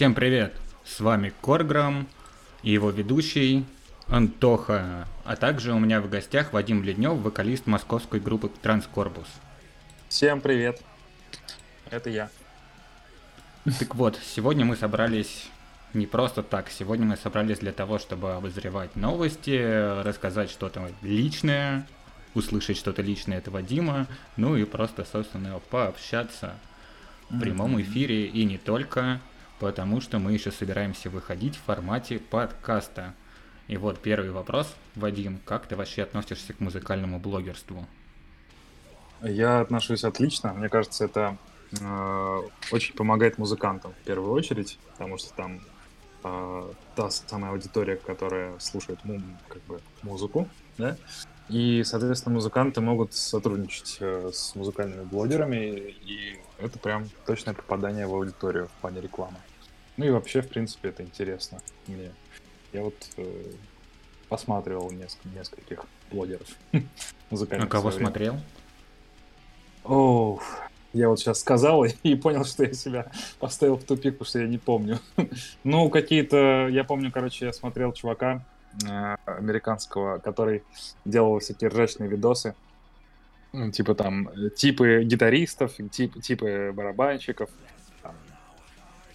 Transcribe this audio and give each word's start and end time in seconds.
Всем 0.00 0.14
привет! 0.14 0.54
С 0.82 1.00
вами 1.00 1.30
Корграм 1.42 2.08
и 2.62 2.70
его 2.70 2.88
ведущий 2.88 3.66
Антоха, 4.10 5.06
а 5.24 5.36
также 5.36 5.72
у 5.72 5.78
меня 5.78 6.00
в 6.00 6.10
гостях 6.10 6.52
Вадим 6.52 6.82
Леднев, 6.82 7.18
вокалист 7.18 7.68
московской 7.68 8.18
группы 8.18 8.48
Транскорпус. 8.48 9.28
Всем 10.08 10.40
привет. 10.40 10.82
Это 11.90 12.10
я. 12.10 12.28
Так 13.78 13.94
вот, 13.94 14.18
сегодня 14.20 14.64
мы 14.64 14.74
собрались 14.74 15.48
не 15.94 16.06
просто 16.06 16.42
так, 16.42 16.70
сегодня 16.70 17.06
мы 17.06 17.16
собрались 17.16 17.60
для 17.60 17.70
того, 17.72 18.00
чтобы 18.00 18.34
обозревать 18.34 18.96
новости, 18.96 20.02
рассказать 20.02 20.50
что-то 20.50 20.90
личное, 21.02 21.86
услышать 22.34 22.78
что-то 22.78 23.02
личное 23.02 23.38
от 23.38 23.46
Вадима, 23.46 24.08
ну 24.36 24.56
и 24.56 24.64
просто, 24.64 25.04
собственно, 25.04 25.60
пообщаться 25.70 26.54
в 27.28 27.38
прямом 27.38 27.80
эфире 27.80 28.26
и 28.26 28.44
не 28.44 28.58
только, 28.58 29.20
потому 29.60 30.00
что 30.00 30.18
мы 30.18 30.32
еще 30.32 30.50
собираемся 30.50 31.10
выходить 31.10 31.54
в 31.54 31.62
формате 31.62 32.18
подкаста. 32.18 33.14
И 33.70 33.76
вот 33.76 34.00
первый 34.00 34.32
вопрос, 34.32 34.74
Вадим, 34.96 35.38
как 35.44 35.66
ты 35.68 35.76
вообще 35.76 36.02
относишься 36.02 36.52
к 36.52 36.58
музыкальному 36.58 37.20
блогерству? 37.20 37.86
Я 39.22 39.60
отношусь 39.60 40.02
отлично. 40.02 40.52
Мне 40.54 40.68
кажется, 40.68 41.04
это 41.04 41.36
э, 41.80 42.40
очень 42.72 42.96
помогает 42.96 43.38
музыкантам 43.38 43.92
в 43.92 44.04
первую 44.04 44.32
очередь, 44.32 44.76
потому 44.90 45.18
что 45.18 45.32
там 45.34 45.60
э, 46.24 46.72
та 46.96 47.10
самая 47.10 47.52
аудитория, 47.52 47.94
которая 47.94 48.58
слушает 48.58 49.04
му- 49.04 49.22
как 49.46 49.62
бы 49.66 49.80
музыку, 50.02 50.48
да, 50.76 50.96
и, 51.48 51.84
соответственно, 51.84 52.34
музыканты 52.34 52.80
могут 52.80 53.14
сотрудничать 53.14 53.98
э, 54.00 54.32
с 54.34 54.56
музыкальными 54.56 55.04
блогерами, 55.04 55.94
и 56.04 56.40
это 56.58 56.76
прям 56.80 57.08
точное 57.24 57.54
попадание 57.54 58.08
в 58.08 58.14
аудиторию 58.16 58.66
в 58.66 58.80
плане 58.80 59.00
рекламы. 59.00 59.36
Ну 59.96 60.06
и 60.06 60.10
вообще, 60.10 60.42
в 60.42 60.48
принципе, 60.48 60.88
это 60.88 61.04
интересно 61.04 61.60
мне. 61.86 62.10
Я 62.72 62.82
вот 62.82 62.94
э, 63.16 63.52
посматривал 64.28 64.90
неск- 64.90 65.18
нескольких 65.34 65.84
блогеров 66.10 66.48
в 67.30 67.66
кого 67.66 67.90
смотрел? 67.90 68.38
Оу, 69.84 70.40
я 70.92 71.08
вот 71.08 71.18
сейчас 71.20 71.40
сказал 71.40 71.84
и 72.02 72.14
понял, 72.14 72.44
что 72.44 72.64
я 72.64 72.72
себя 72.72 73.10
поставил 73.38 73.76
в 73.76 73.84
тупик, 73.84 74.14
потому 74.14 74.28
что 74.28 74.40
я 74.40 74.46
не 74.46 74.58
помню. 74.58 74.98
Ну, 75.64 75.88
какие-то, 75.90 76.68
я 76.68 76.84
помню, 76.84 77.10
короче, 77.12 77.46
я 77.46 77.52
смотрел 77.52 77.92
чувака 77.92 78.44
э, 78.88 79.16
американского, 79.26 80.18
который 80.18 80.62
делал 81.04 81.38
всякие 81.38 81.70
ржачные 81.70 82.08
видосы. 82.08 82.54
Ну, 83.52 83.70
Типа 83.72 83.94
там 83.94 84.28
э, 84.28 84.50
типы 84.50 85.02
гитаристов, 85.04 85.74
тип, 85.90 86.20
типы 86.22 86.72
барабанщиков. 86.74 87.50
там, 88.02 88.14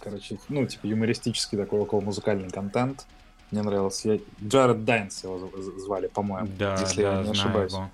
короче, 0.00 0.38
ну, 0.48 0.66
типа 0.66 0.86
юмористический 0.86 1.56
такой 1.56 1.80
около 1.80 2.00
музыкальный 2.00 2.50
контент. 2.50 3.06
Мне 3.50 3.62
нравился. 3.62 4.12
Я... 4.14 4.20
Джаред 4.42 4.84
Дайнс 4.84 5.22
его 5.24 5.50
звали, 5.78 6.08
по-моему, 6.08 6.48
Да, 6.58 6.76
если 6.80 7.02
да, 7.02 7.18
я 7.18 7.22
не 7.24 7.30
ошибаюсь. 7.30 7.72
его. 7.72 7.90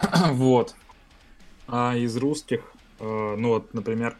Вот. 0.32 0.74
А 1.66 1.96
из 1.96 2.16
русских, 2.16 2.60
э, 3.00 3.34
ну 3.36 3.48
вот, 3.48 3.72
например, 3.74 4.16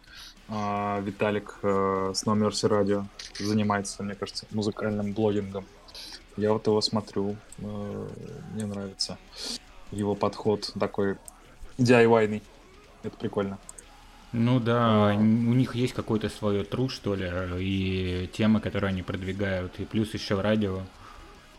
э, 0.48 1.00
Виталик 1.02 1.58
э, 1.62 2.12
с 2.14 2.24
No 2.24 2.34
Mercy 2.34 2.68
Radio 2.68 3.04
занимается, 3.38 4.02
мне 4.02 4.14
кажется, 4.14 4.46
музыкальным 4.50 5.12
блогингом. 5.12 5.64
Я 6.36 6.52
вот 6.52 6.66
его 6.66 6.80
смотрю, 6.80 7.36
э, 7.58 8.08
мне 8.54 8.66
нравится 8.66 9.18
его 9.92 10.14
подход 10.14 10.72
такой 10.78 11.16
DIY-ный. 11.78 12.42
Это 13.02 13.16
прикольно. 13.16 13.58
Ну 14.36 14.58
да, 14.58 15.14
у 15.14 15.22
них 15.54 15.76
есть 15.76 15.94
какой-то 15.94 16.28
свой 16.28 16.64
тру, 16.64 16.88
что 16.88 17.14
ли, 17.14 17.30
и 17.60 18.28
темы, 18.32 18.60
которые 18.60 18.88
они 18.88 19.02
продвигают, 19.02 19.78
и 19.78 19.84
плюс 19.84 20.12
еще 20.12 20.40
радио. 20.40 20.80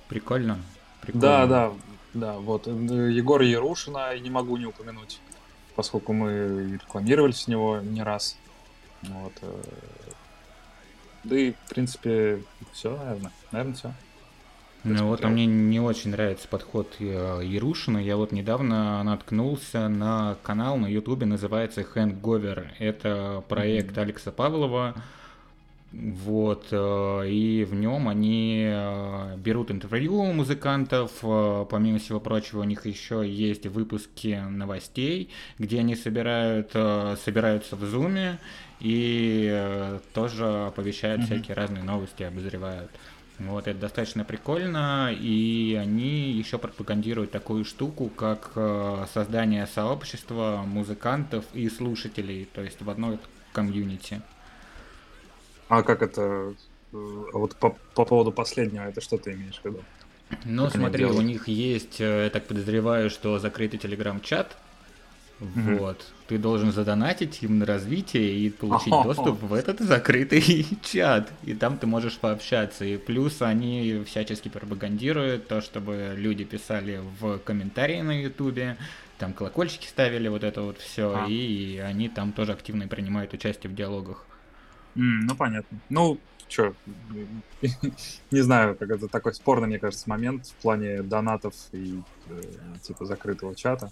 Прикольно. 0.10 0.60
Прикольно. 1.00 1.22
Да, 1.22 1.48
да, 1.48 1.74
да, 2.14 2.34
вот. 2.38 2.68
Егор 2.68 3.42
Ярушина 3.42 4.18
не 4.20 4.30
могу 4.30 4.58
не 4.58 4.66
упомянуть, 4.66 5.22
поскольку 5.76 6.12
мы 6.12 6.74
рекламировали 6.74 7.32
с 7.32 7.48
него 7.48 7.80
не 7.80 8.04
раз. 8.04 8.38
Вот. 9.04 9.34
э, 9.42 9.62
Да 11.24 11.38
и, 11.38 11.54
в 11.54 11.70
принципе, 11.70 12.44
все, 12.74 12.98
наверное. 12.98 13.32
Наверное, 13.52 13.76
все. 13.76 13.94
Ну 14.86 15.08
вот 15.08 15.26
а 15.26 15.30
мне 15.30 15.48
не 15.48 15.80
очень 15.80 16.12
нравится 16.12 16.48
подход 16.48 16.96
э, 17.00 17.42
Ярушина. 17.44 17.98
Я 17.98 18.18
вот 18.18 18.32
недавно 18.32 19.02
наткнулся 19.04 19.90
на 19.90 20.38
канал 20.44 20.78
на 20.78 20.86
ютубе, 20.86 21.26
называется 21.26 21.82
Hangover. 21.82 22.68
Это 22.78 23.44
проект 23.50 23.98
Алекса 23.98 24.32
Павлова. 24.32 24.94
Вот, 25.92 26.68
э, 26.72 27.30
и 27.30 27.64
в 27.64 27.74
нем 27.74 28.10
они 28.10 28.66
э, 28.68 29.38
берут 29.38 29.72
интервью 29.72 30.18
у 30.18 30.34
музыкантов, 30.34 31.12
помимо 31.70 32.00
всего 32.00 32.20
прочего, 32.20 32.62
у 32.62 32.66
них 32.66 32.86
еще 32.86 33.24
есть 33.26 33.66
выпуски 33.66 34.44
новостей, 34.50 35.30
где 35.58 35.80
они 35.80 35.96
собирают, 35.96 36.72
собираются 37.24 37.76
в 37.76 37.84
зуме 37.86 38.40
и 38.82 39.98
тоже 40.14 40.66
оповещают 40.68 41.22
Мгм. 41.22 41.28
всякие 41.28 41.56
разные 41.56 41.84
новости, 41.84 42.24
обозревают. 42.24 42.92
Вот, 43.38 43.68
это 43.68 43.78
достаточно 43.80 44.24
прикольно, 44.24 45.12
и 45.14 45.78
они 45.82 46.32
еще 46.32 46.58
пропагандируют 46.58 47.32
такую 47.32 47.66
штуку, 47.66 48.10
как 48.10 48.54
э, 48.56 49.06
создание 49.14 49.68
сообщества 49.68 50.64
музыкантов 50.66 51.44
и 51.54 51.70
слушателей, 51.70 52.46
то 52.46 52.62
есть 52.62 52.82
в 52.82 52.90
одной 52.90 53.20
комьюнити. 53.52 54.22
А 55.68 55.84
как 55.84 56.02
это... 56.02 56.22
э, 56.22 56.56
Вот 57.34 57.56
по, 57.58 57.72
по 57.94 58.06
поводу 58.06 58.32
последнего, 58.32 58.84
это 58.86 59.02
что 59.02 59.18
ты 59.18 59.34
имеешь 59.34 59.62
в 59.62 59.66
виду? 59.66 59.86
Ну, 60.46 60.70
Как 60.70 60.72
смотри, 60.72 61.06
у 61.06 61.22
них 61.22 61.48
есть, 61.48 62.00
э, 62.00 62.26
я 62.26 62.30
так 62.30 62.48
подозреваю, 62.48 63.10
что 63.10 63.38
закрытый 63.40 63.80
телеграм-чат. 63.80 64.58
Мгм. 65.40 65.78
Вот. 65.78 66.15
Ты 66.28 66.40
должен 66.40 66.72
задонатить 66.72 67.44
им 67.44 67.60
на 67.60 67.66
развитие 67.66 68.34
и 68.40 68.50
получить 68.50 68.92
доступ 69.04 69.42
в 69.44 69.54
этот 69.54 69.80
закрытый 69.80 70.66
чат. 70.84 71.32
И 71.44 71.54
там 71.54 71.78
ты 71.78 71.88
можешь 71.88 72.18
пообщаться. 72.18 72.86
И 72.86 72.98
плюс 72.98 73.42
они 73.42 74.04
всячески 74.06 74.50
пропагандируют 74.50 75.48
то, 75.48 75.62
чтобы 75.62 76.14
люди 76.16 76.44
писали 76.44 77.02
в 77.20 77.38
комментарии 77.40 78.02
на 78.02 78.24
ютубе, 78.24 78.78
там 79.18 79.34
колокольчики 79.34 79.88
ставили, 79.88 80.28
вот 80.28 80.44
это 80.44 80.62
вот 80.62 80.80
все. 80.80 81.14
А. 81.16 81.28
И 81.28 81.78
они 81.78 82.10
там 82.10 82.32
тоже 82.32 82.54
активно 82.54 82.88
принимают 82.88 83.34
участие 83.34 83.72
в 83.72 83.76
диалогах. 83.76 84.26
М, 84.96 85.22
ну, 85.28 85.36
понятно. 85.36 85.78
Ну, 85.90 86.20
что, 86.48 86.74
не 88.32 88.42
знаю, 88.42 88.76
как 88.76 88.90
это 88.90 89.08
такой 89.08 89.34
спорный, 89.34 89.68
мне 89.68 89.80
кажется, 89.80 90.10
момент 90.10 90.48
в 90.48 90.54
плане 90.56 91.02
донатов 91.02 91.56
и 91.72 92.02
э, 92.30 92.42
типа 92.82 93.06
закрытого 93.06 93.56
чата. 93.56 93.92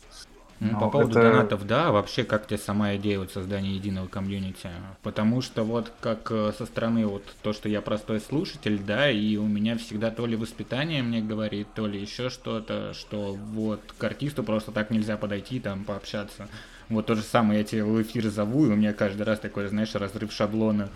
Ну, 0.64 0.72
Ну, 0.72 0.80
по 0.80 0.90
поводу 0.90 1.20
это- 1.20 1.30
донатов, 1.30 1.68
да, 1.68 1.92
вообще 1.92 2.24
как 2.24 2.48
тебе 2.48 2.58
сама 2.58 2.96
идея 2.96 3.20
вот 3.20 3.32
создания 3.32 3.76
единого 3.76 4.08
комьюнити? 4.08 4.70
Потому 5.02 5.42
что 5.42 5.64
вот 5.64 5.92
как 6.00 6.32
э, 6.32 6.54
со 6.58 6.66
стороны 6.66 7.06
вот 7.06 7.24
то, 7.42 7.52
что 7.52 7.68
я 7.68 7.82
простой 7.82 8.22
слушатель, 8.22 8.80
да, 8.80 9.12
и 9.12 9.36
у 9.36 9.46
меня 9.46 9.78
всегда 9.78 10.10
то 10.10 10.26
ли 10.26 10.38
воспитание 10.38 11.04
мне 11.04 11.22
говорит, 11.22 11.68
то 11.76 11.86
ли 11.86 12.00
еще 12.00 12.30
что-то, 12.30 12.94
что 12.94 13.34
вот 13.34 13.82
к 13.98 14.04
артисту 14.06 14.44
просто 14.44 14.72
так 14.72 14.90
нельзя 14.90 15.18
подойти, 15.18 15.60
там, 15.60 15.84
пообщаться. 15.84 16.48
Вот 16.88 17.08
то 17.08 17.16
же 17.16 17.24
самое, 17.24 17.60
я 17.60 17.66
тебя 17.66 17.84
в 17.84 18.02
эфир 18.02 18.30
зову, 18.30 18.66
и 18.66 18.70
у 18.70 18.76
меня 18.76 18.94
каждый 18.94 19.24
раз 19.24 19.40
такой, 19.40 19.68
знаешь, 19.68 19.94
разрыв 19.96 20.32
шаблона. 20.32 20.90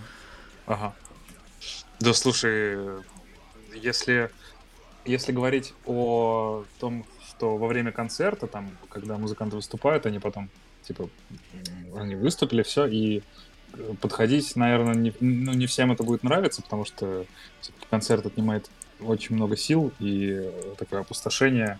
Ага. 0.65 0.93
Да 1.99 2.13
слушай, 2.13 2.77
если, 3.75 4.29
если 5.03 5.33
говорить 5.33 5.73
о 5.85 6.63
том, 6.79 7.05
что 7.37 7.55
во 7.55 7.67
время 7.67 7.91
концерта, 7.91 8.47
там, 8.47 8.71
когда 8.89 9.17
музыканты 9.17 9.55
выступают, 9.55 10.05
они 10.05 10.19
потом, 10.19 10.49
типа, 10.83 11.09
они 11.95 12.15
выступили, 12.15 12.63
все, 12.63 12.87
и 12.87 13.21
э, 13.73 13.93
подходить, 14.01 14.55
наверное, 14.55 14.95
не, 14.95 15.13
ну, 15.19 15.53
не 15.53 15.67
всем 15.67 15.91
это 15.91 16.03
будет 16.03 16.23
нравиться, 16.23 16.63
потому 16.63 16.85
что 16.85 17.25
всё-таки 17.61 17.85
концерт 17.89 18.25
отнимает 18.25 18.69
очень 18.99 19.35
много 19.35 19.55
сил, 19.55 19.91
и 19.99 20.31
э, 20.31 20.75
такое 20.79 21.01
опустошение 21.01 21.79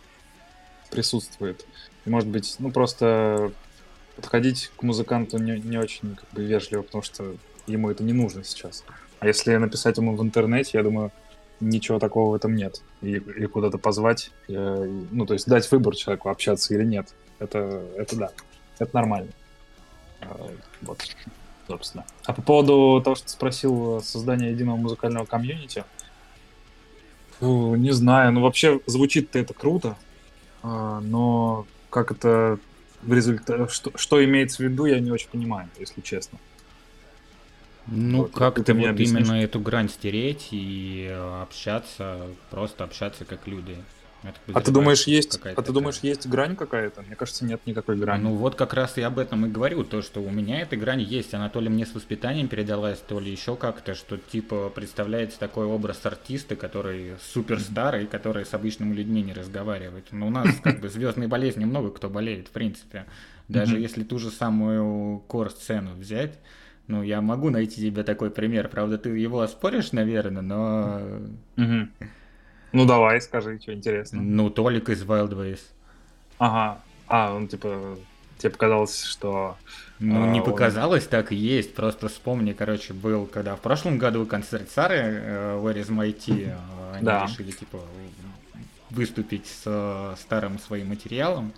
присутствует. 0.92 1.66
И, 2.06 2.10
может 2.10 2.30
быть, 2.30 2.56
ну, 2.60 2.72
просто 2.72 3.52
подходить 4.16 4.72
к 4.78 4.84
музыканту 4.84 5.40
не, 5.40 5.60
не 5.60 5.78
очень 5.78 6.16
как 6.16 6.30
бы, 6.34 6.44
вежливо, 6.44 6.84
потому 6.84 7.02
что 7.02 7.36
ему 7.66 7.90
это 7.90 8.04
не 8.04 8.14
нужно 8.14 8.44
сейчас. 8.44 8.84
А 9.20 9.26
если 9.26 9.56
написать 9.56 9.98
ему 9.98 10.16
в 10.16 10.22
интернете, 10.22 10.72
я 10.74 10.84
думаю, 10.84 11.12
ничего 11.60 12.00
такого 12.00 12.32
в 12.32 12.36
этом 12.36 12.56
нет. 12.56 12.82
И, 13.02 13.16
и 13.16 13.46
куда-то 13.48 13.78
позвать, 13.78 14.32
э, 14.48 14.52
и- 14.54 15.08
ну, 15.12 15.26
то 15.26 15.34
есть 15.34 15.48
дать 15.48 15.70
выбор 15.72 15.96
человеку, 15.96 16.30
общаться 16.30 16.74
или 16.74 16.84
нет. 16.84 17.14
Это, 17.40 17.84
это 17.98 18.16
да, 18.16 18.32
это 18.80 18.96
нормально. 18.96 19.32
А, 20.22 20.50
Вот, 20.82 21.04
собственно. 21.68 22.06
А 22.26 22.34
по 22.34 22.42
поводу 22.42 23.02
того, 23.04 23.16
что 23.16 23.26
ты 23.26 23.32
спросил, 23.32 24.02
создания 24.02 24.52
единого 24.52 24.78
музыкального 24.78 25.26
комьюнити, 25.26 25.84
фу, 27.40 27.76
не 27.76 27.92
знаю, 27.92 28.32
ну 28.34 28.42
вообще 28.42 28.80
звучит-то 28.86 29.40
это 29.40 29.54
круто, 29.54 29.96
а, 30.64 31.00
но 31.02 31.66
как 31.90 32.12
это 32.12 32.60
в 33.02 33.14
результате, 33.14 33.68
что, 33.72 33.92
что 33.96 34.24
имеется 34.24 34.58
в 34.58 34.60
виду, 34.62 34.86
я 34.86 35.00
не 35.00 35.12
очень 35.12 35.30
понимаю, 35.30 35.70
если 35.80 36.02
честно. 36.02 36.40
Ну, 37.88 38.24
Вот, 38.24 38.34
как 38.34 38.64
ты 38.64 38.64
то 38.64 38.74
мне 38.74 38.88
вот 38.88 38.92
объяснишь? 38.92 39.28
именно 39.28 39.42
эту 39.42 39.60
грань 39.60 39.90
стереть 39.90 40.50
и 40.52 41.08
э, 41.10 41.42
общаться, 41.42 42.38
просто 42.50 42.84
общаться 42.84 43.26
как 43.26 43.48
люди. 43.48 43.78
Так 44.24 44.36
А 44.52 44.62
ты 44.62 44.72
думаешь, 44.72 45.08
есть, 45.08 45.40
а 45.54 45.62
ты 45.62 45.72
думаешь, 45.72 45.96
такая. 45.98 46.12
есть 46.12 46.28
грань 46.28 46.56
какая-то? 46.56 47.04
Мне 47.04 47.16
кажется, 47.16 47.46
нет 47.46 47.62
никакой 47.66 47.96
грани. 47.98 48.24
Ну 48.24 48.36
вот 48.36 48.56
как 48.56 48.74
раз 48.74 48.98
и 48.98 49.02
об 49.02 49.20
этом 49.20 49.46
и 49.46 49.50
говорю, 49.50 49.84
то, 49.84 50.02
что 50.02 50.22
у 50.22 50.30
меня 50.32 50.60
эта 50.62 50.76
грань 50.76 51.02
есть, 51.02 51.34
она 51.34 51.50
то 51.50 51.62
ли 51.62 51.70
мне 51.70 51.86
с 51.86 51.94
воспитанием 51.94 52.50
передалась, 52.50 53.00
то 53.00 53.20
ли 53.20 53.32
еще 53.32 53.56
как-то, 53.56 53.94
что 53.96 54.18
типа 54.18 54.70
представляется 54.74 55.40
такой 55.40 55.66
образ 55.68 56.06
артиста, 56.06 56.56
который 56.56 57.14
супер 57.22 57.60
старый, 57.62 58.08
который 58.08 58.46
с 58.46 58.54
обычными 58.54 58.94
людьми 58.96 59.22
не 59.22 59.34
разговаривает. 59.34 60.08
Но 60.12 60.28
у 60.28 60.32
нас 60.32 60.48
как 60.64 60.82
бы 60.82 60.90
звездной 60.90 61.28
болезни 61.28 61.66
много 61.66 61.92
кто 61.92 62.10
болеет, 62.10 62.48
в 62.48 62.52
принципе. 62.52 63.06
Даже 63.48 63.80
если 63.80 64.04
ту 64.04 64.18
же 64.20 64.32
самую 64.32 65.20
кор-сцену 65.28 65.94
взять, 65.96 66.38
ну, 66.88 67.04
я 67.04 67.22
могу 67.22 67.50
найти 67.50 67.82
тебе 67.82 68.04
такой 68.04 68.30
пример. 68.30 68.68
Правда, 68.70 68.98
ты 68.98 69.10
его 69.10 69.42
оспоришь, 69.42 69.92
наверное, 69.92 70.42
но... 70.42 71.02
Ну 72.74 72.86
давай, 72.86 73.22
скажи, 73.22 73.60
что 73.62 73.74
интересно. 73.74 74.22
Ну, 74.22 74.50
Толик 74.50 74.90
из 74.90 75.04
Wild 75.04 75.32
Ways. 75.32 75.60
Ага. 76.38 76.80
А, 77.08 77.34
он 77.34 77.48
типа 77.48 77.98
тебе 78.38 78.52
показалось, 78.52 79.04
что 79.04 79.56
Ну, 80.00 80.24
А, 80.26 80.28
не 80.32 80.40
он- 80.42 80.46
показалось, 80.46 81.08
так 81.08 81.32
и 81.32 81.36
есть. 81.36 81.74
Просто 81.74 82.08
вспомни, 82.10 82.52
короче, 82.54 82.94
был, 82.94 83.26
когда 83.26 83.56
в 83.56 83.62
прошлом 83.62 83.98
году 83.98 84.26
концерт 84.26 84.70
Сары 84.70 84.96
э, 84.98 85.60
Where 85.60 85.76
is 85.82 85.90
my 85.90 86.14
tea, 86.16 86.50
э, 86.50 86.96
они 86.96 87.06
Да. 87.06 87.24
решили, 87.26 87.52
типа, 87.52 87.80
выступить 88.92 89.48
с 89.48 89.64
э, 89.66 90.16
старым 90.20 90.60
своим 90.60 90.90
материалом. 90.90 91.54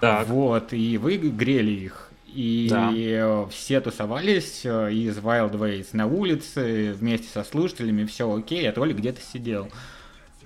так. 0.00 0.26
Вот, 0.26 0.72
и 0.72 0.98
вы 0.98 1.16
грели 1.18 1.70
их. 1.70 2.10
И 2.34 2.66
Да. 2.68 3.46
все 3.48 3.80
тусовались 3.80 4.62
э, 4.64 4.92
из 4.92 5.18
Wild 5.18 5.52
Ways 5.52 5.88
на 5.92 6.06
улице 6.06 6.92
вместе 6.92 7.28
со 7.28 7.44
слушателями, 7.44 8.04
все 8.06 8.32
окей, 8.34 8.68
а 8.68 8.72
Толик 8.72 8.96
где-то 8.96 9.20
сидел. 9.20 9.68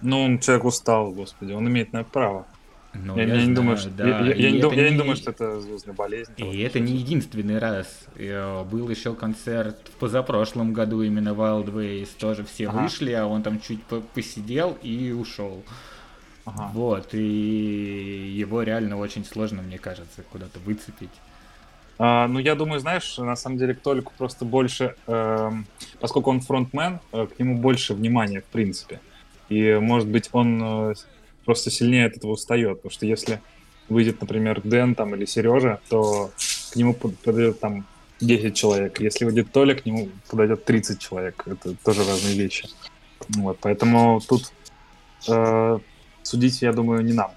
Ну, 0.02 0.23
он 0.23 0.38
человек 0.38 0.64
устал, 0.67 1.12
господи, 1.12 1.52
он 1.52 1.67
имеет 1.69 1.93
на 1.94 1.99
это 2.02 2.11
право. 2.11 2.46
Ну, 2.94 3.17
я, 3.17 3.25
я 3.25 3.35
не 3.35 3.40
знаю, 3.40 3.55
думаю, 3.55 3.76
что, 3.79 3.90
да. 3.90 4.06
я, 4.08 4.20
я- 4.26 4.35
я 4.35 4.50
не, 4.50 4.61
дум- 4.61 4.73
я 4.75 4.85
не 4.85 4.90
не- 4.93 4.96
думаю, 4.99 5.17
что 5.17 5.31
это 5.31 5.61
звездная 5.61 5.94
болезнь. 5.94 6.32
И 6.37 6.43
Вот. 6.43 6.55
это 6.55 6.79
не 6.81 6.93
единственный 6.96 7.58
раз. 7.58 7.87
Э, 8.17 8.64
Был 8.64 8.88
еще 8.90 9.14
концерт 9.14 9.76
в 9.94 9.99
позапрошлом 9.99 10.73
году 10.73 11.02
именно 11.02 11.31
Wild 11.31 11.73
Ways. 11.73 12.08
Тоже 12.19 12.44
все 12.44 12.69
Ага. 12.69 12.82
вышли, 12.82 13.12
а 13.12 13.26
он 13.26 13.43
там 13.43 13.61
чуть 13.61 13.82
по- 13.85 14.00
посидел 14.00 14.76
и 14.82 15.11
ушел. 15.12 15.62
Ага. 16.44 16.70
Вот, 16.75 17.12
и 17.12 18.32
его 18.38 18.62
реально 18.62 18.96
очень 18.99 19.25
сложно, 19.25 19.61
мне 19.62 19.79
кажется, 19.79 20.23
куда-то 20.32 20.58
выцепить. 20.61 21.11
А, 21.99 22.29
ну, 22.29 22.39
я 22.39 22.55
думаю, 22.55 22.81
знаешь, 22.81 23.19
на 23.19 23.35
самом 23.37 23.59
деле 23.59 23.75
к 23.75 23.81
Толику 23.81 24.12
просто 24.17 24.45
больше, 24.45 24.95
эм, 25.06 25.67
поскольку 26.00 26.31
он 26.31 26.41
фронтмен, 26.41 27.00
э, 27.12 27.27
к 27.27 27.39
нему 27.41 27.59
больше 27.59 27.95
внимания, 27.95 28.41
в 28.41 28.45
принципе. 28.45 29.00
И, 29.49 29.75
может 29.75 30.09
быть, 30.09 30.29
он 30.33 30.62
э, 30.91 30.95
просто 31.45 31.71
сильнее 31.71 32.06
от 32.06 32.17
этого 32.17 32.33
устает. 32.33 32.79
Потому 32.79 32.93
что 32.93 33.06
если 33.06 33.41
выйдет, 33.89 34.21
например, 34.21 34.61
Дэн 34.62 34.95
там 34.95 35.15
или 35.15 35.25
Сережа, 35.25 35.81
то 35.89 36.31
к 36.73 36.77
нему 36.77 36.95
под- 36.95 37.19
подойдет 37.19 37.59
там 37.59 37.85
10 38.21 38.55
человек. 38.55 39.00
Если 39.00 39.25
выйдет 39.25 39.50
Толя, 39.50 39.75
к 39.75 39.85
нему 39.87 40.11
подойдет 40.31 40.65
30 40.65 41.00
человек. 41.00 41.43
Это 41.47 41.75
тоже 41.85 42.05
разные 42.05 42.37
вещи. 42.37 42.69
Вот, 43.31 43.59
поэтому 43.61 44.21
тут 44.21 44.53
э, 45.29 45.79
судить, 46.23 46.62
я 46.62 46.73
думаю, 46.73 47.05
не 47.05 47.12
нам. 47.12 47.33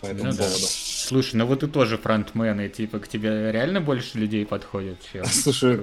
По 0.00 0.06
этому 0.06 0.30
Ну 0.30 0.36
да. 0.36 0.44
поводу. 0.44 0.66
Слушай, 0.68 1.36
ну 1.36 1.46
вот 1.46 1.60
ты 1.60 1.66
тоже 1.66 1.98
фронтмен, 1.98 2.60
и 2.60 2.68
типа 2.68 3.00
к 3.00 3.08
тебе 3.08 3.50
реально 3.50 3.80
больше 3.80 4.18
людей 4.18 4.46
подходит, 4.46 4.98
чем... 5.12 5.24
Слушай, 5.26 5.80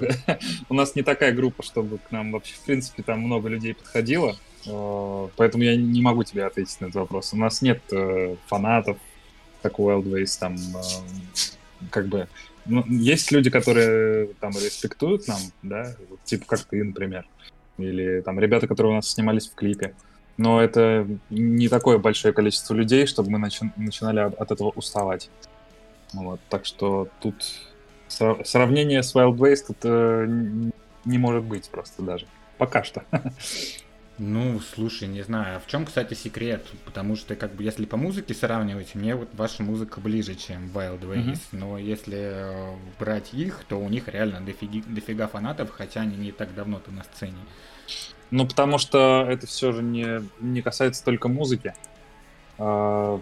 у 0.70 0.74
нас 0.74 0.96
не 0.96 1.02
такая 1.02 1.34
группа, 1.34 1.64
чтобы 1.64 1.98
к 1.98 2.12
нам 2.12 2.32
вообще, 2.32 2.54
в 2.56 2.60
принципе, 2.60 3.04
там 3.04 3.20
много 3.22 3.50
людей 3.50 3.74
подходило, 3.74 4.38
э, 4.66 5.28
поэтому 5.36 5.64
я 5.64 5.76
не 5.76 6.02
могу 6.02 6.24
тебе 6.24 6.46
ответить 6.46 6.80
на 6.80 6.86
этот 6.86 6.96
вопрос. 6.96 7.34
У 7.34 7.38
нас 7.38 7.62
нет 7.62 7.82
э, 7.92 8.36
фанатов, 8.48 8.98
как 9.62 9.80
у 9.80 9.90
Wildways, 9.90 10.40
там, 10.40 10.56
э, 10.56 11.88
как 11.90 12.08
бы, 12.08 12.28
ну, 12.66 12.86
есть 12.88 13.32
люди, 13.32 13.50
которые 13.50 14.28
там 14.40 14.52
респектуют 14.52 15.28
нам, 15.28 15.40
да, 15.62 15.96
типа 16.24 16.46
как 16.48 16.64
ты, 16.66 16.84
например, 16.84 17.26
или 17.78 18.22
там 18.22 18.40
ребята, 18.40 18.68
которые 18.68 18.94
у 18.94 18.96
нас 18.96 19.10
снимались 19.10 19.48
в 19.48 19.56
клипе, 19.56 19.94
но 20.38 20.62
это 20.62 21.08
не 21.30 21.68
такое 21.70 21.98
большое 21.98 22.34
количество 22.34 22.74
людей, 22.74 23.06
чтобы 23.06 23.30
мы 23.32 23.40
начи- 23.40 23.72
начинали 23.78 24.20
от 24.20 24.52
этого 24.52 24.70
уставать. 24.76 25.30
Вот, 26.14 26.40
так 26.50 26.66
что 26.66 27.10
тут 27.22 27.36
Сра- 28.10 28.44
Сравнение 28.46 29.02
с 29.04 29.16
Wild 29.16 29.36
Ways 29.38 29.66
тут 29.68 29.78
э, 29.84 30.26
не 31.06 31.18
может 31.18 31.44
быть 31.44 31.70
просто 31.70 32.02
даже. 32.04 32.28
Пока 32.58 32.84
что. 32.84 33.04
Ну, 34.18 34.62
слушай, 34.62 35.10
не 35.10 35.24
знаю. 35.24 35.58
А 35.58 35.60
в 35.60 35.68
чем, 35.68 35.86
кстати, 35.86 36.14
секрет? 36.14 36.66
Потому 36.86 37.18
что, 37.18 37.36
как 37.36 37.54
бы, 37.54 37.64
если 37.64 37.84
по 37.86 37.98
музыке 37.98 38.34
сравнивать, 38.34 38.96
мне 38.96 39.14
вот 39.14 39.28
ваша 39.34 39.62
музыка 39.62 40.00
ближе, 40.00 40.36
чем 40.36 40.68
Wild 40.74 41.02
Ways. 41.02 41.40
Но 41.52 41.78
если 41.78 42.18
э, 42.18 42.76
брать 42.98 43.34
их, 43.34 43.66
то 43.68 43.76
у 43.78 43.90
них 43.90 44.08
реально 44.08 44.40
дофиги, 44.40 44.84
дофига 44.88 45.28
фанатов, 45.28 45.72
хотя 45.72 46.00
они 46.02 46.16
не 46.16 46.32
так 46.32 46.56
давно-то 46.56 46.92
на 46.92 47.04
сцене. 47.04 47.40
Ну, 48.32 48.48
потому 48.48 48.78
что 48.78 49.26
это 49.30 49.48
все 49.48 49.72
же 49.72 49.84
не, 49.84 50.22
не 50.40 50.62
касается 50.62 51.04
только 51.04 51.28
музыки. 51.28 51.74
А, 52.58 53.20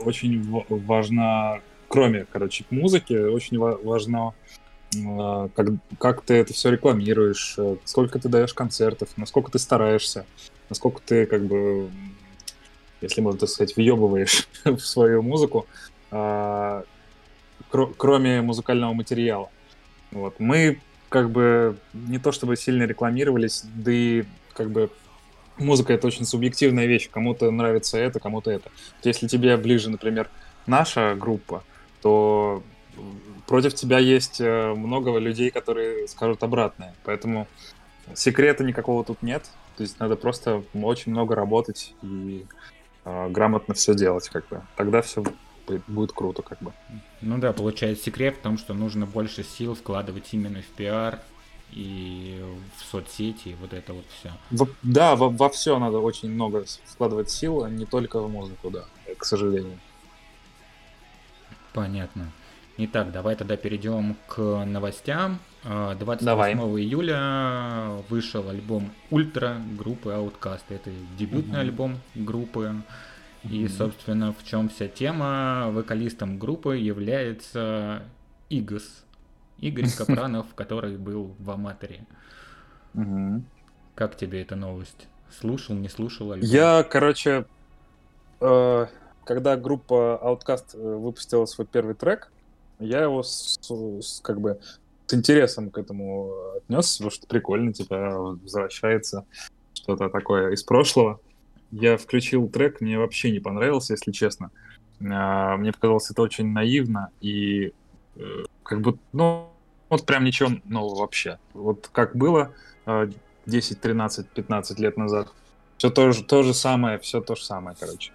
очень 0.00 0.42
в- 0.42 0.64
важна, 0.86 1.60
кроме, 1.88 2.26
короче, 2.30 2.64
музыки, 2.70 3.14
очень 3.14 3.58
ва- 3.58 3.78
важно, 3.82 4.34
а, 5.06 5.48
как, 5.54 5.68
как 5.98 6.22
ты 6.22 6.34
это 6.34 6.52
все 6.54 6.70
рекламируешь, 6.70 7.54
э, 7.58 7.76
сколько 7.84 8.18
ты 8.18 8.28
даешь 8.28 8.54
концертов, 8.54 9.08
насколько 9.16 9.50
ты 9.50 9.58
стараешься, 9.58 10.24
насколько 10.70 11.00
ты, 11.04 11.26
как 11.26 11.44
бы, 11.44 11.90
если 13.00 13.20
можно 13.20 13.40
так 13.40 13.48
сказать, 13.48 13.76
въебываешь 13.76 14.48
в 14.64 14.78
свою 14.80 15.22
музыку, 15.22 15.66
а, 16.10 16.84
кро- 17.70 17.92
кроме 17.96 18.40
музыкального 18.40 18.92
материала. 18.92 19.50
Вот. 20.12 20.38
Мы 20.38 20.78
как 21.08 21.30
бы 21.30 21.76
не 21.92 22.18
то 22.18 22.32
чтобы 22.32 22.56
сильно 22.56 22.84
рекламировались, 22.84 23.64
да 23.74 23.92
и 23.92 24.24
как 24.54 24.70
бы 24.70 24.90
музыка 25.58 25.92
это 25.92 26.06
очень 26.06 26.24
субъективная 26.24 26.86
вещь. 26.86 27.10
Кому-то 27.10 27.50
нравится 27.50 27.98
это, 27.98 28.20
кому-то 28.20 28.50
это. 28.50 28.70
Если 29.02 29.26
тебе 29.26 29.56
ближе, 29.56 29.90
например, 29.90 30.28
наша 30.66 31.14
группа, 31.14 31.62
то 32.02 32.62
против 33.46 33.74
тебя 33.74 33.98
есть 33.98 34.40
э, 34.40 34.74
много 34.74 35.16
людей, 35.18 35.50
которые 35.50 36.08
скажут 36.08 36.42
обратное. 36.42 36.94
Поэтому 37.04 37.46
секрета 38.14 38.64
никакого 38.64 39.04
тут 39.04 39.22
нет. 39.22 39.44
То 39.76 39.82
есть 39.82 39.98
надо 39.98 40.16
просто 40.16 40.62
очень 40.74 41.12
много 41.12 41.34
работать 41.34 41.94
и 42.02 42.46
э, 43.04 43.28
грамотно 43.30 43.74
все 43.74 43.94
делать, 43.94 44.28
как 44.28 44.46
бы. 44.48 44.62
Тогда 44.76 45.02
все 45.02 45.24
будет 45.88 46.12
круто, 46.12 46.42
как 46.42 46.60
бы. 46.60 46.72
Ну 47.20 47.38
да, 47.38 47.52
получается 47.52 48.04
секрет 48.04 48.36
в 48.36 48.40
том, 48.40 48.58
что 48.58 48.74
нужно 48.74 49.06
больше 49.06 49.42
сил 49.42 49.74
вкладывать 49.74 50.28
именно 50.32 50.60
в 50.60 50.66
пиар 50.66 51.20
и 51.72 52.40
в 52.78 52.84
соцсети, 52.84 53.48
и 53.48 53.54
вот 53.54 53.72
это 53.72 53.92
вот 53.94 54.04
все. 54.18 54.30
Во- 54.50 54.68
да, 54.82 55.16
во, 55.16 55.48
все 55.48 55.78
надо 55.78 55.98
очень 55.98 56.30
много 56.30 56.64
вкладывать 56.84 57.30
сил, 57.30 57.64
а 57.64 57.70
не 57.70 57.84
только 57.86 58.20
в 58.20 58.30
музыку, 58.30 58.70
да, 58.70 58.84
к 59.18 59.24
сожалению. 59.24 59.78
Понятно. 61.72 62.30
Итак, 62.76 63.12
давай 63.12 63.36
тогда 63.36 63.56
перейдем 63.56 64.16
к 64.26 64.64
новостям. 64.64 65.38
А, 65.62 65.94
28 65.94 66.24
Давай. 66.26 66.54
июля 66.82 68.02
вышел 68.08 68.48
альбом 68.48 68.90
Ультра 69.10 69.60
группы 69.78 70.10
Outcast. 70.10 70.64
Это 70.68 70.90
дебютный 71.16 71.52
Мгм. 71.52 71.60
альбом 71.60 71.98
группы. 72.14 72.74
И, 73.44 73.68
собственно, 73.68 74.32
в 74.32 74.44
чем 74.44 74.68
вся 74.68 74.88
тема? 74.88 75.68
Вокалистом 75.70 76.38
группы 76.38 76.76
является 76.78 78.02
Игос. 78.50 79.03
Игорь 79.58 79.88
Капранов, 79.96 80.54
который 80.54 80.96
был 80.96 81.34
в 81.38 81.50
Аматоре. 81.50 82.06
Как 83.94 84.16
тебе 84.16 84.42
эта 84.42 84.56
новость? 84.56 85.08
Слушал, 85.30 85.74
не 85.76 85.88
слушал 85.88 86.32
альбом? 86.32 86.48
Я, 86.48 86.82
короче, 86.84 87.44
э, 88.40 88.86
когда 89.24 89.56
группа 89.56 90.20
Outcast 90.22 90.74
э, 90.74 90.96
выпустила 90.96 91.46
свой 91.46 91.66
первый 91.66 91.94
трек, 91.94 92.30
я 92.78 93.02
его 93.02 93.22
с, 93.22 93.58
с- 93.60 94.20
как 94.20 94.40
бы 94.40 94.60
с 95.06 95.14
интересом 95.14 95.70
к 95.70 95.78
этому 95.78 96.32
отнесся, 96.56 96.98
потому 96.98 97.10
что 97.10 97.26
прикольно, 97.26 97.72
типа, 97.72 97.96
возвращается 98.42 99.24
что-то 99.74 100.08
такое 100.08 100.52
из 100.52 100.62
прошлого. 100.62 101.20
Я 101.70 101.96
включил 101.96 102.48
трек, 102.48 102.80
мне 102.80 102.98
вообще 102.98 103.30
не 103.32 103.40
понравился, 103.40 103.94
если 103.94 104.12
честно. 104.12 104.50
А, 105.04 105.56
Мне 105.56 105.72
показалось 105.72 106.10
это 106.10 106.22
очень 106.22 106.52
наивно 106.52 107.10
и 107.20 107.72
как 108.62 108.80
бы, 108.80 108.98
ну, 109.12 109.50
вот 109.88 110.06
прям 110.06 110.24
ничего 110.24 110.50
нового 110.64 111.00
вообще. 111.00 111.38
Вот 111.52 111.88
как 111.92 112.16
было 112.16 112.52
э, 112.86 113.10
10, 113.46 113.80
13, 113.80 114.28
15 114.28 114.78
лет 114.78 114.96
назад, 114.96 115.32
все 115.76 115.90
то 115.90 116.12
же, 116.12 116.24
то 116.24 116.42
же 116.42 116.54
самое, 116.54 116.98
все 116.98 117.20
то 117.20 117.34
же 117.34 117.44
самое, 117.44 117.76
короче. 117.78 118.12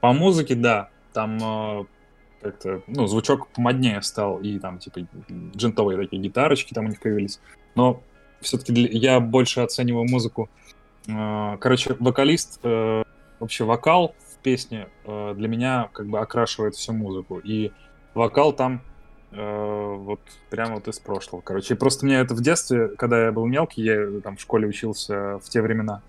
По 0.00 0.12
музыке, 0.12 0.54
да, 0.54 0.90
там 1.12 1.38
э, 1.40 1.84
как-то, 2.42 2.82
ну, 2.86 3.06
звучок 3.06 3.48
помоднее 3.48 4.02
стал, 4.02 4.38
и 4.40 4.58
там, 4.58 4.78
типа, 4.78 5.06
джентовые 5.56 5.98
такие 5.98 6.20
гитарочки 6.20 6.74
там 6.74 6.86
у 6.86 6.88
них 6.88 7.00
появились. 7.00 7.40
Но 7.74 8.02
все-таки 8.40 8.72
я 8.74 9.20
больше 9.20 9.60
оцениваю 9.60 10.06
музыку. 10.08 10.50
Э, 11.08 11.56
Короче, 11.58 11.96
вокалист, 11.98 12.60
э, 12.62 13.02
вообще 13.40 13.64
вокал 13.64 14.14
в 14.28 14.38
песне 14.42 14.88
э, 15.04 15.34
для 15.36 15.48
меня 15.48 15.88
как 15.92 16.06
бы 16.06 16.18
окрашивает 16.18 16.74
всю 16.74 16.92
музыку. 16.92 17.38
И 17.38 17.72
вокал 18.14 18.52
там 18.52 18.82
э, 19.34 19.94
вот 19.96 20.20
прямо 20.50 20.76
вот 20.76 20.88
из 20.88 20.98
прошлого. 20.98 21.40
Короче, 21.40 21.74
просто 21.74 22.06
мне 22.06 22.16
это 22.16 22.34
в 22.34 22.40
детстве, 22.40 22.88
когда 22.88 23.26
я 23.26 23.32
был 23.32 23.46
мелкий, 23.46 23.82
я 23.82 24.20
там 24.20 24.36
в 24.36 24.40
школе 24.40 24.66
учился 24.66 25.38
в 25.38 25.48
те 25.48 25.60
времена, 25.60 26.02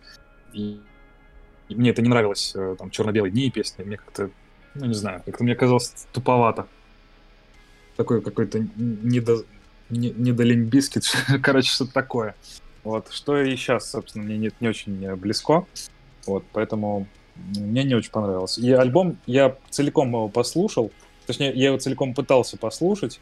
и, 0.53 0.79
и 1.69 1.75
мне 1.75 1.89
это 1.89 2.01
не 2.01 2.09
нравилось, 2.09 2.53
э, 2.55 2.75
там, 2.77 2.89
черно-белые 2.89 3.31
дни 3.31 3.47
и 3.47 3.51
песни, 3.51 3.83
мне 3.83 3.97
как-то, 3.97 4.29
ну, 4.75 4.85
не 4.85 4.93
знаю, 4.93 5.21
как-то 5.25 5.43
мне 5.43 5.55
казалось 5.55 6.07
туповато. 6.13 6.67
Такой 7.97 8.21
какой-то 8.21 8.59
недо... 8.75 9.43
не- 9.89 10.11
недолимбискит, 10.11 11.03
короче, 11.41 11.69
что-то 11.69 11.93
такое. 11.93 12.35
Вот, 12.83 13.11
что 13.11 13.41
и 13.41 13.55
сейчас, 13.55 13.89
собственно, 13.89 14.25
мне 14.25 14.37
не, 14.37 14.51
не 14.59 14.67
очень 14.67 15.03
э, 15.03 15.15
близко, 15.15 15.65
вот, 16.27 16.43
поэтому 16.53 17.07
мне 17.35 17.83
не 17.83 17.95
очень 17.95 18.11
понравилось. 18.11 18.57
И 18.57 18.71
альбом, 18.71 19.17
я 19.25 19.55
целиком 19.69 20.09
его 20.09 20.29
послушал, 20.29 20.91
точнее, 21.25 21.51
я 21.53 21.67
его 21.67 21.77
целиком 21.77 22.13
пытался 22.13 22.57
послушать, 22.57 23.19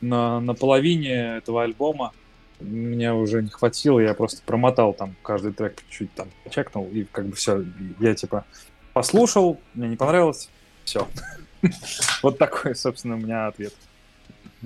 на, 0.00 0.40
на 0.40 0.54
половине 0.54 1.36
этого 1.38 1.62
альбома 1.62 2.12
меня 2.60 3.14
уже 3.14 3.42
не 3.42 3.50
хватило, 3.50 4.00
я 4.00 4.14
просто 4.14 4.42
промотал 4.44 4.94
там 4.94 5.14
каждый 5.22 5.52
трек 5.52 5.82
чуть 5.90 6.12
там 6.14 6.28
чекнул, 6.50 6.88
и 6.88 7.04
как 7.04 7.26
бы 7.26 7.34
все, 7.34 7.64
я 8.00 8.14
типа 8.14 8.44
послушал, 8.92 9.60
мне 9.74 9.88
не 9.88 9.96
понравилось, 9.96 10.48
все. 10.84 11.06
Вот 12.22 12.38
такой, 12.38 12.76
собственно, 12.76 13.16
у 13.16 13.18
меня 13.18 13.48
ответ. 13.48 13.74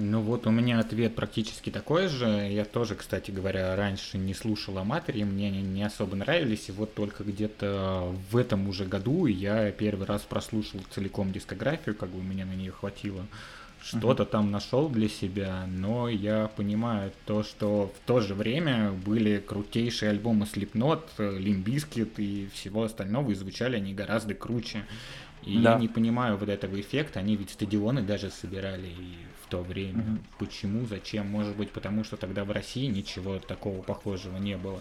Ну 0.02 0.22
вот 0.22 0.46
у 0.46 0.50
меня 0.50 0.80
ответ 0.80 1.14
практически 1.14 1.68
такой 1.68 2.08
же. 2.08 2.26
Я 2.26 2.64
тоже, 2.64 2.94
кстати 2.94 3.30
говоря, 3.30 3.76
раньше 3.76 4.16
не 4.16 4.32
слушал 4.32 4.78
Аматори, 4.78 5.24
мне 5.24 5.48
они 5.48 5.60
не 5.60 5.82
особо 5.82 6.16
нравились. 6.16 6.70
И 6.70 6.72
вот 6.72 6.94
только 6.94 7.22
где-то 7.22 8.10
в 8.30 8.36
этом 8.38 8.66
уже 8.66 8.86
году 8.86 9.26
я 9.26 9.70
первый 9.72 10.06
раз 10.06 10.22
прослушал 10.22 10.80
целиком 10.90 11.32
дискографию, 11.32 11.94
как 11.94 12.08
бы 12.08 12.22
мне 12.22 12.46
на 12.46 12.54
нее 12.54 12.72
хватило. 12.72 13.26
Что-то 13.82 14.24
там 14.24 14.50
нашел 14.50 14.88
для 14.88 15.08
себя, 15.08 15.66
но 15.66 16.08
я 16.08 16.50
понимаю 16.56 17.12
то, 17.26 17.42
что 17.42 17.92
в 17.94 18.06
то 18.06 18.20
же 18.20 18.34
время 18.34 18.92
были 18.92 19.38
крутейшие 19.38 20.10
альбомы 20.10 20.46
Slipknot, 20.46 21.02
Limp 21.18 21.64
Bizkit 21.64 22.12
и 22.16 22.48
всего 22.54 22.84
остального, 22.84 23.30
и 23.30 23.34
звучали 23.34 23.76
они 23.76 23.92
гораздо 23.92 24.32
круче. 24.34 24.86
И 25.44 25.58
Да. 25.58 25.72
я 25.72 25.78
не 25.78 25.88
понимаю 25.88 26.36
вот 26.38 26.48
этого 26.48 26.78
эффекта, 26.80 27.20
они 27.20 27.36
ведь 27.36 27.50
стадионы 27.50 28.02
даже 28.02 28.30
собирали 28.30 28.88
и 28.88 29.14
то 29.50 29.62
время. 29.62 30.02
Мгм. 30.02 30.20
Почему, 30.38 30.86
зачем? 30.86 31.26
Может 31.28 31.56
быть, 31.56 31.70
потому 31.70 32.04
что 32.04 32.16
тогда 32.16 32.44
в 32.44 32.50
России 32.50 32.86
ничего 32.86 33.38
такого 33.38 33.82
похожего 33.82 34.36
не 34.38 34.56
было. 34.56 34.80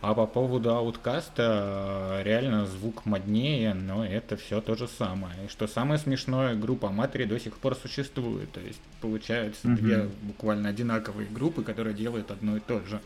А 0.00 0.14
по 0.14 0.26
поводу 0.26 0.70
ауткаста, 0.74 2.20
э, 2.20 2.22
реально 2.22 2.66
звук 2.66 3.04
моднее, 3.04 3.74
но 3.74 4.04
это 4.06 4.36
все 4.36 4.60
то 4.60 4.76
же 4.76 4.86
самое. 4.86 5.34
И 5.44 5.48
что 5.48 5.66
самое 5.66 5.98
смешное, 5.98 6.54
группа 6.54 6.90
Матери 6.90 7.24
до 7.24 7.38
сих 7.40 7.58
пор 7.58 7.74
существует. 7.74 8.50
То 8.52 8.60
есть 8.60 8.80
получается 9.00 9.68
Мгм. 9.68 9.76
две 9.76 10.08
буквально 10.22 10.68
одинаковые 10.68 11.28
группы, 11.28 11.62
которые 11.62 11.94
делают 11.94 12.30
одно 12.30 12.56
и 12.56 12.60
то 12.60 12.80
же. 12.86 13.00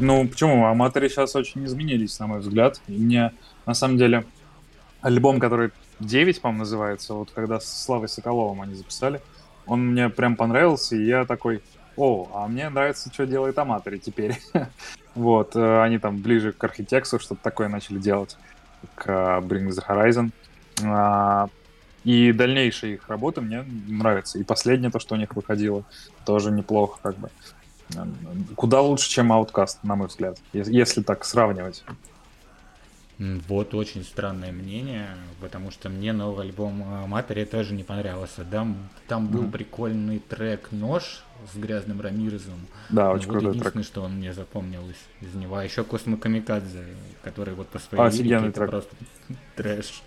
Ну, 0.00 0.26
почему? 0.26 0.66
Аматоры 0.66 1.08
сейчас 1.08 1.36
очень 1.36 1.64
изменились, 1.66 2.18
на 2.18 2.26
мой 2.26 2.40
взгляд. 2.40 2.80
И 2.88 2.92
мне, 2.92 3.32
на 3.66 3.74
самом 3.74 3.96
деле, 3.98 4.24
альбом, 5.02 5.38
который 5.38 5.70
9, 6.00 6.40
по-моему, 6.40 6.60
называется, 6.60 7.14
вот 7.14 7.30
когда 7.30 7.60
с 7.60 7.84
Славой 7.84 8.08
Соколовым 8.08 8.62
они 8.62 8.74
записали, 8.74 9.20
он 9.70 9.86
мне 9.92 10.08
прям 10.08 10.34
понравился, 10.36 10.96
и 10.96 11.04
я 11.04 11.24
такой, 11.24 11.62
о, 11.96 12.28
а 12.34 12.48
мне 12.48 12.68
нравится, 12.68 13.08
что 13.12 13.24
делает 13.24 13.56
Аматори 13.58 13.98
теперь. 13.98 14.38
вот, 15.14 15.54
э, 15.54 15.82
они 15.82 15.98
там 15.98 16.18
ближе 16.18 16.52
к 16.52 16.62
архитекту 16.64 17.18
что-то 17.20 17.40
такое 17.42 17.68
начали 17.68 17.98
делать, 17.98 18.36
к 18.96 19.06
э, 19.06 19.40
Bring 19.40 19.68
the 19.68 19.82
Horizon. 19.86 20.30
А, 20.84 21.48
И 22.04 22.32
дальнейшие 22.32 22.94
их 22.94 23.08
работы 23.08 23.40
мне 23.42 23.64
нравятся. 23.86 24.38
И 24.38 24.42
последнее, 24.42 24.90
то, 24.90 24.98
что 24.98 25.14
у 25.14 25.18
них 25.18 25.36
выходило, 25.36 25.84
тоже 26.24 26.50
неплохо, 26.50 26.98
как 27.02 27.16
бы. 27.16 27.30
Куда 28.56 28.80
лучше, 28.80 29.08
чем 29.08 29.32
Outcast, 29.32 29.78
на 29.82 29.94
мой 29.96 30.08
взгляд, 30.08 30.38
ес- 30.52 30.68
если 30.68 31.02
так 31.02 31.24
сравнивать. 31.24 31.84
Вот 33.48 33.74
очень 33.74 34.02
странное 34.02 34.50
мнение, 34.50 35.08
потому 35.42 35.70
что 35.70 35.90
мне 35.90 36.14
новый 36.14 36.46
альбом 36.46 36.82
э, 36.82 37.06
Матери 37.06 37.44
тоже 37.44 37.74
не 37.74 37.84
понравился. 37.84 38.46
Там, 38.50 38.88
там 39.08 39.26
был 39.28 39.42
Мгм. 39.42 39.50
прикольный 39.52 40.20
трек 40.20 40.68
«Нож» 40.72 41.22
с 41.52 41.56
грязным 41.58 42.00
Рамирезом. 42.00 42.66
Да, 42.88 43.08
Ну, 43.08 43.10
очень 43.12 43.26
вот 43.26 43.32
крутой 43.32 43.50
единственное, 43.50 43.82
трек. 43.84 43.92
что 43.92 44.02
он 44.04 44.14
мне 44.16 44.32
запомнился 44.32 44.94
из 45.20 45.34
него. 45.34 45.56
А 45.56 45.64
еще 45.64 45.84
Космо 45.84 46.16
Камикадзе, 46.16 46.82
который 47.22 47.52
вот 47.52 47.68
по 47.68 47.78
своей 47.78 48.02
Офигенный 48.04 48.28
лирике 48.28 48.48
это 48.48 48.54
трек. 48.60 48.70
просто 48.70 48.96
трэш. 49.54 50.02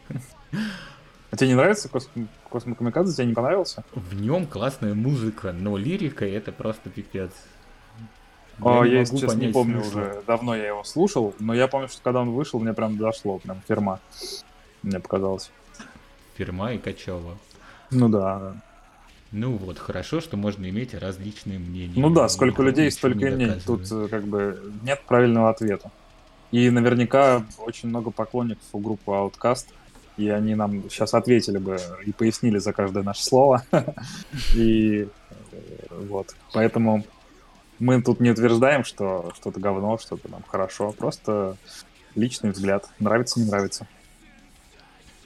А 1.29 1.35
тебе 1.37 1.49
не 1.49 1.55
нравится 1.55 1.89
Космо, 1.89 2.27
Космо 2.49 2.73
Камикадзе? 2.75 3.13
Тебе 3.13 3.27
не 3.27 3.33
понравился? 3.35 3.83
В 3.93 4.19
нем 4.19 4.47
классная 4.47 4.95
музыка, 4.95 5.51
но 5.53 5.77
лирика 5.77 6.25
это 6.25 6.51
просто 6.51 6.89
пипец. 6.89 7.31
Я, 8.59 8.65
могу 8.65 8.85
если 8.85 9.17
честно, 9.17 9.39
не 9.39 9.51
помню 9.51 9.83
смысла. 9.83 9.99
уже. 9.99 10.23
Давно 10.27 10.55
я 10.55 10.67
его 10.67 10.83
слушал, 10.83 11.33
но 11.39 11.53
я 11.53 11.67
помню, 11.67 11.87
что 11.87 12.01
когда 12.03 12.21
он 12.21 12.31
вышел, 12.31 12.59
мне 12.59 12.73
прям 12.73 12.97
дошло, 12.97 13.39
прям 13.39 13.61
ферма. 13.67 13.99
Мне 14.83 14.99
показалось. 14.99 15.51
Фирма 16.35 16.73
и 16.73 16.77
Качева. 16.77 17.37
Ну 17.91 18.09
да. 18.09 18.39
да. 18.39 18.55
Ну 19.31 19.57
вот, 19.57 19.79
хорошо, 19.79 20.21
что 20.21 20.37
можно 20.37 20.69
иметь 20.69 20.93
различные 20.93 21.57
мнения. 21.57 21.93
Ну 21.95 22.11
да, 22.11 22.29
сколько 22.29 22.61
это 22.61 22.69
людей, 22.69 22.91
столько 22.91 23.27
и 23.27 23.31
мнений. 23.31 23.59
Тут 23.65 23.87
как 24.09 24.25
бы 24.25 24.73
нет 24.83 25.01
правильного 25.07 25.49
ответа. 25.49 25.91
И 26.51 26.69
наверняка 26.69 27.43
очень 27.57 27.89
много 27.89 28.11
поклонников 28.11 28.63
у 28.73 28.77
группы 28.77 29.11
Outcast, 29.11 29.65
и 30.17 30.29
они 30.29 30.53
нам 30.53 30.87
сейчас 30.87 31.15
ответили 31.15 31.57
бы 31.57 31.79
и 32.05 32.11
пояснили 32.11 32.59
за 32.59 32.73
каждое 32.73 33.01
наше 33.01 33.23
слово. 33.23 33.63
И 34.55 35.07
э, 35.51 35.57
вот. 35.89 36.35
Поэтому 36.53 37.03
мы 37.83 38.01
тут 38.01 38.19
не 38.19 38.31
утверждаем, 38.31 38.83
что 38.83 39.31
что-то 39.35 39.59
говно, 39.59 39.97
что-то 39.97 40.29
там 40.29 40.43
хорошо. 40.47 40.91
Просто 40.91 41.57
личный 42.15 42.51
взгляд. 42.51 42.89
Нравится, 42.99 43.39
не 43.39 43.45
нравится. 43.47 43.87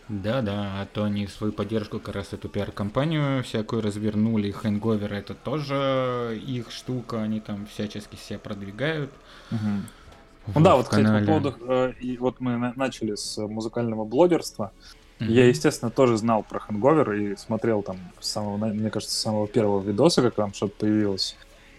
Да, 0.10 0.42
да, 0.42 0.82
а 0.82 0.88
то 0.92 1.04
они 1.04 1.28
свою 1.28 1.52
поддержку 1.52 2.00
как 2.00 2.16
раз 2.16 2.32
эту 2.32 2.48
пиар-компанию 2.48 3.44
всякую 3.44 3.82
развернули. 3.82 4.52
Хэнговер 4.52 5.14
это 5.14 5.34
тоже 5.34 6.42
их 6.46 6.72
штука, 6.72 7.22
они 7.22 7.42
там 7.42 7.66
всячески 7.68 8.16
себя 8.16 8.40
продвигают. 8.40 9.12
Ну 9.52 10.62
да, 10.62 10.78
вот, 10.78 10.86
кстати, 10.86 11.02
по 11.04 11.08
канале. 11.08 11.28
поводу... 11.28 11.56
э, 11.60 11.94
и 12.00 12.18
вот 12.18 12.40
мы 12.40 12.56
на- 12.56 12.74
начали 12.78 13.16
с 13.16 13.38
музыкального 13.38 14.06
блогерства. 14.06 14.72
Мгм. 15.20 15.30
Я, 15.30 15.48
естественно, 15.48 15.92
тоже 15.92 16.16
знал 16.16 16.42
про 16.42 16.60
Хэнговер 16.60 17.12
и 17.12 17.36
смотрел 17.36 17.82
там 17.84 17.98
с 18.22 18.30
самого, 18.30 18.56
мне 18.56 18.90
кажется, 18.90 19.14
с 19.14 19.20
самого 19.20 19.46
первого 19.46 19.82
видоса, 19.82 20.22
как 20.22 20.36
там 20.36 20.54
что-то 20.54 20.74
появилось. 20.80 21.36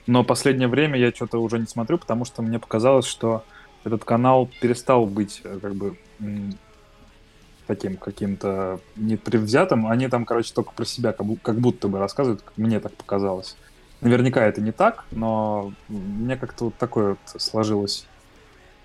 Но 0.08 0.24
последнее 0.24 0.68
время 0.68 0.98
я 0.98 1.10
что-то 1.12 1.38
уже 1.38 1.58
не 1.58 1.66
смотрю, 1.66 1.98
потому 1.98 2.24
что 2.24 2.40
мне 2.40 2.58
показалось, 2.58 3.04
что 3.06 3.44
этот 3.84 4.04
канал 4.04 4.48
перестал 4.60 5.04
быть 5.04 5.42
э, 5.44 5.58
как 5.60 5.74
бы 5.74 5.98
таким 7.66 7.98
каким-то 7.98 8.80
непредвзятым. 8.96 9.86
Они 9.86 10.08
там, 10.08 10.24
короче, 10.24 10.54
только 10.54 10.72
про 10.72 10.86
себя 10.86 11.12
как, 11.12 11.26
бу- 11.26 11.38
как 11.40 11.56
будто 11.58 11.88
бы 11.88 11.98
рассказывают, 11.98 12.42
мне 12.56 12.80
так 12.80 12.94
показалось. 12.94 13.56
Наверняка 14.00 14.46
это 14.46 14.62
не 14.62 14.72
так, 14.72 15.04
но 15.10 15.74
мне 15.88 16.36
как-то 16.38 16.66
вот 16.66 16.74
такое 16.76 17.10
вот 17.10 17.42
сложилось 17.42 18.06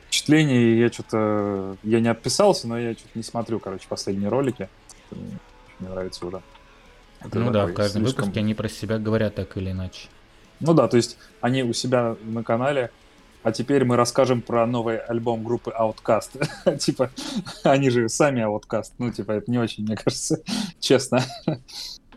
впечатление, 0.08 0.62
и 0.62 0.80
я 0.80 0.92
что-то... 0.92 1.78
Я 1.84 2.02
не 2.02 2.10
отписался, 2.10 2.68
но 2.68 2.78
я 2.78 2.94
что-то 2.94 3.12
не 3.16 3.24
смотрю, 3.24 3.60
короче, 3.60 3.86
последние 3.88 4.28
ролики. 4.30 4.68
Мне 5.10 5.40
не 5.80 5.88
нравится 5.88 6.26
уже. 6.26 6.42
Это 7.22 7.40
Ну 7.40 7.50
да, 7.52 7.66
в 7.68 7.74
каждом 7.74 8.02
слишком- 8.04 8.26
выпуске 8.26 8.40
они 8.42 8.54
про 8.54 8.68
себя 8.68 9.00
говорят 9.00 9.36
так 9.36 9.56
или 9.56 9.72
иначе. 9.72 10.10
Ну 10.64 10.74
да, 10.74 10.88
то 10.88 10.98
есть 10.98 11.18
они 11.42 11.64
у 11.64 11.74
себя 11.74 12.16
на 12.24 12.44
канале, 12.44 12.90
а 13.44 13.52
теперь 13.52 13.84
мы 13.86 13.98
расскажем 13.98 14.42
про 14.42 14.66
новый 14.66 14.98
альбом 14.98 15.44
группы 15.44 15.72
Outcast. 15.78 16.78
типа, 16.80 17.12
они 17.64 17.90
же 17.90 18.08
сами 18.10 18.42
Outcast. 18.42 18.94
Ну, 18.98 19.12
типа, 19.12 19.34
это 19.34 19.52
не 19.52 19.60
очень, 19.60 19.84
мне 19.84 19.96
кажется, 19.98 20.40
честно. 20.80 21.22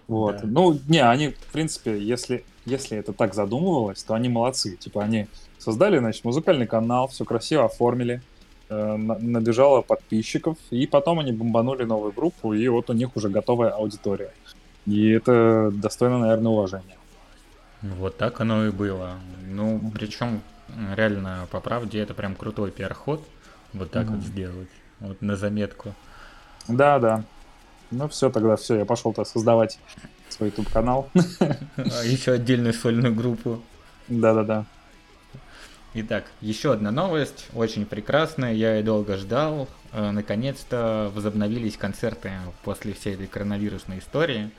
вот. 0.09 0.37
Да. 0.37 0.43
Ну, 0.45 0.79
не, 0.88 1.00
они, 1.03 1.29
в 1.31 1.53
принципе, 1.53 1.99
если, 2.00 2.45
если 2.65 2.97
это 2.99 3.12
так 3.12 3.35
задумывалось, 3.35 4.03
то 4.05 4.15
они 4.15 4.29
молодцы. 4.29 4.76
Типа, 4.76 5.03
они 5.03 5.26
создали, 5.59 5.99
значит, 5.99 6.25
музыкальный 6.25 6.67
канал, 6.67 7.09
все 7.09 7.25
красиво 7.25 7.65
оформили. 7.65 8.23
э, 8.69 8.97
на- 8.97 9.19
набежало 9.19 9.83
подписчиков, 9.83 10.57
и 10.71 10.87
потом 10.88 11.21
они 11.21 11.31
бомбанули 11.33 11.85
новую 11.85 12.12
группу, 12.12 12.53
и 12.53 12.67
вот 12.69 12.91
у 12.91 12.95
них 12.95 13.15
уже 13.17 13.29
готовая 13.29 13.71
аудитория. 13.71 14.33
И 14.87 15.09
это 15.11 15.71
достойно, 15.73 16.19
наверное, 16.19 16.50
уважения. 16.53 16.97
Вот 17.95 18.16
так 18.19 18.40
оно 18.40 18.66
и 18.66 18.71
было. 18.71 19.14
Ну, 19.47 19.81
причем, 19.95 20.43
реально, 20.95 21.47
по 21.50 21.61
правде, 21.61 22.00
это 22.00 22.14
прям 22.14 22.35
крутой 22.35 22.71
пиар-ход. 22.71 23.26
Вот 23.73 23.90
так 23.90 24.07
вот 24.07 24.19
Мгм. 24.19 24.23
сделать. 24.26 24.69
Вот 25.00 25.21
на 25.23 25.37
заметку. 25.37 25.95
Да, 26.69 26.99
да. 26.99 27.25
Ну 27.90 28.09
все, 28.09 28.31
тогда 28.31 28.57
все, 28.57 28.76
я 28.76 28.85
пошел-то 28.85 29.25
создавать 29.25 29.78
свой 30.28 30.49
YouTube 30.49 30.71
канал. 30.73 31.09
Еще 32.05 32.33
отдельную 32.33 32.73
сольную 32.75 33.14
группу. 33.14 33.62
Да-да-да. 34.09 34.64
Итак, 35.95 36.25
еще 36.40 36.73
одна 36.73 36.90
новость, 36.90 37.47
очень 37.55 37.87
прекрасная, 37.87 38.52
я 38.52 38.78
и 38.81 38.83
долго 38.83 39.16
ждал. 39.16 39.66
Э, 39.93 40.11
Наконец-то 40.11 41.11
возобновились 41.14 41.76
концерты 41.78 42.33
после 42.64 42.93
всей 42.93 43.14
этой 43.14 43.26
коронавирусной 43.26 44.00
истории. 44.00 44.50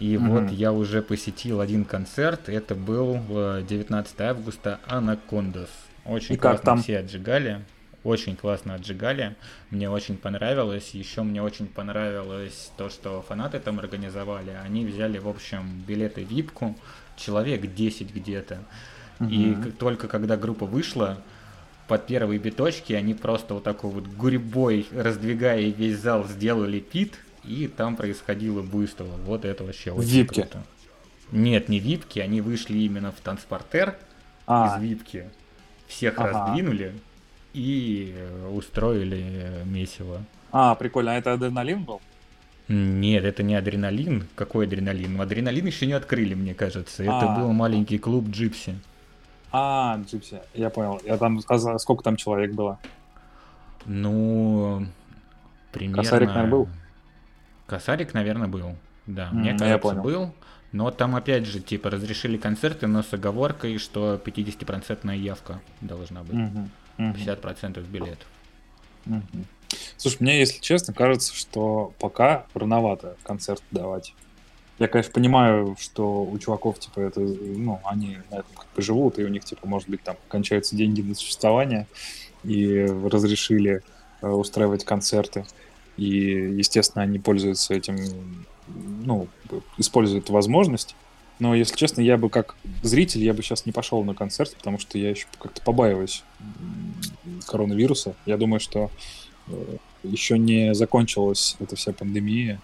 И 0.00 0.16
Мгм. 0.16 0.28
вот 0.30 0.50
я 0.50 0.72
уже 0.72 1.02
посетил 1.02 1.60
один 1.60 1.84
концерт, 1.84 2.48
это 2.48 2.74
был 2.74 3.18
э, 3.28 3.62
19 3.68 4.20
августа 4.22 4.80
Анакондас. 4.86 5.68
Очень 6.06 6.34
И 6.34 6.38
как 6.38 6.52
классно 6.52 6.64
там? 6.64 6.82
все 6.82 6.98
отжигали, 7.00 7.60
очень 8.02 8.34
классно 8.34 8.74
отжигали, 8.74 9.36
мне 9.70 9.90
очень 9.90 10.16
понравилось. 10.16 10.90
Еще 10.94 11.22
мне 11.22 11.42
очень 11.42 11.66
понравилось 11.66 12.70
то, 12.78 12.88
что 12.88 13.20
фанаты 13.28 13.60
там 13.60 13.78
организовали. 13.78 14.56
Они 14.64 14.86
взяли, 14.86 15.18
в 15.18 15.28
общем, 15.28 15.82
билеты 15.86 16.24
випку, 16.24 16.74
человек 17.16 17.74
10 17.74 18.14
где-то. 18.14 18.58
И 19.28 19.52
Мгм. 19.52 19.62
как 19.64 19.72
только 19.74 20.08
когда 20.08 20.38
группа 20.38 20.64
вышла, 20.64 21.18
под 21.88 22.06
первые 22.06 22.38
биточки 22.38 22.94
они 22.94 23.12
просто 23.12 23.52
вот 23.52 23.64
такой 23.64 23.90
вот 23.90 24.06
гурьбой, 24.06 24.86
раздвигая 24.92 25.60
весь 25.68 25.98
зал, 25.98 26.26
сделали 26.26 26.80
пит, 26.80 27.18
и 27.44 27.68
там 27.68 27.96
происходило 27.96 28.62
буйство. 28.62 29.04
Вот 29.24 29.44
это 29.44 29.64
вообще 29.64 29.92
очень 29.92 30.08
випке? 30.08 30.42
круто. 30.42 30.62
Нет, 31.32 31.68
не 31.68 31.78
випки, 31.78 32.18
они 32.18 32.40
вышли 32.40 32.78
именно 32.78 33.12
в 33.12 33.20
танцпортер 33.20 33.96
А, 34.46 34.76
из 34.76 34.82
випки. 34.82 35.30
Всех 35.86 36.18
Ага. 36.18 36.28
раздвинули 36.46 36.92
и 37.52 38.14
э, 38.16 38.48
устроили 38.48 39.62
месиво. 39.64 40.22
а, 40.52 40.74
прикольно. 40.74 41.12
А 41.12 41.14
это 41.16 41.32
адреналин 41.34 41.84
был? 41.84 42.00
Нет, 42.68 43.24
это 43.24 43.42
не 43.42 43.54
адреналин. 43.56 44.26
Какой 44.36 44.66
адреналин? 44.66 45.16
Ну, 45.16 45.22
Адреналин 45.22 45.66
еще 45.66 45.86
не 45.86 45.92
открыли, 45.92 46.34
мне 46.34 46.54
кажется. 46.54 47.02
Это 47.02 47.32
А. 47.34 47.38
был 47.40 47.52
маленький 47.52 47.98
клуб 47.98 48.28
Джипси. 48.28 48.76
А, 49.52 50.00
Джипси, 50.06 50.40
я 50.54 50.70
понял. 50.70 51.00
Я 51.04 51.16
там 51.16 51.40
сказал, 51.40 51.78
сколько 51.80 52.04
там 52.04 52.14
человек 52.16 52.52
было? 52.52 52.78
Ну, 53.86 54.86
примерно... 55.72 56.02
Косарик, 56.02 56.28
наверное, 56.28 56.50
был? 56.50 56.68
Косарик, 57.70 58.14
наверное, 58.14 58.48
был. 58.48 58.74
Да, 59.06 59.28
М, 59.30 59.38
мне 59.38 59.50
я 59.50 59.56
кажется, 59.56 59.78
понял. 59.80 60.02
был. 60.02 60.34
Но 60.72 60.90
там 60.90 61.14
опять 61.14 61.46
же, 61.46 61.60
типа, 61.60 61.88
разрешили 61.88 62.36
концерты, 62.36 62.88
но 62.88 63.04
с 63.04 63.12
оговоркой, 63.12 63.78
что 63.78 64.18
50% 64.18 65.14
явка 65.14 65.60
должна 65.80 66.24
быть. 66.24 66.34
Мгм, 66.34 66.68
мгм, 66.98 67.14
50% 67.14 67.86
билетов. 67.88 68.26
мгм. 69.04 69.22
Слушай, 69.96 70.16
мне, 70.18 70.40
если 70.40 70.60
честно, 70.60 70.92
кажется, 70.92 71.32
что 71.32 71.94
пока 72.00 72.46
рановато 72.54 73.16
концерт 73.22 73.62
давать. 73.70 74.14
Я, 74.80 74.88
конечно, 74.88 75.12
понимаю, 75.12 75.76
что 75.78 76.24
у 76.24 76.36
чуваков, 76.40 76.80
типа, 76.80 76.98
это, 76.98 77.20
ну, 77.20 77.80
они 77.84 78.18
на 78.32 78.38
этом 78.38 78.52
как 78.56 78.66
бы 78.74 78.82
живут, 78.82 79.20
и 79.20 79.24
у 79.24 79.28
них, 79.28 79.44
типа, 79.44 79.68
может 79.68 79.88
быть, 79.88 80.02
там 80.02 80.16
кончаются 80.26 80.74
деньги 80.74 81.02
на 81.02 81.14
существование, 81.14 81.86
и 82.42 82.80
разрешили 82.84 83.82
э, 84.22 84.26
устраивать 84.28 84.84
концерты. 84.84 85.44
И, 86.00 86.54
естественно, 86.56 87.02
они 87.02 87.18
пользуются 87.18 87.74
этим, 87.74 88.46
ну, 89.04 89.28
используют 89.76 90.30
возможность. 90.30 90.96
Но, 91.38 91.54
если 91.54 91.76
честно, 91.76 92.00
я 92.00 92.16
бы 92.16 92.30
как 92.30 92.56
зритель, 92.82 93.22
я 93.22 93.34
бы 93.34 93.42
сейчас 93.42 93.66
не 93.66 93.72
пошел 93.72 94.02
на 94.02 94.14
концерт, 94.14 94.56
потому 94.56 94.78
что 94.78 94.96
я 94.96 95.10
еще 95.10 95.26
как-то 95.38 95.60
побаиваюсь 95.60 96.24
коронавируса. 97.46 98.14
Я 98.24 98.38
думаю, 98.38 98.60
что 98.60 98.90
э, 99.48 99.76
еще 100.02 100.38
не 100.38 100.74
закончилась 100.74 101.56
эта 101.60 101.76
вся 101.76 101.92
пандемия. 101.92 102.62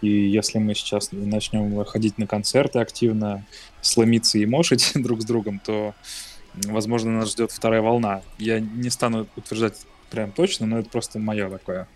И 0.00 0.08
если 0.08 0.58
мы 0.58 0.76
сейчас 0.76 1.08
начнем 1.10 1.84
ходить 1.86 2.18
на 2.18 2.28
концерты 2.28 2.78
активно, 2.78 3.44
сломиться 3.80 4.38
и 4.38 4.46
мошить 4.46 4.92
друг 4.94 5.22
с 5.22 5.24
другом, 5.24 5.58
то, 5.58 5.92
возможно, 6.54 7.10
нас 7.10 7.32
ждет 7.32 7.50
вторая 7.50 7.82
волна. 7.82 8.22
Я 8.38 8.60
не 8.60 8.90
стану 8.90 9.26
утверждать 9.34 9.74
прям 10.08 10.30
точно, 10.30 10.66
но 10.66 10.78
это 10.78 10.88
просто 10.88 11.18
мое 11.18 11.50
такое, 11.50 11.88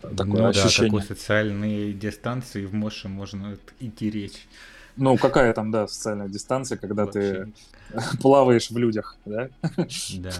такое 0.00 0.26
ну 0.26 0.36
да, 0.36 0.48
ощущение. 0.48 0.90
такой 0.90 1.02
социальной 1.02 1.92
дистанции 1.92 2.64
в 2.66 2.74
Моше 2.74 3.08
можно 3.08 3.56
идти 3.80 4.10
речь. 4.10 4.46
Ну, 4.98 5.16
какая 5.16 5.52
там, 5.52 5.70
да, 5.70 5.86
социальная 5.86 6.28
дистанция, 6.28 6.76
когда 6.76 7.04
Вообще 7.04 7.46
ты 7.92 8.16
плаваешь 8.20 8.68
в 8.68 8.76
людях, 8.76 9.16
да? 9.24 9.48
Да, 10.16 10.32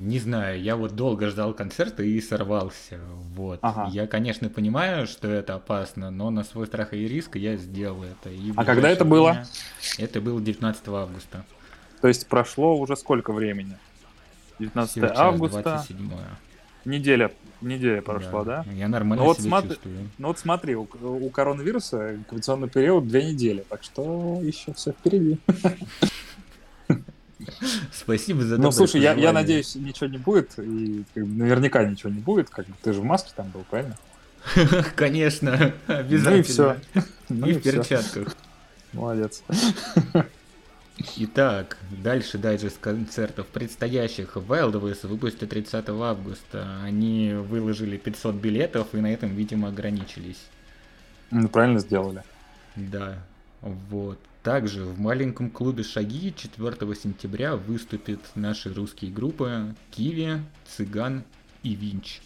не 0.00 0.18
знаю, 0.18 0.62
я 0.62 0.76
вот 0.76 0.96
долго 0.96 1.28
ждал 1.28 1.52
концерта 1.52 2.02
и 2.02 2.18
сорвался, 2.22 2.98
вот. 3.34 3.58
Ага. 3.60 3.90
Я, 3.92 4.06
конечно, 4.06 4.48
понимаю, 4.48 5.06
что 5.06 5.28
это 5.28 5.54
опасно, 5.54 6.10
но 6.10 6.30
на 6.30 6.42
свой 6.42 6.66
страх 6.66 6.94
и 6.94 7.06
риск 7.06 7.36
я 7.36 7.56
сделал 7.56 8.02
это. 8.02 8.30
И 8.30 8.52
А 8.56 8.64
когда 8.64 8.88
это 8.88 9.04
было? 9.04 9.44
Это 9.98 10.22
было 10.22 10.40
19 10.40 10.88
августа. 10.88 11.44
То 12.00 12.08
есть 12.08 12.26
прошло 12.28 12.78
уже 12.78 12.96
сколько 12.96 13.32
времени? 13.32 13.76
19 14.58 14.94
Сейчас 14.94 15.18
августа, 15.18 15.62
27 15.62 16.10
неделя, 16.86 17.30
неделя 17.60 18.02
прошла, 18.02 18.44
да? 18.44 18.64
Я 18.72 18.88
нормально 18.88 19.22
Ну 19.22 19.28
вот 19.28 19.38
себя 19.38 19.48
смотри- 19.48 19.70
чувствую. 19.70 20.10
Ну 20.18 20.28
вот 20.28 20.38
смотри, 20.38 20.74
у, 20.76 20.88
у 21.02 21.30
коронавируса 21.30 22.14
инкубационный 22.14 22.68
период 22.68 23.06
две 23.08 23.24
недели, 23.32 23.64
так 23.68 23.82
что 23.82 24.40
еще 24.42 24.72
все 24.74 24.92
впереди. 24.92 25.38
Спасибо 27.92 28.42
за 28.44 28.58
Ну 28.58 28.70
слушай, 28.72 29.00
я, 29.00 29.14
я 29.14 29.32
надеюсь, 29.32 29.74
ничего 29.74 30.06
не 30.08 30.18
будет, 30.18 30.58
и 30.58 31.04
наверняка 31.14 31.84
ничего 31.84 32.10
не 32.10 32.20
будет, 32.20 32.50
как 32.50 32.66
ты 32.82 32.92
же 32.92 33.00
в 33.00 33.04
маске 33.04 33.30
там 33.34 33.48
был, 33.50 33.64
правильно? 33.70 33.96
Конечно, 34.96 35.72
Ну 35.88 35.94
и 35.94 35.98
обязательно. 35.98 36.42
все. 36.44 36.76
Ну 37.28 37.46
И 37.46 37.52
в 37.54 37.62
перчатках. 37.62 38.36
Молодец. 38.92 39.42
Итак, 41.16 41.78
дальше 41.90 42.38
дайджест 42.38 42.78
концертов 42.78 43.46
предстоящих. 43.46 44.36
Wildways 44.36 45.06
выпустят 45.06 45.50
30 45.50 45.88
августа. 45.90 46.80
Они 46.82 47.32
выложили 47.34 47.96
500 47.96 48.34
билетов 48.34 48.88
и 48.94 48.98
на 48.98 49.12
этом, 49.12 49.30
видимо, 49.30 49.68
ограничились. 49.68 50.44
Ну, 51.30 51.48
правильно 51.48 51.78
сделали. 51.78 52.24
Да, 52.74 53.24
вот. 53.60 54.18
Также 54.42 54.84
в 54.84 54.98
маленьком 54.98 55.50
клубе 55.50 55.82
«Шаги» 55.82 56.32
4 56.34 56.94
сентября 56.94 57.56
выступят 57.56 58.20
наши 58.34 58.72
русские 58.72 59.10
группы 59.10 59.74
Киви, 59.90 60.40
Цыган 60.66 61.22
и 61.62 61.74
Винч. 61.74 62.22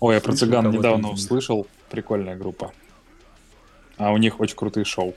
Ой, 0.00 0.14
я 0.14 0.20
про 0.20 0.32
цыган 0.34 0.70
недавно 0.70 1.10
услышал. 1.10 1.66
Прикольная 1.90 2.36
группа. 2.36 2.72
А 3.96 4.12
у 4.12 4.18
них 4.18 4.40
очень 4.40 4.56
крутые 4.56 4.84
шоу. 4.84 5.14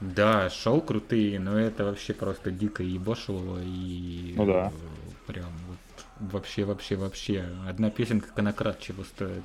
Да, 0.00 0.48
шоу 0.50 0.80
крутые, 0.80 1.38
но 1.38 1.58
это 1.58 1.84
вообще 1.84 2.14
просто 2.14 2.50
дико 2.50 2.82
ебошилово 2.82 3.60
и... 3.62 4.34
Ну 4.36 4.46
да. 4.46 4.72
Прям 5.26 5.50
вот 5.68 6.32
вообще, 6.32 6.64
вообще, 6.64 6.96
вообще. 6.96 7.44
Одна 7.68 7.90
песенка 7.90 8.28
конократ 8.34 8.80
чего 8.80 9.04
стоит. 9.04 9.44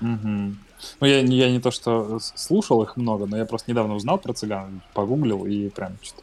Мгм. 0.00 0.58
Ну, 1.00 1.06
я, 1.06 1.22
не- 1.22 1.36
я 1.36 1.50
не 1.50 1.60
то, 1.60 1.70
что 1.70 2.18
слушал 2.18 2.82
их 2.82 2.96
много, 2.96 3.26
но 3.26 3.36
я 3.36 3.46
просто 3.46 3.70
недавно 3.70 3.94
узнал 3.94 4.18
про 4.18 4.32
цыган, 4.32 4.82
погуглил 4.94 5.46
и 5.46 5.68
прям 5.68 5.92
что-то... 6.02 6.22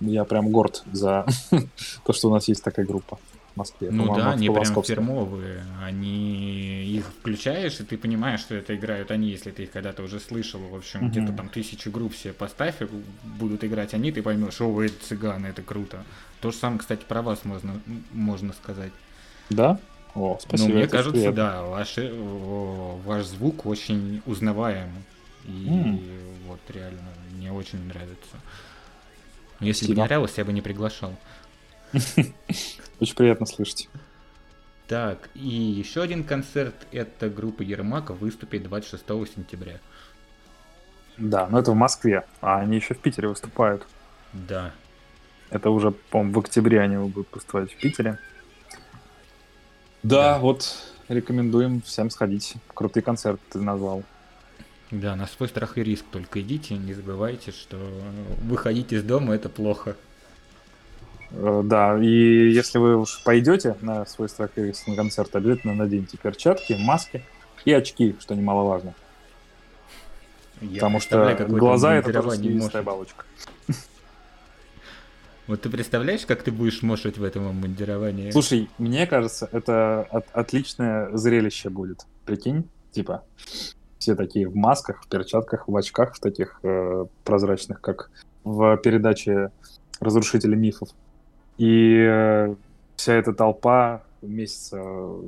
Я 0.00 0.24
прям 0.24 0.50
горд 0.50 0.82
за 0.92 1.26
то, 2.04 2.12
что 2.12 2.28
у 2.28 2.32
нас 2.32 2.48
есть 2.48 2.62
такая 2.62 2.86
группа 2.86 3.18
в 3.54 3.56
Москве. 3.58 3.90
Ну 3.90 4.14
да, 4.14 4.32
они 4.32 4.48
прям 4.48 4.82
фирмовые. 4.82 5.64
Они 5.82 6.84
их 6.86 7.06
включаешь, 7.08 7.80
и 7.80 7.84
ты 7.84 7.98
понимаешь, 7.98 8.40
что 8.40 8.54
это 8.54 8.74
играют 8.74 9.10
они, 9.10 9.30
если 9.30 9.50
ты 9.50 9.64
их 9.64 9.72
когда-то 9.72 10.02
уже 10.02 10.20
слышал. 10.20 10.60
В 10.60 10.74
общем, 10.74 11.02
Мгм. 11.02 11.10
где-то 11.10 11.32
там 11.32 11.48
тысячу 11.48 11.90
групп 11.90 12.14
себе 12.14 12.32
поставь, 12.32 12.80
и 12.80 12.86
будут 13.38 13.64
играть 13.64 13.94
они, 13.94 14.12
ты 14.12 14.22
поймешь, 14.22 14.60
о, 14.60 14.82
это 14.82 14.94
цыганы, 15.04 15.46
это 15.48 15.62
круто. 15.62 16.04
То 16.40 16.50
же 16.50 16.56
самое, 16.56 16.80
кстати, 16.80 17.04
про 17.06 17.22
вас 17.22 17.44
можно, 17.44 17.80
можно 18.12 18.52
сказать. 18.52 18.92
Да? 19.50 19.78
О, 20.14 20.38
спасибо. 20.40 20.68
ну, 20.68 20.74
мне 20.76 20.86
кажется, 20.88 21.12
приятно. 21.12 21.36
да, 21.36 21.62
ваш, 21.62 21.94
ваш 21.98 23.24
звук 23.26 23.66
очень 23.66 24.22
узнаваем. 24.26 24.90
И 25.44 25.66
М. 25.68 26.00
вот 26.46 26.60
реально, 26.68 27.00
мне 27.32 27.52
очень 27.52 27.84
нравится. 27.86 28.36
Если 29.60 29.86
бы 29.86 29.94
не 29.94 30.04
нравилось, 30.04 30.34
я 30.36 30.44
бы 30.44 30.52
не 30.52 30.60
приглашал. 30.62 31.14
Очень 33.02 33.16
приятно 33.16 33.46
слышать. 33.46 33.88
Так, 34.86 35.28
и 35.34 35.48
еще 35.48 36.02
один 36.02 36.22
концерт, 36.22 36.86
это 36.92 37.28
группа 37.28 37.62
Ермака 37.62 38.14
выступит 38.14 38.62
26 38.62 39.04
сентября. 39.34 39.80
Да, 41.18 41.48
но 41.48 41.58
это 41.58 41.72
в 41.72 41.74
Москве, 41.74 42.24
а 42.40 42.60
они 42.60 42.76
еще 42.76 42.94
в 42.94 43.00
Питере 43.00 43.26
выступают. 43.26 43.84
Да. 44.32 44.72
Это 45.50 45.70
уже, 45.70 45.90
по-моему, 45.90 46.34
в 46.34 46.38
октябре 46.38 46.80
они 46.80 46.96
будут 46.96 47.26
выступать 47.32 47.72
в 47.72 47.76
Питере. 47.76 48.20
Да, 50.04 50.34
Да. 50.34 50.38
вот 50.38 50.72
рекомендуем 51.08 51.82
всем 51.82 52.08
сходить. 52.08 52.54
Крутый 52.72 53.02
концерт 53.02 53.40
ты 53.50 53.58
назвал. 53.60 54.04
Да, 54.92 55.16
на 55.16 55.26
свой 55.26 55.48
страх 55.48 55.76
и 55.76 55.82
риск 55.82 56.04
только 56.12 56.40
идите, 56.40 56.76
не 56.76 56.94
забывайте, 56.94 57.50
что 57.50 57.78
выходить 58.42 58.92
из 58.92 59.02
дома 59.02 59.34
это 59.34 59.48
плохо. 59.48 59.96
Э, 61.32 61.62
Да, 61.64 61.98
и 61.98 62.50
если 62.50 62.78
вы 62.78 62.96
уж 62.96 63.22
пойдете 63.24 63.76
на 63.80 64.04
свой 64.06 64.28
страх 64.28 64.50
и 64.56 64.72
на 64.86 64.96
концерт, 64.96 65.34
обязательно 65.34 65.74
наденьте 65.74 66.16
перчатки, 66.18 66.76
маски 66.78 67.24
и 67.64 67.72
очки, 67.72 68.16
что 68.20 68.34
немаловажно. 68.34 68.94
Я 70.60 70.74
потому 70.80 71.00
что 71.00 71.34
глаза 71.48 71.94
это 71.94 72.12
слизистая 72.22 72.52
может. 72.54 72.74
оболочка. 72.76 73.24
Вот 75.48 75.60
ты 75.60 75.68
представляешь, 75.70 76.24
как 76.24 76.42
ты 76.44 76.52
будешь 76.52 76.82
мошить 76.82 77.18
в 77.18 77.24
этом 77.24 77.48
обмундировании? 77.48 78.30
Слушай, 78.30 78.70
мне 78.78 79.06
кажется, 79.08 79.48
это 79.50 80.02
от- 80.10 80.30
отличное 80.32 81.10
зрелище 81.16 81.68
будет. 81.68 82.06
Прикинь, 82.24 82.68
типа, 82.92 83.24
все 83.98 84.14
такие 84.14 84.48
в 84.48 84.54
масках, 84.54 85.02
в 85.02 85.08
перчатках, 85.08 85.66
в 85.66 85.76
очках, 85.76 86.14
в 86.14 86.20
таких 86.20 86.60
э, 86.62 87.06
прозрачных, 87.24 87.80
как 87.80 88.10
в 88.44 88.76
передаче 88.78 89.50
«Разрушители 90.00 90.54
мифов». 90.54 90.90
И 91.58 91.96
э, 91.98 92.54
вся 92.96 93.14
эта 93.14 93.32
толпа 93.32 94.02
месяца 94.22 94.80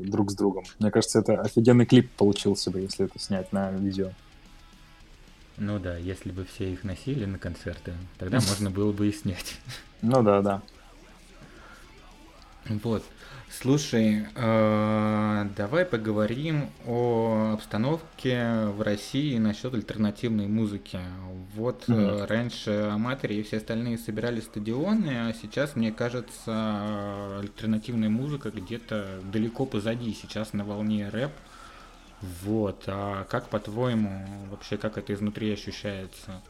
друг 0.05 0.31
с 0.31 0.35
другом. 0.35 0.65
Мне 0.79 0.91
кажется, 0.91 1.19
это 1.19 1.41
офигенный 1.41 1.87
клип 1.87 2.11
получился 2.13 2.71
бы, 2.71 2.81
если 2.81 3.07
это 3.07 3.19
снять 3.19 3.53
на 3.53 3.71
видео. 3.73 4.11
Ну 5.57 5.79
да, 5.79 5.97
если 5.97 6.33
бы 6.33 6.45
все 6.45 6.73
их 6.73 6.83
носили 6.85 7.25
на 7.25 7.39
концерты, 7.39 7.95
тогда 8.19 8.39
можно 8.41 8.71
было 8.71 8.93
бы 8.93 9.09
и 9.09 9.13
снять. 9.13 9.57
Ну 10.03 10.23
да, 10.23 10.43
да. 10.43 10.63
Вот. 12.67 13.05
Слушай, 13.61 14.27
э, 14.35 15.47
давай 15.57 15.85
поговорим 15.85 16.71
о 16.87 17.53
обстановке 17.55 18.67
в 18.77 18.83
России 18.83 19.39
насчет 19.39 19.73
альтернативной 19.73 20.49
музыки. 20.49 20.99
Вот 21.55 21.87
Мгм. 21.87 22.25
раньше 22.25 22.91
аматоры 22.93 23.35
и 23.37 23.43
все 23.43 23.59
остальные 23.59 23.99
собирали 23.99 24.41
стадионы, 24.41 25.29
а 25.29 25.33
сейчас, 25.41 25.77
мне 25.77 25.93
кажется, 25.93 27.39
альтернативная 27.39 28.09
музыка 28.09 28.51
где-то 28.51 29.21
далеко 29.33 29.67
позади. 29.67 30.13
Сейчас 30.15 30.53
на 30.53 30.65
волне 30.65 31.09
рэп. 31.09 31.33
Вот. 32.43 32.85
А 32.89 33.25
как 33.31 33.49
по-твоему, 33.49 34.27
вообще 34.51 34.77
как 34.79 34.99
это 34.99 35.15
изнутри 35.15 35.53
ощущается? 35.53 36.43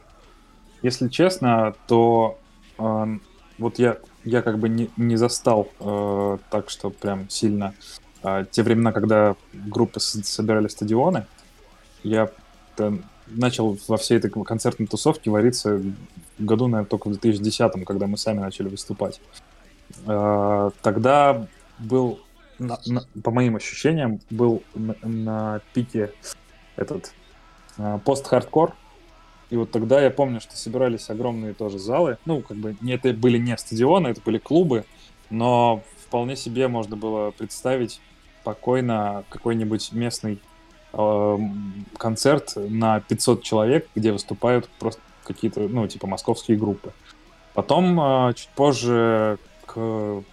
Если 0.81 1.07
честно, 1.09 1.75
то 1.87 2.39
э, 2.77 3.17
вот 3.57 3.79
я, 3.79 3.97
я 4.23 4.41
как 4.41 4.59
бы 4.59 4.69
не, 4.69 4.89
не 4.97 5.15
застал 5.15 5.69
э, 5.79 6.37
так, 6.49 6.69
что 6.69 6.89
прям 6.89 7.29
сильно 7.29 7.73
э, 8.23 8.45
те 8.51 8.63
времена, 8.63 8.91
когда 8.91 9.35
группы 9.53 9.99
собирали 9.99 10.67
стадионы. 10.67 11.25
Я 12.03 12.29
начал 13.27 13.77
во 13.87 13.97
всей 13.97 14.17
этой 14.17 14.29
концертной 14.43 14.87
тусовке 14.87 15.31
вариться 15.31 15.81
году, 16.37 16.67
наверное, 16.67 16.89
только 16.89 17.07
в 17.07 17.11
2010, 17.11 17.85
когда 17.85 18.07
мы 18.07 18.17
сами 18.17 18.39
начали 18.39 18.67
выступать. 18.67 19.21
Э, 20.05 20.71
тогда 20.81 21.47
был, 21.79 22.19
на- 22.59 22.79
на- 22.85 23.05
по 23.23 23.31
моим 23.31 23.55
ощущениям, 23.55 24.19
был 24.29 24.63
на, 24.73 24.95
на 25.03 25.61
пике 25.73 26.11
этот 26.75 27.13
э, 27.77 27.99
пост-хардкор, 28.03 28.73
и 29.49 29.57
вот 29.57 29.71
тогда 29.71 30.01
я 30.01 30.09
помню, 30.09 30.41
что 30.41 30.55
собирались 30.55 31.09
огромные 31.09 31.53
тоже 31.53 31.77
залы. 31.77 32.17
Ну, 32.25 32.41
как 32.41 32.57
бы 32.57 32.75
это 32.87 33.13
были 33.13 33.37
не 33.37 33.55
стадионы, 33.57 34.09
это 34.09 34.21
были 34.21 34.37
клубы, 34.37 34.85
но 35.29 35.83
вполне 35.97 36.35
себе 36.35 36.67
можно 36.67 36.95
было 36.95 37.31
представить 37.31 38.01
спокойно 38.41 39.23
какой-нибудь 39.29 39.91
местный 39.91 40.39
эм, 40.93 41.85
концерт 41.97 42.53
на 42.55 42.99
500 42.99 43.43
человек, 43.43 43.87
где 43.95 44.11
выступают 44.11 44.69
просто 44.79 45.01
какие-то, 45.23 45.61
ну, 45.61 45.87
типа 45.87 46.07
московские 46.07 46.57
группы. 46.57 46.93
Потом, 47.53 47.99
э, 47.99 48.33
чуть 48.35 48.49
позже, 48.49 49.39
к 49.65 50.23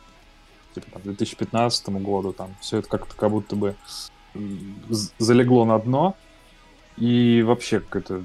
типа, 0.74 0.86
там, 0.92 1.02
2015 1.02 1.88
году, 2.00 2.32
там, 2.32 2.54
все 2.60 2.78
это 2.78 2.88
как-то 2.88 3.14
как 3.14 3.30
будто 3.30 3.56
бы 3.56 3.76
залегло 5.18 5.64
на 5.64 5.78
дно, 5.78 6.16
и 6.96 7.42
вообще 7.42 7.80
какое-то 7.80 8.24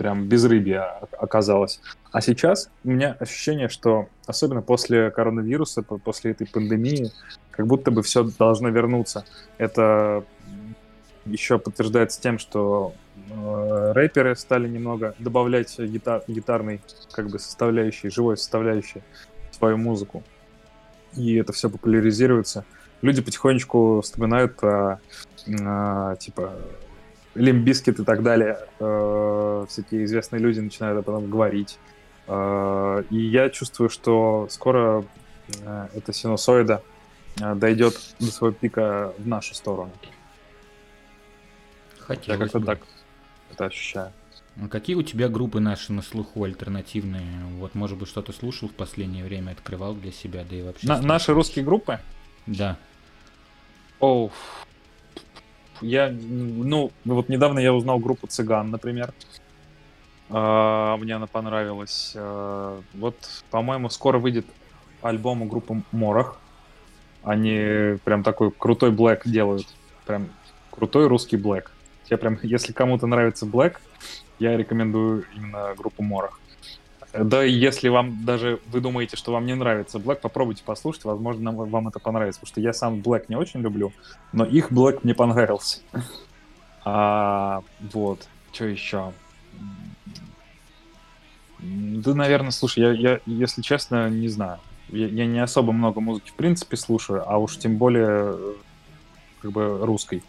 прям 0.00 0.28
безрыбье 0.28 0.80
оказалось. 1.18 1.78
А 2.10 2.22
сейчас 2.22 2.70
у 2.84 2.88
меня 2.88 3.14
ощущение, 3.20 3.68
что 3.68 4.08
особенно 4.26 4.62
после 4.62 5.10
коронавируса, 5.10 5.82
по- 5.82 5.98
после 5.98 6.30
этой 6.30 6.46
пандемии, 6.46 7.12
как 7.50 7.66
будто 7.66 7.90
бы 7.90 8.02
все 8.02 8.24
должно 8.24 8.70
вернуться. 8.70 9.26
Это 9.58 10.24
еще 11.26 11.58
подтверждается 11.58 12.18
тем, 12.18 12.38
что 12.38 12.94
э, 13.30 13.92
рэперы 13.94 14.34
стали 14.36 14.68
немного 14.68 15.14
добавлять 15.18 15.78
гитар, 15.78 16.22
гитарной 16.26 16.80
как 17.12 17.28
бы 17.28 17.38
составляющей, 17.38 18.08
живой 18.08 18.38
составляющей 18.38 19.02
в 19.50 19.56
свою 19.56 19.76
музыку. 19.76 20.22
И 21.14 21.34
это 21.34 21.52
все 21.52 21.68
популяризируется. 21.68 22.64
Люди 23.02 23.20
потихонечку 23.20 24.00
вспоминают 24.00 24.56
про 24.56 24.98
э, 25.46 26.16
типа 26.18 26.54
Limp 27.34 27.60
Bizkit 27.60 28.00
и 28.00 28.04
так 28.04 28.22
далее. 28.22 28.58
Э, 28.80 29.64
всякие 29.68 30.04
известные 30.04 30.40
люди 30.40 30.60
начинают 30.60 30.98
об 30.98 31.08
этом 31.14 31.30
говорить. 31.30 31.78
Э, 32.26 33.02
и 33.10 33.16
я 33.16 33.48
чувствую, 33.50 33.88
что 33.88 34.46
скоро 34.50 35.04
э, 35.64 35.88
эта 35.94 36.12
синусоида 36.12 36.82
э, 37.40 37.54
дойдет 37.54 37.94
до 38.18 38.26
своего 38.26 38.54
пика 38.54 39.12
в 39.18 39.26
нашу 39.26 39.54
сторону. 39.54 39.90
Я 40.02 40.08
Хотелось 42.04 42.40
как-то 42.40 42.60
бы. 42.60 42.66
так 42.66 42.80
это 43.52 43.66
ощущаю. 43.66 44.12
А 44.60 44.68
Какие 44.68 44.96
у 44.96 45.02
тебя 45.02 45.28
группы 45.28 45.60
наши 45.60 45.92
на 45.92 46.02
слуху 46.02 46.42
альтернативные? 46.44 47.44
Вот, 47.58 47.74
может 47.74 47.96
быть, 47.98 48.08
что-то 48.08 48.32
слушал 48.32 48.68
в 48.68 48.74
последнее 48.74 49.24
время, 49.24 49.52
открывал 49.52 49.94
для 49.94 50.12
себя, 50.12 50.44
да 50.48 50.56
и 50.56 50.62
вообще. 50.62 50.86
На- 50.88 51.00
наши 51.00 51.32
русские 51.32 51.64
группы? 51.64 52.00
Да. 52.46 52.76
Оу. 54.00 54.32
Я, 55.80 56.10
ну, 56.10 56.90
вот 57.04 57.28
недавно 57.28 57.58
я 57.58 57.72
узнал 57.72 57.98
группу 57.98 58.26
Цыган, 58.26 58.70
например. 58.70 59.12
А, 60.28 60.96
Мне 60.96 61.16
она 61.16 61.26
понравилась. 61.26 62.12
А, 62.14 62.80
Вот, 62.94 63.16
по-моему, 63.50 63.88
скоро 63.90 64.18
выйдет 64.18 64.46
альбом 65.02 65.42
у 65.42 65.46
группы 65.46 65.82
Морох. 65.92 66.38
Они 67.22 67.98
прям 68.04 68.22
такой 68.22 68.50
крутой 68.50 68.90
блэк 68.90 69.22
делают. 69.24 69.66
Прям 70.06 70.28
крутой 70.70 71.06
русский 71.08 71.36
блэк. 71.36 71.70
Я 72.08 72.16
прям, 72.16 72.38
если 72.42 72.72
кому-то 72.72 73.06
нравится 73.06 73.46
блэк, 73.46 73.80
я 74.38 74.56
рекомендую 74.56 75.24
именно 75.36 75.74
группу 75.76 76.02
Морох. 76.02 76.40
Да, 77.12 77.42
если 77.42 77.88
вам 77.88 78.24
даже 78.24 78.60
вы 78.68 78.80
думаете, 78.80 79.16
что 79.16 79.32
вам 79.32 79.44
не 79.44 79.54
нравится 79.54 79.98
Black, 79.98 80.20
попробуйте 80.20 80.62
послушать, 80.62 81.04
возможно, 81.04 81.50
вам 81.52 81.88
это 81.88 81.98
понравится, 81.98 82.40
потому 82.40 82.52
что 82.52 82.60
я 82.60 82.72
сам 82.72 83.00
Black 83.00 83.24
не 83.28 83.36
очень 83.36 83.60
люблю, 83.60 83.92
но 84.32 84.44
их 84.44 84.70
Black 84.70 85.00
мне 85.02 85.14
понравился. 85.14 85.80
А, 86.84 87.62
вот, 87.92 88.28
что 88.52 88.64
еще? 88.66 89.12
Да, 91.58 92.14
наверное, 92.14 92.52
слушай, 92.52 92.80
я, 92.80 92.92
я, 92.92 93.20
если 93.26 93.60
честно, 93.60 94.08
не 94.08 94.28
знаю. 94.28 94.60
Я, 94.88 95.06
я 95.08 95.26
не 95.26 95.40
особо 95.40 95.72
много 95.72 96.00
музыки 96.00 96.30
в 96.30 96.34
принципе 96.34 96.76
слушаю, 96.76 97.22
а 97.28 97.38
уж 97.38 97.58
тем 97.58 97.76
более 97.76 98.34
э, 98.34 98.54
как 99.42 99.52
бы 99.52 99.78
русской, 99.84 100.22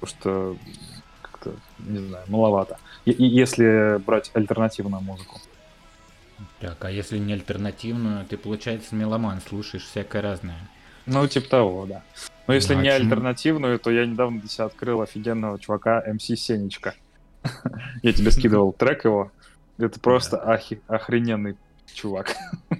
потому 0.00 0.18
что 0.18 0.56
как-то, 1.20 1.52
не 1.78 1.98
знаю, 1.98 2.24
маловато. 2.28 2.78
И 3.04 3.24
если 3.24 3.98
брать 3.98 4.30
альтернативную 4.34 5.02
музыку. 5.02 5.40
Так, 6.60 6.84
а 6.84 6.90
если 6.90 7.18
не 7.18 7.32
альтернативную, 7.32 8.24
ты, 8.26 8.36
получается, 8.36 8.94
меломан, 8.94 9.40
слушаешь 9.40 9.84
всякое 9.84 10.22
разное. 10.22 10.58
Ну, 11.06 11.26
типа 11.26 11.48
того, 11.48 11.86
да. 11.86 12.02
Но 12.46 12.54
если 12.54 12.74
Ну, 12.74 12.80
а 12.80 12.82
не 12.82 12.88
чему? 12.90 13.00
альтернативную, 13.02 13.78
то 13.78 13.90
я 13.90 14.06
недавно 14.06 14.40
для 14.40 14.48
себя 14.48 14.64
открыл 14.66 15.00
офигенного 15.00 15.58
чувака 15.58 16.02
МС 16.06 16.24
Сенечка. 16.24 16.94
Я 18.02 18.12
тебе 18.12 18.30
скидывал 18.30 18.72
трек 18.72 19.04
его. 19.04 19.30
Это 19.78 20.00
просто 20.00 20.38
охрененный 20.86 21.56
чувак. 21.92 22.34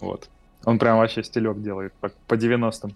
Вот. 0.00 0.30
Он 0.64 0.78
прям 0.78 0.96
вообще 0.96 1.22
стилек 1.22 1.60
делает 1.60 1.92
по, 2.00 2.10
по 2.26 2.32
90-м. 2.32 2.94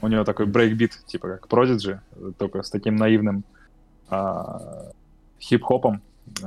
У 0.00 0.06
него 0.06 0.22
такой 0.22 0.46
брейкбит, 0.46 0.96
типа 1.06 1.28
как 1.28 1.46
Prodigy, 1.48 1.98
только 2.38 2.62
с 2.62 2.70
таким 2.70 2.94
наивным 2.94 3.42
а, 4.08 4.92
хип-хопом. 5.40 6.02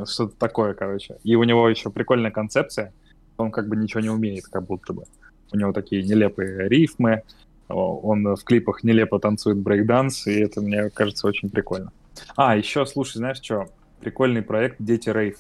Что-то 0.05 0.35
такое, 0.38 0.73
короче. 0.73 1.17
И 1.23 1.35
у 1.35 1.43
него 1.43 1.67
еще 1.69 1.89
прикольная 1.89 2.31
концепция. 2.31 2.93
Он 3.38 3.51
как 3.51 3.67
бы 3.67 3.75
ничего 3.75 4.01
не 4.01 4.09
умеет, 4.09 4.45
как 4.47 4.65
будто 4.65 4.93
бы. 4.93 5.03
У 5.51 5.57
него 5.57 5.73
такие 5.73 6.03
нелепые 6.03 6.67
рифмы. 6.69 7.23
Он 7.67 8.35
в 8.35 8.43
клипах 8.43 8.83
нелепо 8.83 9.19
танцует 9.19 9.57
брейкданс, 9.57 10.27
и 10.27 10.39
это, 10.39 10.61
мне 10.61 10.89
кажется, 10.89 11.27
очень 11.27 11.49
прикольно. 11.49 11.91
А, 12.35 12.55
еще, 12.55 12.85
слушай, 12.85 13.17
знаешь 13.17 13.41
что? 13.41 13.67
Прикольный 13.99 14.41
проект 14.41 14.77
«Дети 14.79 15.09
Рейв». 15.09 15.39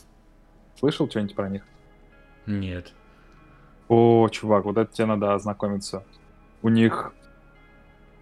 Слышал 0.79 1.09
что-нибудь 1.09 1.35
про 1.35 1.49
них? 1.49 1.63
Нет. 2.45 2.93
О, 3.87 4.27
чувак, 4.29 4.65
вот 4.65 4.77
это 4.77 4.91
тебе 4.91 5.05
надо 5.05 5.33
ознакомиться. 5.33 6.03
У 6.61 6.69
них 6.69 7.13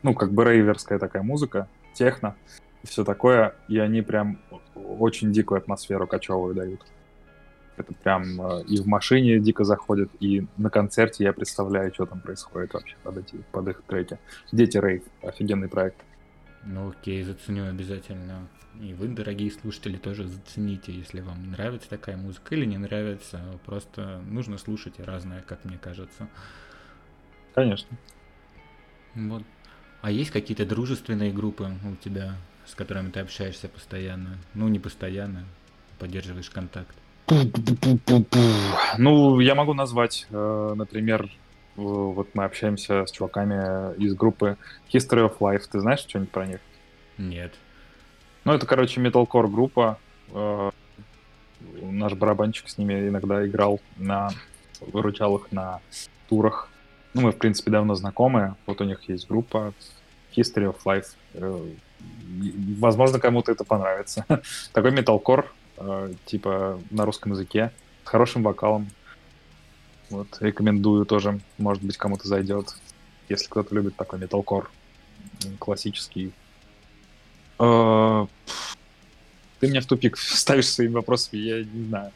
ну, 0.04 0.14
как 0.14 0.34
бы 0.34 0.44
рейверская 0.44 1.00
такая 1.00 1.24
музыка, 1.24 1.68
техно, 1.94 2.36
все 2.84 3.04
такое, 3.04 3.56
и 3.68 3.80
они 3.80 4.02
прям 4.02 4.40
очень 4.76 5.32
дикую 5.32 5.60
атмосферу 5.60 6.08
кочевую 6.08 6.54
дают. 6.54 6.82
Это 7.76 7.94
прям 7.94 8.40
э, 8.40 8.64
и 8.66 8.80
в 8.80 8.86
машине 8.86 9.40
дико 9.40 9.64
заходит, 9.64 10.12
и 10.20 10.46
на 10.58 10.70
концерте 10.70 11.24
я 11.24 11.34
представляю, 11.34 11.92
что 11.94 12.06
там 12.06 12.20
происходит 12.20 12.74
вообще 12.74 12.96
под, 13.04 13.18
эти, 13.18 13.38
под 13.52 13.68
их 13.70 13.82
треки. 13.88 14.20
Дети 14.52 14.78
Рейв, 14.78 15.04
офигенный 15.24 15.68
проект. 15.68 15.98
Ну 16.66 16.90
окей, 16.90 17.24
заценю 17.24 17.68
обязательно. 17.68 18.48
И 18.80 18.94
вы, 18.94 19.08
дорогие 19.08 19.52
слушатели, 19.52 19.98
тоже 19.98 20.28
зацените, 20.28 20.92
если 20.92 21.22
вам 21.22 21.52
нравится 21.52 21.90
такая 21.90 22.18
музыка 22.18 22.56
или 22.56 22.66
не 22.66 22.78
нравится. 22.78 23.42
Просто 23.66 24.22
нужно 24.28 24.58
слушать 24.58 25.00
разное, 25.00 25.42
как 25.42 25.64
мне 25.66 25.78
кажется. 25.78 26.28
Конечно. 27.54 27.98
Вот. 29.16 29.44
А 30.02 30.12
есть 30.12 30.32
какие-то 30.32 30.66
дружественные 30.66 31.32
группы 31.32 31.72
у 31.86 31.96
тебя, 31.96 32.36
с 32.66 32.76
которыми 32.76 33.10
ты 33.10 33.20
общаешься 33.20 33.68
постоянно? 33.68 34.38
Ну, 34.54 34.68
не 34.68 34.80
постоянно, 34.80 35.46
поддерживаешь 36.00 36.50
контакт. 36.50 36.96
Ну, 38.98 39.40
я 39.40 39.56
могу 39.56 39.74
назвать, 39.74 40.28
э, 40.30 40.74
например, 40.76 41.30
вот 41.76 42.30
мы 42.34 42.44
общаемся 42.44 43.06
с 43.06 43.12
чуваками 43.12 43.96
из 43.98 44.14
группы 44.14 44.58
History 44.94 45.28
of 45.28 45.38
Life. 45.40 45.64
Ты 45.72 45.80
знаешь 45.80 46.02
что-нибудь 46.02 46.32
про 46.32 46.46
них? 46.46 46.60
Нет. 47.18 47.54
Ну, 48.44 48.54
это, 48.54 48.66
короче, 48.66 49.00
металкор 49.00 49.48
группа. 49.48 49.98
Э, 50.32 50.70
наш 51.82 52.14
барабанщик 52.14 52.70
с 52.70 52.78
ними 52.78 53.08
иногда 53.08 53.46
играл 53.48 53.80
на 53.98 54.30
выручал 54.82 55.38
их 55.38 55.52
на 55.52 55.80
турах. 56.28 56.70
Ну, 57.14 57.22
мы, 57.22 57.32
в 57.32 57.38
принципе, 57.38 57.72
давно 57.72 57.96
знакомы. 57.96 58.56
Вот 58.66 58.82
у 58.82 58.84
них 58.84 59.08
есть 59.08 59.28
группа 59.28 59.74
History 60.36 60.74
of 60.74 60.78
Life. 60.86 61.76
Возможно, 62.80 63.20
кому-то 63.20 63.52
это 63.52 63.64
понравится. 63.64 64.26
Такой 64.74 64.92
металкор, 64.92 65.52
э, 65.78 66.14
типа 66.26 66.80
на 66.90 67.06
русском 67.06 67.32
языке, 67.32 67.72
с 68.04 68.08
хорошим 68.08 68.44
вокалом. 68.44 68.90
Вот, 70.10 70.28
рекомендую 70.40 71.06
тоже. 71.06 71.40
Может 71.58 71.84
быть, 71.84 71.98
кому-то 71.98 72.28
зайдет, 72.28 72.76
если 73.30 73.48
кто-то 73.48 73.74
любит 73.74 73.96
такой 73.96 74.20
металкор 74.20 74.70
классический. 75.60 76.32
Э, 77.60 78.28
ты 79.60 79.68
меня 79.68 79.82
в 79.82 79.86
тупик 79.86 80.18
ставишь 80.18 80.68
своими 80.68 80.94
вопросами, 80.94 81.40
я 81.40 81.64
не 81.64 81.86
знаю. 81.86 82.12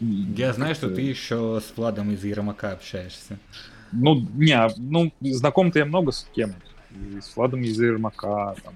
Я 0.00 0.52
знаю, 0.52 0.74
что 0.74 0.90
ты 0.90 1.00
еще 1.00 1.60
с 1.60 1.76
Владом 1.76 2.12
из 2.12 2.22
Ермака 2.22 2.72
общаешься. 2.72 3.38
Ну, 3.92 4.26
не, 4.34 4.56
ну, 4.76 5.12
знаком-то 5.20 5.78
я 5.78 5.86
много 5.86 6.12
с 6.12 6.28
кем. 6.34 6.54
И 6.90 7.20
с 7.20 7.34
Владом 7.34 7.62
из 7.62 7.80
Ермака, 7.80 8.54
там, 8.62 8.74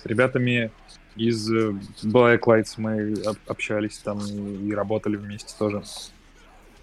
с 0.00 0.06
ребятами 0.06 0.70
из 1.16 1.50
э, 1.50 1.70
Black 2.04 2.40
Lights 2.40 2.74
мы 2.76 3.14
общались 3.46 3.98
там 3.98 4.20
и 4.20 4.72
работали 4.72 5.16
вместе 5.16 5.54
тоже. 5.58 5.82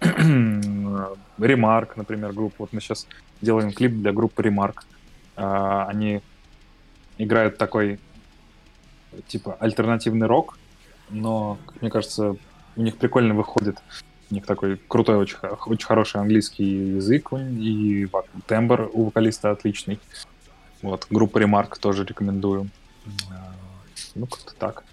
Ремарк, 1.38 1.96
например, 1.96 2.32
группа. 2.32 2.56
Вот 2.58 2.72
мы 2.72 2.80
сейчас 2.80 3.06
делаем 3.40 3.72
клип 3.72 3.92
для 3.92 4.12
группы 4.12 4.42
Ремарк. 4.42 4.84
Они 5.36 6.22
играют 7.18 7.58
такой 7.58 7.98
типа 9.26 9.56
альтернативный 9.60 10.26
рок, 10.26 10.58
но, 11.10 11.58
мне 11.80 11.90
кажется, 11.90 12.36
у 12.76 12.82
них 12.82 12.96
прикольно 12.96 13.34
выходит. 13.34 13.78
У 14.30 14.34
них 14.34 14.44
такой 14.44 14.76
крутой, 14.76 15.16
очень, 15.16 15.38
очень 15.38 15.86
хороший 15.86 16.20
английский 16.20 16.96
язык, 16.96 17.32
и 17.32 18.08
тембр 18.46 18.90
у 18.92 19.04
вокалиста 19.04 19.50
отличный. 19.50 20.00
Вот, 20.82 21.06
группа 21.08 21.38
Ремарк 21.38 21.78
тоже 21.78 22.04
рекомендую. 22.04 22.68
Ну, 24.14 24.26
как-то 24.26 24.54
так. 24.54 24.84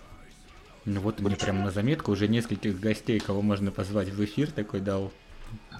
Ну 0.85 0.99
вот 0.99 1.19
мне 1.21 1.35
прям 1.35 1.63
на 1.63 1.71
заметку 1.71 2.11
уже 2.11 2.27
нескольких 2.27 2.79
гостей, 2.79 3.19
кого 3.19 3.41
можно 3.41 3.71
позвать 3.71 4.09
в 4.09 4.23
эфир, 4.23 4.51
такой 4.51 4.81
дал. 4.81 5.11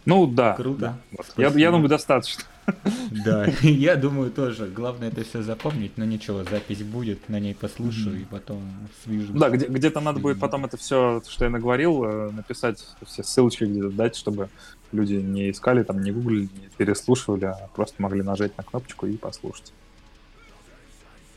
Ну 0.05 0.27
да. 0.27 0.53
Круто. 0.53 0.97
Да. 1.11 1.23
Я, 1.37 1.49
я 1.49 1.71
думаю, 1.71 1.89
достаточно. 1.89 2.43
Да, 3.25 3.45
я 3.61 3.95
думаю 3.97 4.31
тоже. 4.31 4.67
Главное 4.67 5.09
это 5.09 5.23
все 5.25 5.43
запомнить, 5.43 5.97
но 5.97 6.05
ничего, 6.05 6.43
запись 6.45 6.81
будет, 6.81 7.27
на 7.27 7.37
ней 7.39 7.53
послушаю 7.53 8.21
и 8.21 8.23
потом 8.23 8.63
свяжусь. 9.03 9.37
Да, 9.37 9.49
где- 9.49 9.67
где-то 9.67 9.99
надо 9.99 10.19
будет 10.19 10.39
потом 10.39 10.63
это 10.65 10.77
все, 10.77 11.21
что 11.27 11.43
я 11.45 11.51
наговорил, 11.51 12.03
э, 12.05 12.31
написать 12.31 12.85
все 13.05 13.23
ссылочки 13.23 13.65
где-то 13.65 13.89
дать, 13.89 14.15
чтобы 14.15 14.49
люди 14.93 15.15
не 15.15 15.51
искали, 15.51 15.83
там, 15.83 16.01
не 16.01 16.11
гуглили, 16.11 16.43
не 16.43 16.69
переслушивали, 16.77 17.45
а 17.45 17.69
просто 17.75 18.01
могли 18.01 18.21
нажать 18.23 18.57
на 18.57 18.63
кнопочку 18.63 19.07
и 19.07 19.17
послушать. 19.17 19.73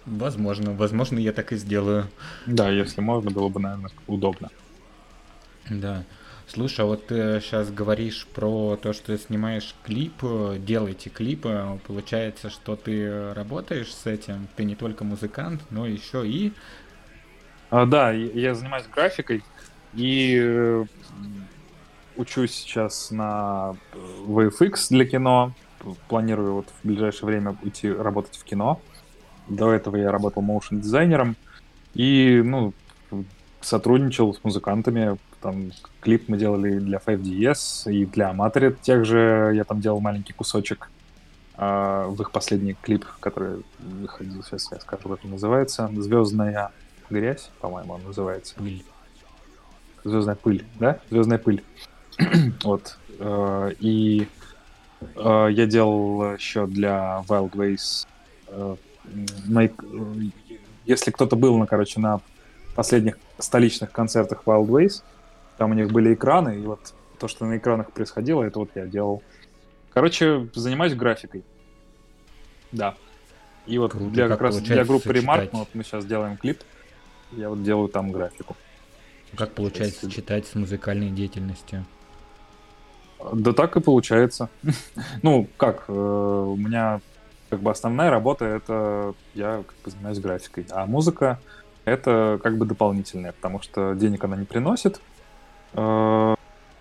Возможно, 0.07 0.73
возможно, 0.73 1.19
я 1.19 1.33
так 1.33 1.53
и 1.53 1.57
сделаю. 1.57 2.09
Да, 2.47 2.71
если 2.71 3.01
можно, 3.01 3.31
было 3.31 3.49
бы, 3.49 3.61
наверное, 3.61 3.90
удобно. 4.07 4.51
Да. 5.69 6.05
Слушай, 6.49 6.83
а 6.83 6.85
вот 6.85 7.09
ты 7.09 7.40
сейчас 7.42 7.73
говоришь 7.73 8.25
про 8.33 8.77
то, 8.81 8.92
что 8.92 9.19
снимаешь 9.19 9.75
клип, 9.85 10.23
делаете 10.59 11.11
клипы, 11.11 11.81
получается, 11.85 12.51
что 12.51 12.77
ты 12.77 13.35
работаешь 13.35 13.92
с 13.92 14.07
этим, 14.07 14.47
ты 14.55 14.62
не 14.62 14.77
только 14.77 15.03
музыкант, 15.03 15.61
но 15.71 15.87
еще 15.87 16.27
и... 16.27 16.53
А, 17.71 17.85
да, 17.85 18.12
я 18.12 18.55
занимаюсь 18.55 18.87
графикой 18.87 19.42
и 19.92 20.38
э, 20.40 20.85
учусь 22.16 22.53
сейчас 22.53 23.11
на 23.11 23.75
VFX 23.92 24.87
для 24.90 25.05
кино, 25.05 25.53
планирую 26.09 26.55
вот 26.55 26.69
в 26.69 26.87
ближайшее 26.87 27.27
время 27.27 27.57
уйти 27.62 27.90
работать 27.90 28.37
в 28.37 28.45
кино. 28.45 28.81
До 29.49 29.73
этого 29.73 29.97
я 29.97 30.11
работал 30.11 30.43
моушен 30.43 30.81
дизайнером 30.81 31.37
и, 31.95 32.43
ну, 32.45 32.73
сотрудничал 33.61 34.35
с 34.35 34.43
музыкантами, 34.45 35.19
там 35.41 35.71
клип 36.01 36.29
мы 36.29 36.39
делали 36.39 36.79
для 36.79 36.99
5DS 36.99 37.93
и 37.93 38.07
для 38.07 38.33
Amateur 38.33 38.77
тех 38.81 39.05
же. 39.05 39.53
Я 39.55 39.65
там 39.65 39.81
делал 39.81 40.01
маленький 40.01 40.33
кусочек 40.33 40.91
э, 41.57 42.07
в 42.09 42.21
их 42.21 42.31
последний 42.31 42.75
клип, 42.75 43.05
который 43.21 43.63
выходил, 43.79 44.43
сейчас 44.43 44.73
я 44.73 44.81
скажу, 44.81 45.09
как 45.09 45.25
он 45.25 45.33
называется. 45.33 45.91
Звездная 45.97 46.71
грязь, 47.11 47.51
по-моему, 47.61 47.95
он 47.95 48.03
называется. 48.05 48.55
Звездная 50.05 50.37
пыль, 50.37 50.65
да? 50.81 51.01
Звездная 51.11 51.39
пыль. 51.39 51.63
вот. 52.65 52.99
Э, 53.19 53.73
и 53.79 54.29
э, 55.15 55.49
я 55.51 55.67
делал 55.67 56.35
еще 56.35 56.67
для 56.67 57.23
Wild 57.29 57.53
Ways. 57.53 58.07
Э, 58.49 58.77
если 60.85 61.11
кто-то 61.11 61.37
был, 61.37 61.59
на, 61.59 61.66
короче, 61.66 62.01
на 62.01 62.21
последних 62.75 63.19
столичных 63.38 63.92
концертах 63.92 64.42
Wild 64.47 64.66
Ways, 64.66 65.03
там 65.59 65.71
у 65.71 65.75
них 65.75 65.90
были 65.90 66.14
экраны, 66.14 66.57
и 66.61 66.66
вот 66.66 66.95
то, 67.19 67.29
что 67.29 67.47
на 67.47 67.57
экранах 67.57 67.92
происходило, 67.92 68.42
это 68.42 68.59
вот 68.59 68.71
я 68.75 68.87
делал. 68.87 69.23
Короче, 69.92 70.49
занимаюсь 70.55 70.95
графикой. 70.95 71.42
Да. 72.73 72.95
И 73.66 73.79
вот 73.79 73.92
Круто, 73.92 74.11
для 74.11 74.29
как, 74.29 74.40
раз 74.40 74.61
для 74.61 74.85
группы? 74.85 75.09
Remark, 75.09 75.51
ну, 75.53 75.61
вот 75.61 75.69
мы 75.75 75.83
сейчас 75.83 76.05
делаем 76.05 76.37
клип, 76.37 76.62
я 77.33 77.49
вот 77.49 77.62
делаю 77.62 77.88
там 77.88 78.12
графику. 78.12 78.57
Как 79.35 79.53
получается 79.53 80.03
Сейчас- 80.03 80.12
читать 80.12 80.47
с 80.47 80.55
музыкальной 80.55 81.11
деятельностью? 81.11 81.85
Да 83.33 83.53
так 83.53 83.77
и 83.77 83.81
получается. 83.81 84.49
ну, 85.23 85.49
как, 85.57 85.85
э, 85.88 85.92
у 85.92 86.57
меня 86.57 87.01
как 87.51 87.61
бы 87.61 87.71
основная 87.71 88.11
работа 88.11 88.45
это 88.45 89.15
я 89.35 89.63
как 89.67 89.77
бы 89.85 89.91
занимаюсь 89.91 90.19
графикой, 90.19 90.67
а 90.71 90.87
музыка 90.87 91.41
это 91.85 92.41
как 92.43 92.59
бы 92.59 92.67
дополнительная, 92.67 93.33
потому 93.33 93.63
что 93.63 93.95
денег 93.95 94.25
она 94.25 94.37
не 94.37 94.45
приносит. 94.45 95.01
Э, 95.73 96.35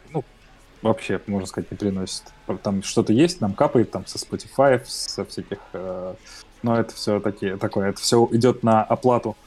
ну, 0.09 0.23
вообще, 0.81 1.21
можно 1.27 1.47
сказать, 1.47 1.69
не 1.71 1.77
приносит. 1.77 2.23
Там 2.63 2.81
что-то 2.81 3.13
есть, 3.13 3.39
нам 3.39 3.53
капает 3.53 3.91
там 3.91 4.05
со 4.07 4.17
Spotify, 4.17 4.81
со 4.85 5.23
всяких... 5.23 5.59
э, 5.73 6.15
но 6.63 6.79
это 6.79 6.95
все 6.95 7.19
такие, 7.19 7.57
такое, 7.57 7.89
это 7.89 8.01
все 8.01 8.27
идет 8.31 8.63
на 8.63 8.83
оплату 8.83 9.37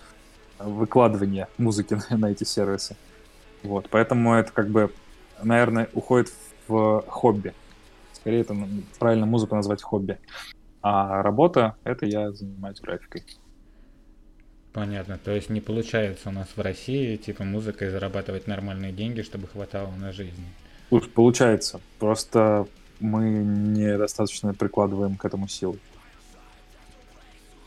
выкладывания 0.61 1.49
музыки 1.59 1.99
на, 2.11 2.31
эти 2.31 2.45
сервисы. 2.45 2.97
Вот, 3.65 3.89
поэтому 3.91 4.35
это 4.35 4.53
как 4.53 4.69
бы, 4.69 4.93
наверное, 5.43 5.89
уходит 5.93 6.33
в 6.69 7.03
хобби. 7.09 7.53
Скорее, 8.13 8.43
это 8.43 8.57
правильно 9.01 9.27
музыку 9.27 9.57
назвать 9.57 9.83
хобби. 9.83 10.19
А 10.81 11.23
работа— 11.23 11.77
это 11.85 12.07
я 12.07 12.31
занимаюсь 12.33 12.81
графикой. 12.81 13.25
Понятно. 14.73 15.19
То 15.19 15.33
есть 15.33 15.51
не 15.51 15.61
получается 15.61 16.29
у 16.29 16.33
нас 16.33 16.49
в 16.55 16.61
России, 16.61 17.17
типа, 17.17 17.43
музыкой 17.45 17.91
зарабатывать 17.91 18.47
нормальные 18.47 18.93
деньги, 18.93 19.23
чтобы 19.23 19.49
хватало 19.49 19.91
на 19.97 20.13
жизнь. 20.13 20.45
Уж 20.91 21.09
получается. 21.09 21.81
Просто 21.99 22.67
мы 23.01 23.29
недостаточно 23.29 24.55
прикладываем 24.55 25.17
к 25.17 25.25
этому 25.25 25.49
силы. 25.49 25.79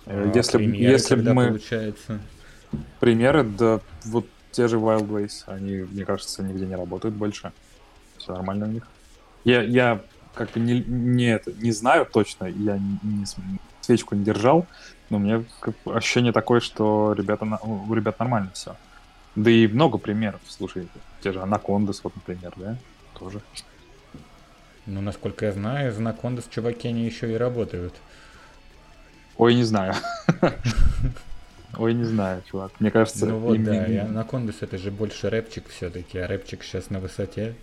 Э, 0.05 0.31
А 0.31 0.37
Если, 0.37 0.57
премьеры 0.57 0.93
если 0.93 1.15
бы 1.15 1.33
мы... 1.33 1.47
получается? 1.47 2.21
Примеры, 2.99 3.43
да, 3.43 3.81
вот 4.05 4.25
те 4.51 4.67
же 4.67 4.77
Wild 4.77 5.07
Ways, 5.07 5.43
они, 5.47 5.77
мне 5.79 6.05
кажется, 6.05 6.43
нигде 6.43 6.65
не 6.65 6.75
работают 6.75 7.15
больше. 7.15 7.51
Все 8.17 8.33
нормально 8.33 8.67
у 8.67 8.69
них. 8.69 8.87
Я, 9.43 9.61
я 9.63 10.01
как 10.33 10.51
бы 10.51 10.59
не, 10.59 10.79
не, 10.81 11.25
это, 11.25 11.51
не 11.53 11.71
знаю 11.71 12.05
точно, 12.05 12.45
я 12.45 12.77
не, 12.77 12.99
не 13.03 13.25
свечку 13.81 14.15
не 14.15 14.23
держал, 14.23 14.65
но 15.09 15.17
у 15.17 15.19
меня 15.19 15.43
как 15.59 15.75
ощущение 15.85 16.31
такое, 16.31 16.59
что 16.59 17.13
ребята, 17.13 17.45
у 17.63 17.93
ребят 17.93 18.19
нормально 18.19 18.51
все. 18.53 18.75
Да 19.35 19.49
и 19.49 19.67
много 19.67 19.97
примеров, 19.97 20.41
слушай, 20.47 20.87
те 21.21 21.31
же 21.31 21.41
Анакондас, 21.41 22.03
вот, 22.03 22.15
например, 22.15 22.53
да, 22.57 22.77
тоже. 23.17 23.41
Ну, 24.85 25.01
насколько 25.01 25.45
я 25.45 25.51
знаю, 25.51 25.91
из 25.91 25.97
Анакондас 25.97 26.47
чуваки 26.49 26.87
они 26.87 27.05
еще 27.05 27.31
и 27.31 27.35
работают. 27.35 27.93
Ой, 29.37 29.55
не 29.55 29.63
знаю. 29.63 29.93
Ой, 31.77 31.93
не 31.93 32.03
знаю, 32.03 32.43
чувак. 32.49 32.71
Мне 32.79 32.91
кажется, 32.91 33.25
Ну 33.25 33.37
вот, 33.37 33.63
да, 33.63 33.85
и 33.85 33.95
Анакондас 33.97 34.57
это 34.61 34.77
же 34.77 34.91
больше 34.91 35.29
рэпчик 35.29 35.69
все-таки, 35.69 36.19
а 36.19 36.27
рэпчик 36.27 36.63
сейчас 36.63 36.89
на 36.89 36.99
высоте. 36.99 37.55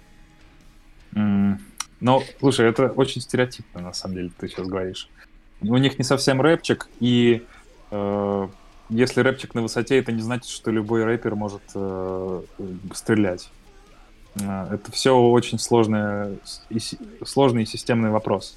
Ну, 2.00 2.22
слушай, 2.38 2.68
это 2.68 2.88
очень 2.88 3.20
стереотипно, 3.20 3.80
на 3.80 3.92
самом 3.92 4.14
деле, 4.14 4.30
ты 4.38 4.48
сейчас 4.48 4.66
говоришь. 4.66 5.08
У 5.60 5.76
них 5.76 5.98
не 5.98 6.04
совсем 6.04 6.40
рэпчик, 6.40 6.88
и 7.00 7.44
э, 7.90 8.48
если 8.88 9.20
рэпчик 9.20 9.54
на 9.54 9.62
высоте, 9.62 9.98
это 9.98 10.12
не 10.12 10.22
значит, 10.22 10.48
что 10.48 10.70
любой 10.70 11.04
рэпер 11.04 11.34
может 11.34 11.62
э, 11.74 12.42
стрелять. 12.94 13.50
Э, 14.40 14.68
Это 14.74 14.92
все 14.92 15.16
очень 15.16 15.58
сложное, 15.58 16.36
и 16.70 16.78
сложный 17.24 17.64
и 17.64 17.66
системный 17.66 18.10
вопрос. 18.10 18.56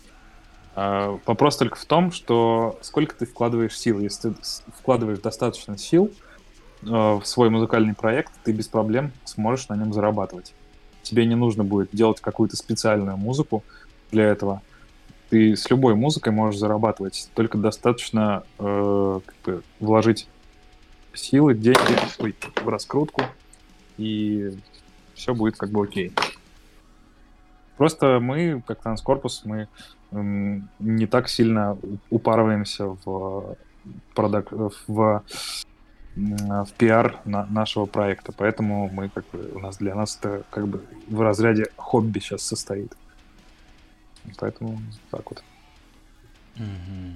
А, 0.76 1.20
Вопрос 1.26 1.58
только 1.58 1.78
в 1.78 1.86
том, 1.86 2.12
что 2.12 2.78
сколько 2.82 3.16
ты 3.16 3.26
вкладываешь 3.26 3.78
сил. 3.78 4.00
Если 4.00 4.30
ты 4.30 4.36
вкладываешь 4.80 5.20
достаточно 5.20 5.78
сил 5.78 6.12
э, 6.84 6.88
в 6.88 7.24
свой 7.26 7.50
музыкальный 7.50 7.94
проект, 7.94 8.32
ты 8.44 8.52
без 8.52 8.68
проблем 8.68 9.12
сможешь 9.26 9.68
на 9.70 9.76
нем 9.76 9.92
зарабатывать. 9.94 10.54
Тебе 11.04 11.26
не 11.26 11.36
нужно 11.36 11.64
будет 11.64 11.90
делать 11.92 12.22
какую-то 12.22 12.56
специальную 12.56 13.18
музыку 13.18 13.64
для 14.12 14.26
этого. 14.26 14.62
Ты 15.30 15.56
с 15.56 15.70
любой 15.70 15.96
музыкой 15.96 16.34
можешь 16.34 16.60
зарабатывать. 16.60 17.30
Только 17.34 17.58
достаточно 17.58 18.44
э, 18.60 19.20
как 19.26 19.36
бы 19.46 19.64
вложить 19.80 20.28
силы, 21.14 21.54
деньги 21.54 21.98
ой, 22.20 22.36
в 22.64 22.68
раскрутку, 22.68 23.24
и 23.98 24.52
все 25.16 25.34
будет 25.34 25.58
как 25.58 25.70
бы 25.70 25.84
окей. 25.84 26.14
Просто 27.78 28.20
мы, 28.20 28.62
как 28.68 28.82
транскорпус, 28.82 29.42
мы 29.46 29.68
м, 30.12 30.70
не 30.80 31.08
так 31.08 31.30
сильно 31.30 31.78
упарываемся 32.10 32.96
в, 33.04 33.56
продак- 34.14 34.52
в, 34.88 35.24
в 36.16 36.68
пиар 36.78 37.20
на- 37.26 37.46
нашего 37.46 37.86
проекта, 37.86 38.32
поэтому 38.32 38.90
мы 38.92 39.10
как 39.10 39.24
бы 39.32 39.50
у 39.56 39.60
нас 39.60 39.78
для 39.78 39.96
нас 39.96 40.18
это 40.20 40.44
как 40.50 40.68
бы 40.68 40.84
в 41.08 41.22
разряде 41.22 41.68
хобби 41.78 42.20
сейчас 42.20 42.42
состоит. 42.42 42.94
Поэтому 44.38 44.82
так 45.10 45.30
вот. 45.30 45.44
Мгм. 46.58 47.16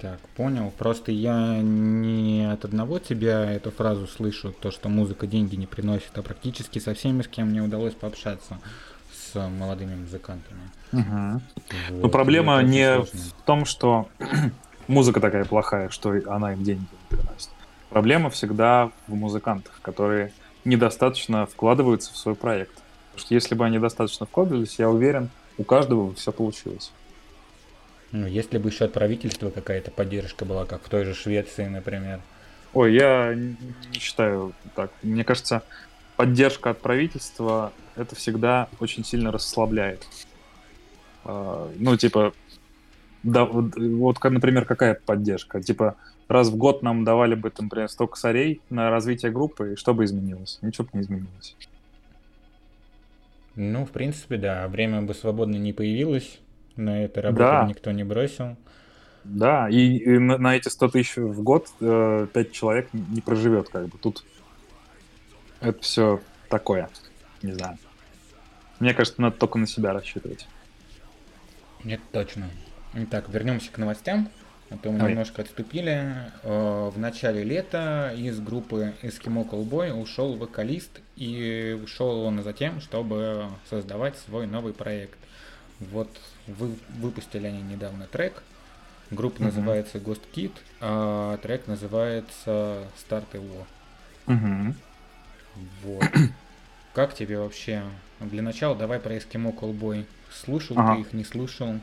Так, 0.00 0.18
понял. 0.36 0.70
Просто 0.76 1.10
я 1.12 1.58
не 1.62 2.50
от 2.50 2.64
одного 2.64 2.98
тебя 2.98 3.50
эту 3.50 3.70
фразу 3.70 4.06
слышу, 4.06 4.52
то, 4.52 4.70
что 4.70 4.88
музыка 4.88 5.26
деньги 5.26 5.56
не 5.56 5.66
приносит, 5.66 6.16
а 6.18 6.22
практически 6.22 6.78
со 6.78 6.92
всеми, 6.94 7.22
с 7.22 7.28
кем 7.28 7.48
мне 7.48 7.62
удалось 7.62 7.94
пообщаться 7.94 8.58
с 9.12 9.48
молодыми 9.48 9.94
музыкантами. 9.94 10.60
Но 10.92 11.40
Вот, 11.90 12.02
Ну, 12.02 12.08
проблема 12.10 12.62
не 12.62 12.94
сложно. 12.94 13.20
в 13.20 13.42
том, 13.44 13.64
что 13.64 14.08
музыка 14.88 15.20
такая 15.20 15.44
плохая, 15.44 15.88
что 15.88 16.10
она 16.26 16.52
им 16.52 16.62
деньги 16.62 16.80
не 17.10 17.16
приносит. 17.16 17.50
Проблема 17.90 18.30
всегда 18.30 18.90
в 19.06 19.14
музыкантах, 19.14 19.78
которые 19.82 20.32
недостаточно 20.64 21.46
вкладываются 21.46 22.12
в 22.12 22.16
свой 22.16 22.34
проект. 22.34 22.74
Потому 23.12 23.26
что 23.26 23.34
если 23.34 23.54
бы 23.54 23.64
они 23.64 23.78
достаточно 23.78 24.26
вкладывались, 24.26 24.78
я 24.78 24.90
уверен, 24.90 25.30
у 25.58 25.64
каждого 25.64 26.14
все 26.14 26.32
получилось. 26.32 26.92
Ну, 28.12 28.26
если 28.26 28.58
бы 28.58 28.68
еще 28.68 28.84
от 28.84 28.92
правительства 28.92 29.50
какая-то 29.50 29.90
поддержка 29.90 30.44
была, 30.44 30.64
как 30.64 30.84
в 30.84 30.88
той 30.88 31.04
же 31.04 31.14
Швеции, 31.14 31.66
например. 31.66 32.20
Ой, 32.72 32.94
я 32.94 33.34
не 33.34 33.98
считаю 33.98 34.52
так. 34.74 34.90
Мне 35.02 35.24
кажется, 35.24 35.62
поддержка 36.16 36.70
от 36.70 36.80
правительства 36.80 37.72
это 37.94 38.14
всегда 38.14 38.68
очень 38.80 39.04
сильно 39.04 39.32
расслабляет. 39.32 40.06
А, 41.24 41.70
Ну, 41.76 41.96
типа, 41.96 42.32
да, 43.22 43.44
вот, 43.44 44.22
например, 44.22 44.64
какая 44.66 44.94
поддержка? 44.94 45.60
Типа, 45.60 45.96
раз 46.28 46.48
в 46.48 46.56
год 46.56 46.82
нам 46.82 47.04
давали 47.04 47.34
бы, 47.34 47.50
там, 47.50 47.66
например, 47.66 47.88
100 47.88 48.06
косарей 48.08 48.60
на 48.70 48.90
развитие 48.90 49.32
группы, 49.32 49.72
и 49.72 49.76
что 49.76 49.94
бы 49.94 50.04
изменилось? 50.04 50.58
Ничего 50.62 50.84
бы 50.84 50.90
не 50.94 51.00
изменилось. 51.00 51.56
Ну, 53.54 53.86
в 53.86 53.90
принципе, 53.90 54.36
да, 54.36 54.68
время 54.68 55.02
бы 55.02 55.14
свободно 55.14 55.56
не 55.56 55.72
появилось, 55.72 56.38
на 56.76 57.04
это 57.04 57.22
работу 57.22 57.38
Да. 57.38 57.66
никто 57.66 57.90
не 57.92 58.04
бросил. 58.04 58.56
Да, 59.24 59.68
и, 59.68 59.96
и 59.96 60.18
на, 60.18 60.38
на 60.38 60.54
эти 60.56 60.68
100 60.68 60.88
тысяч 60.88 61.16
в 61.16 61.42
год 61.42 61.68
э, 61.80 62.26
5 62.32 62.52
человек 62.52 62.88
не 62.92 63.20
проживет, 63.20 63.68
как 63.68 63.88
бы. 63.88 63.98
Тут 63.98 64.24
это 65.60 65.80
все 65.82 66.20
такое, 66.48 66.88
не 67.42 67.52
знаю. 67.52 67.78
Мне 68.78 68.92
кажется, 68.94 69.20
надо 69.22 69.36
только 69.36 69.58
на 69.58 69.66
себя 69.66 69.92
рассчитывать. 69.92 70.46
Это 71.84 72.02
точно. 72.12 72.50
Итак, 72.94 73.28
вернемся 73.28 73.72
к 73.72 73.78
новостям. 73.78 74.28
А 74.70 74.76
то 74.78 74.90
мы 74.90 75.04
Ой. 75.04 75.10
немножко 75.10 75.42
отступили. 75.42 76.14
Э, 76.42 76.90
В 76.92 76.98
начале 76.98 77.44
лета 77.44 78.12
из 78.16 78.40
группы 78.40 78.94
Eskimo 79.02 79.48
Callboy 79.48 79.92
ушел 79.92 80.34
вокалист, 80.36 80.90
и 81.16 81.78
ушел 81.84 82.22
он 82.22 82.42
за 82.42 82.52
тем, 82.52 82.80
чтобы 82.80 83.46
создавать 83.70 84.16
свой 84.18 84.46
новый 84.46 84.72
проект. 84.72 85.18
Вот 85.78 86.08
вы, 86.48 86.74
выпустили 86.98 87.46
они 87.46 87.62
недавно 87.62 88.06
трек. 88.06 88.42
Группа 89.12 89.36
Мгм. 89.36 89.44
называется 89.44 89.98
Ghost 89.98 90.22
Kid, 90.34 90.52
а 90.80 91.36
трек 91.38 91.68
называется 91.68 92.84
Start 93.08 93.26
Evo. 93.34 93.64
Мгм. 94.26 94.74
Вот. 95.84 96.04
Как 96.92 97.14
тебе 97.14 97.38
вообще? 97.38 97.84
Для 98.18 98.42
начала 98.42 98.74
давай 98.74 98.98
про 98.98 99.14
Eskimo 99.14 99.56
Callboy. 99.56 100.06
Слушал 100.32 100.76
Ага. 100.78 100.94
ты 100.96 101.00
их, 101.02 101.12
не 101.12 101.22
слушал? 101.24 101.76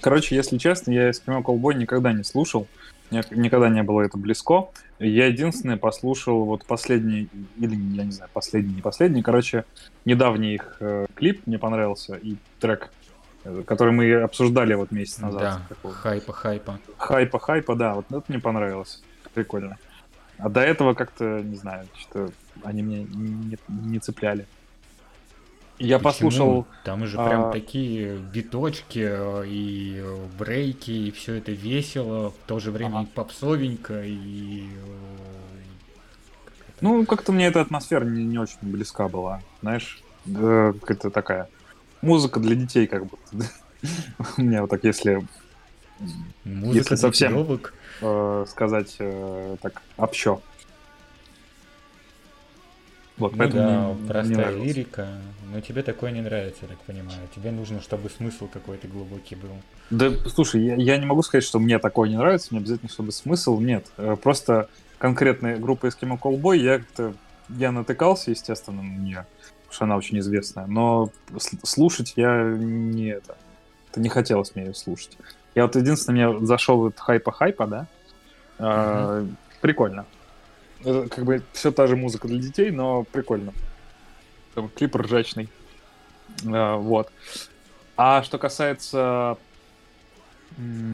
Короче, 0.00 0.36
если 0.36 0.58
честно, 0.58 0.92
я 0.92 1.10
Eskimo 1.10 1.42
Callboy 1.42 1.74
никогда 1.74 2.12
не 2.12 2.24
слушал. 2.24 2.66
Никогда 3.10 3.68
не 3.68 3.82
было 3.82 4.02
это 4.02 4.18
близко. 4.18 4.68
Я 4.98 5.26
единственное 5.26 5.76
послушал 5.76 6.44
вот 6.44 6.66
последний, 6.66 7.28
или 7.56 7.74
я 7.94 8.04
не 8.04 8.10
знаю, 8.10 8.30
последний, 8.32 8.74
не 8.74 8.82
последний, 8.82 9.22
короче, 9.22 9.64
недавний 10.04 10.54
их 10.54 10.76
э, 10.80 11.06
клип 11.14 11.46
мне 11.46 11.58
понравился 11.58 12.16
и 12.16 12.36
трек, 12.58 12.90
э, 13.44 13.62
который 13.66 13.92
мы 13.92 14.12
обсуждали 14.14 14.74
вот 14.74 14.90
месяц 14.90 15.18
назад. 15.18 15.40
Да, 15.40 15.60
Такого. 15.68 15.94
хайпа, 15.94 16.32
хайпа. 16.32 16.80
Хайпа, 16.96 17.38
хайпа, 17.38 17.74
да, 17.76 17.94
вот 17.94 18.06
это 18.10 18.24
мне 18.28 18.40
понравилось. 18.40 19.02
Прикольно. 19.34 19.76
А 20.38 20.48
до 20.48 20.60
этого 20.60 20.94
как-то, 20.94 21.40
не 21.42 21.56
знаю, 21.56 21.86
что 21.98 22.30
они 22.64 22.82
мне 22.82 23.04
не, 23.04 23.58
не 23.68 23.98
цепляли. 23.98 24.46
Я 25.78 25.98
Почему? 25.98 26.02
послушал... 26.30 26.66
Там 26.84 27.06
же 27.06 27.16
прям 27.16 27.46
а, 27.46 27.52
такие 27.52 28.16
биточки 28.16 29.00
э, 29.06 29.44
и 29.46 29.96
э, 30.02 30.26
брейки, 30.38 30.90
и 30.90 31.10
все 31.10 31.34
это 31.34 31.52
весело, 31.52 32.30
в 32.30 32.34
то 32.46 32.58
же 32.58 32.70
время 32.70 32.98
Ага. 33.00 33.02
и 33.02 33.06
попсовенько, 33.14 34.02
и... 34.04 34.64
э, 34.64 35.62
Ну, 36.80 37.04
как-то 37.04 37.32
мне 37.32 37.46
эта 37.46 37.60
атмосфера 37.60 38.04
не, 38.04 38.24
не 38.24 38.38
очень 38.38 38.58
близка 38.62 39.08
была, 39.08 39.42
знаешь, 39.60 40.02
э, 40.26 40.72
какая-то 40.80 41.10
такая 41.10 41.48
музыка 42.00 42.40
для 42.40 42.54
детей, 42.54 42.86
как 42.86 43.04
будто. 43.06 43.26
У 44.38 44.42
меня 44.42 44.62
вот 44.62 44.70
так, 44.70 44.82
если 44.84 45.26
Музыка 46.44 46.76
если 46.78 46.88
для 46.90 46.96
совсем- 46.96 47.60
э, 48.00 48.44
сказать 48.48 48.96
э, 48.98 49.56
так 49.60 49.82
общо. 49.96 50.40
Вот, 53.18 53.32
Ну 53.32 53.38
поэтому 53.38 53.62
да, 53.62 53.80
мне 53.94 54.02
не 54.02 54.08
простая 54.08 54.36
нравилось. 54.36 54.66
лирика, 54.66 55.08
но 55.52 55.60
тебе 55.60 55.82
такое 55.82 56.10
не 56.10 56.20
нравится, 56.20 56.58
я 56.62 56.68
так 56.68 56.78
понимаю. 56.80 57.18
Тебе 57.34 57.50
нужно, 57.50 57.80
чтобы 57.80 58.10
смысл 58.10 58.46
какой-то 58.46 58.88
глубокий 58.88 59.36
был. 59.36 59.50
Да, 59.90 60.10
слушай, 60.26 60.62
я, 60.62 60.74
я 60.74 60.98
не 60.98 61.06
могу 61.06 61.22
сказать, 61.22 61.44
что 61.44 61.58
мне 61.58 61.78
такое 61.78 62.10
не 62.10 62.16
нравится, 62.16 62.48
мне 62.50 62.60
обязательно, 62.60 62.90
чтобы 62.90 63.12
смысл 63.12 63.58
нет. 63.58 63.86
Э, 63.96 64.16
Просто 64.22 64.68
конкретная 64.98 65.56
группа 65.56 65.86
Eskimo 65.86 66.18
Callboy, 66.20 66.58
я 66.58 66.78
как-то 66.78 67.14
я 67.48 67.72
натыкался, 67.72 68.32
естественно, 68.32 68.82
на 68.82 68.96
нее, 68.98 69.26
потому 69.62 69.72
что 69.72 69.84
она 69.84 69.96
очень 69.96 70.18
известная, 70.18 70.66
но 70.66 71.10
слушать 71.62 72.14
я 72.16 72.42
не 72.42 73.06
это, 73.06 73.36
это 73.90 74.00
не 74.00 74.08
хотелось 74.08 74.54
мне 74.56 74.66
ее 74.66 74.74
слушать. 74.74 75.16
Я 75.54 75.62
вот 75.62 75.76
единственное, 75.76 76.28
мне 76.30 76.46
зашел 76.46 76.78
вот 76.78 76.96
хайпа-хайпа, 76.98 77.66
да, 77.66 77.86
А, 78.58 79.26
прикольно. 79.60 80.04
Это 80.86 81.08
как 81.08 81.24
бы 81.24 81.42
все 81.52 81.72
та 81.72 81.88
же 81.88 81.96
музыка 81.96 82.28
для 82.28 82.38
детей, 82.38 82.70
но 82.70 83.02
прикольно. 83.02 83.52
Там 84.54 84.68
клип 84.68 84.94
ржачный. 84.94 85.48
А, 86.46 86.76
вот. 86.76 87.10
А 87.96 88.22
что 88.22 88.38
касается 88.38 89.36
э, 90.56 90.92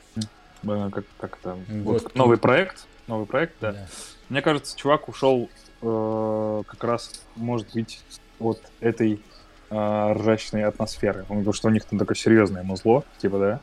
как, 0.91 1.05
как 1.19 1.39
это? 1.39 1.59
Вот 1.69 2.05
Ghost 2.05 2.13
новый 2.15 2.39
проект. 2.39 2.87
Новый 3.07 3.27
проект, 3.27 3.55
да. 3.61 3.73
Да. 3.73 3.87
Мне 4.31 4.41
кажется, 4.41 4.75
чувак 4.75 5.11
ушел 5.11 5.51
э, 5.83 6.63
как 6.67 6.85
раз, 6.85 7.11
может 7.37 7.71
быть, 7.75 8.01
от 8.39 8.63
этой 8.81 9.21
э, 9.69 10.13
ржачной 10.15 10.65
атмосферы. 10.65 11.27
Он 11.29 11.37
говорил, 11.37 11.53
что 11.53 11.69
у 11.69 11.71
них 11.71 11.85
там 11.85 11.99
такое 11.99 12.15
серьезное 12.15 12.63
музло, 12.63 13.05
типа, 13.19 13.39
да, 13.39 13.61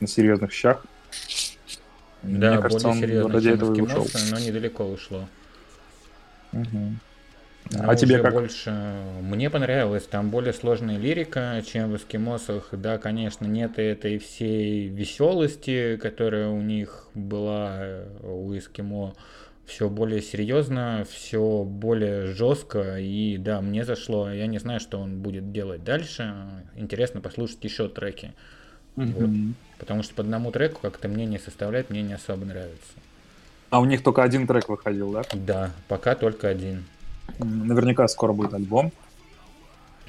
на 0.00 0.06
серьезных 0.06 0.52
щах. 0.52 0.86
Да, 2.22 2.52
Мне 2.52 2.62
кажется, 2.62 2.88
более 2.88 3.02
он 3.02 3.08
серьезно, 3.08 3.34
ради 3.34 3.48
этого 3.50 3.74
и 3.74 3.80
ушел. 3.82 4.06
но 4.30 4.38
недалеко 4.38 4.84
ушло. 4.84 5.28
Но 7.70 7.90
А 7.90 7.96
тебе 7.96 8.14
уже 8.14 8.22
как? 8.22 8.32
больше 8.34 8.70
мне 9.22 9.50
понравилось, 9.50 10.04
там 10.04 10.30
более 10.30 10.52
сложная 10.52 10.98
лирика, 10.98 11.62
чем 11.66 11.90
в 11.90 11.96
эскимосах. 11.96 12.68
Да, 12.72 12.98
конечно, 12.98 13.44
нет 13.44 13.78
этой 13.78 14.18
всей 14.18 14.88
веселости, 14.88 15.96
которая 16.00 16.48
у 16.48 16.60
них 16.60 17.08
была 17.14 17.78
э, 17.80 18.06
у 18.22 18.56
эскимо. 18.56 19.14
Все 19.66 19.88
более 19.88 20.22
серьезно, 20.22 21.04
все 21.10 21.64
более 21.64 22.26
жестко, 22.26 23.00
и 23.00 23.36
да, 23.36 23.60
мне 23.60 23.84
зашло. 23.84 24.30
Я 24.30 24.46
не 24.46 24.58
знаю, 24.58 24.78
что 24.78 25.00
он 25.00 25.20
будет 25.20 25.50
делать 25.50 25.82
дальше. 25.82 26.34
Интересно 26.76 27.20
послушать 27.20 27.64
еще 27.64 27.88
треки. 27.88 28.32
Мгм. 28.94 29.56
Потому 29.78 30.04
что 30.04 30.14
по 30.14 30.22
одному 30.22 30.52
треку 30.52 30.80
как-то 30.82 31.08
мне 31.08 31.26
не 31.26 31.38
составляет, 31.38 31.90
мне 31.90 32.02
не 32.02 32.14
особо 32.14 32.44
нравится. 32.44 32.92
А 33.70 33.80
у 33.80 33.84
них 33.84 34.02
только 34.02 34.22
один 34.22 34.46
трек 34.46 34.68
выходил, 34.68 35.12
да? 35.12 35.22
Да, 35.32 35.70
пока 35.88 36.14
только 36.14 36.48
один. 36.48 36.84
Наверняка 37.38 38.06
скоро 38.08 38.32
будет 38.32 38.54
альбом. 38.54 38.92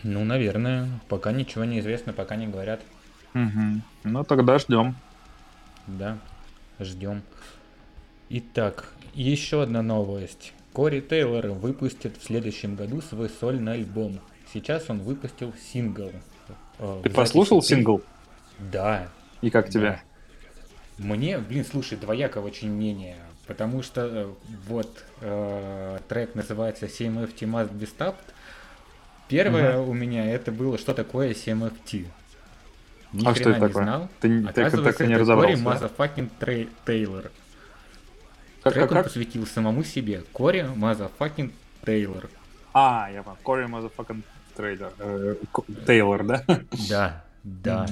Ну, 0.03 0.23
наверное, 0.23 0.87
пока 1.09 1.31
ничего 1.31 1.65
не 1.65 1.79
известно, 1.79 2.13
пока 2.13 2.35
не 2.35 2.47
говорят. 2.47 2.81
Мгм. 3.33 3.81
Ну 4.03 4.23
тогда 4.23 4.59
ждем. 4.59 4.95
Да, 5.87 6.17
ждем. 6.79 7.23
Итак, 8.29 8.91
еще 9.13 9.63
одна 9.63 9.81
новость. 9.81 10.53
Кори 10.73 11.01
Тейлор 11.01 11.47
выпустит 11.47 12.17
в 12.17 12.23
следующем 12.25 12.75
году 12.75 13.01
свой 13.01 13.29
сольный 13.29 13.73
альбом. 13.73 14.19
Сейчас 14.53 14.89
он 14.89 14.99
выпустил 14.99 15.53
сингл. 15.71 16.11
Э, 16.79 17.01
Ты 17.03 17.09
послушал 17.09 17.61
пи- 17.61 17.67
сингл? 17.67 18.01
Да. 18.59 19.07
И 19.41 19.49
как 19.49 19.69
тебе? 19.69 19.99
Мне, 20.97 21.39
блин, 21.39 21.65
слушай, 21.65 21.97
двояко 21.97 22.37
очень 22.39 22.71
мнение. 22.71 23.17
Потому 23.47 23.81
что 23.81 24.01
э, 24.05 24.27
вот 24.67 25.03
э, 25.21 25.99
трек 26.09 26.35
называется 26.35 26.85
CMFT 26.87 27.39
Must 27.41 27.71
Be 27.71 27.89
Stopped. 27.97 28.15
Первое 29.29 29.79
у 29.79 29.93
меня 29.93 30.25
это 30.31 30.51
было, 30.51 30.77
что 30.77 30.93
такое 30.93 31.31
CMFT. 31.33 32.07
Ни 33.13 33.25
А 33.25 33.33
что 33.33 33.49
это 33.51 33.59
не 33.59 33.67
такое? 33.67 33.83
знал. 33.83 34.09
Ты 34.19 34.45
Оказывается, 34.45 34.83
так 34.99 35.01
и 35.01 35.09
не 35.09 35.17
разобрался, 35.17 35.63
Кори 35.63 36.29
Трей- 36.39 36.69
Тейлор. 36.85 37.31
Как, 38.63 38.73
Трек 38.73 38.83
как, 38.83 38.91
он 38.91 38.97
как? 38.97 39.05
посвятил 39.05 39.45
самому 39.47 39.83
себе. 39.83 40.23
Кори 40.33 40.61
Motherfucking 40.75 41.53
Тейлор. 41.85 42.29
А, 42.73 43.09
я 43.11 43.23
понял. 43.23 43.37
Кори 43.43 43.65
motherfucking 43.65 44.23
трейдер. 44.55 44.91
Э, 44.99 45.35
Тейлор, 45.85 46.23
да? 46.25 46.43
Да, 46.89 47.23
да. 47.43 47.87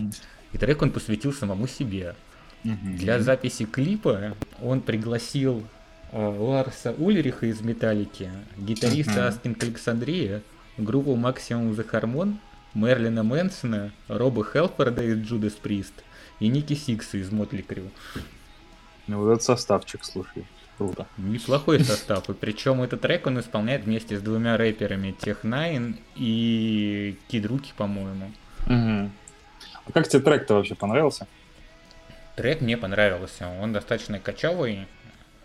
И 0.51 0.58
трек 0.58 0.82
он 0.82 0.91
посвятил 0.91 1.34
самому 1.34 1.66
себе. 1.68 2.16
Для 2.64 3.20
записи 3.20 3.66
клипа 3.66 4.36
он 4.66 4.82
пригласил 4.82 5.63
э, 6.11 6.18
Ларса 6.18 6.93
Ульриха 6.97 7.45
из 7.45 7.61
Металлики, 7.61 8.32
гитариста. 8.57 9.28
Asking 9.28 9.56
Alexandria, 9.60 10.41
группу 10.78 11.16
Maximum 11.16 11.72
The 11.72 11.89
Hormone, 11.89 12.38
Мэрилина 12.74 13.24
Мэнсона, 13.24 13.91
Роба 14.07 14.43
Хелфорда 14.43 15.03
из 15.03 15.18
Judas 15.20 15.55
Priest 15.61 15.93
и 16.39 16.47
Ники 16.47 16.74
Сикса 16.74 17.18
из 17.18 17.32
Mötley 17.32 17.62
Crüe. 17.62 17.89
Ну, 19.07 19.20
вот 19.20 19.32
этот 19.32 19.43
составчик, 19.43 20.03
слушай. 20.03 20.45
Круто. 20.78 21.07
Неплохой 21.18 21.80
состав, 21.84 22.30
и 22.30 22.34
причем 22.34 22.82
этот 22.82 23.01
трек 23.01 23.28
он 23.28 23.39
исполняет 23.39 23.86
вместе 23.86 24.18
с 24.18 24.22
двумя 24.22 24.57
рэперами 24.57 25.11
Tech 25.12 25.43
N9ne 25.43 25.98
и 26.16 27.18
Kid 27.28 27.46
Bookie, 27.46 27.72
по-моему. 27.78 28.32
Мгм. 28.66 29.11
А 29.86 29.91
как 29.91 30.07
тебе 30.07 30.22
трек-то 30.22 30.55
вообще 30.55 30.76
понравился? 30.76 31.28
Трек 32.36 32.62
мне 32.62 32.78
понравился, 32.78 33.48
он 33.62 33.72
достаточно 33.72 34.20
качевый, 34.20 34.88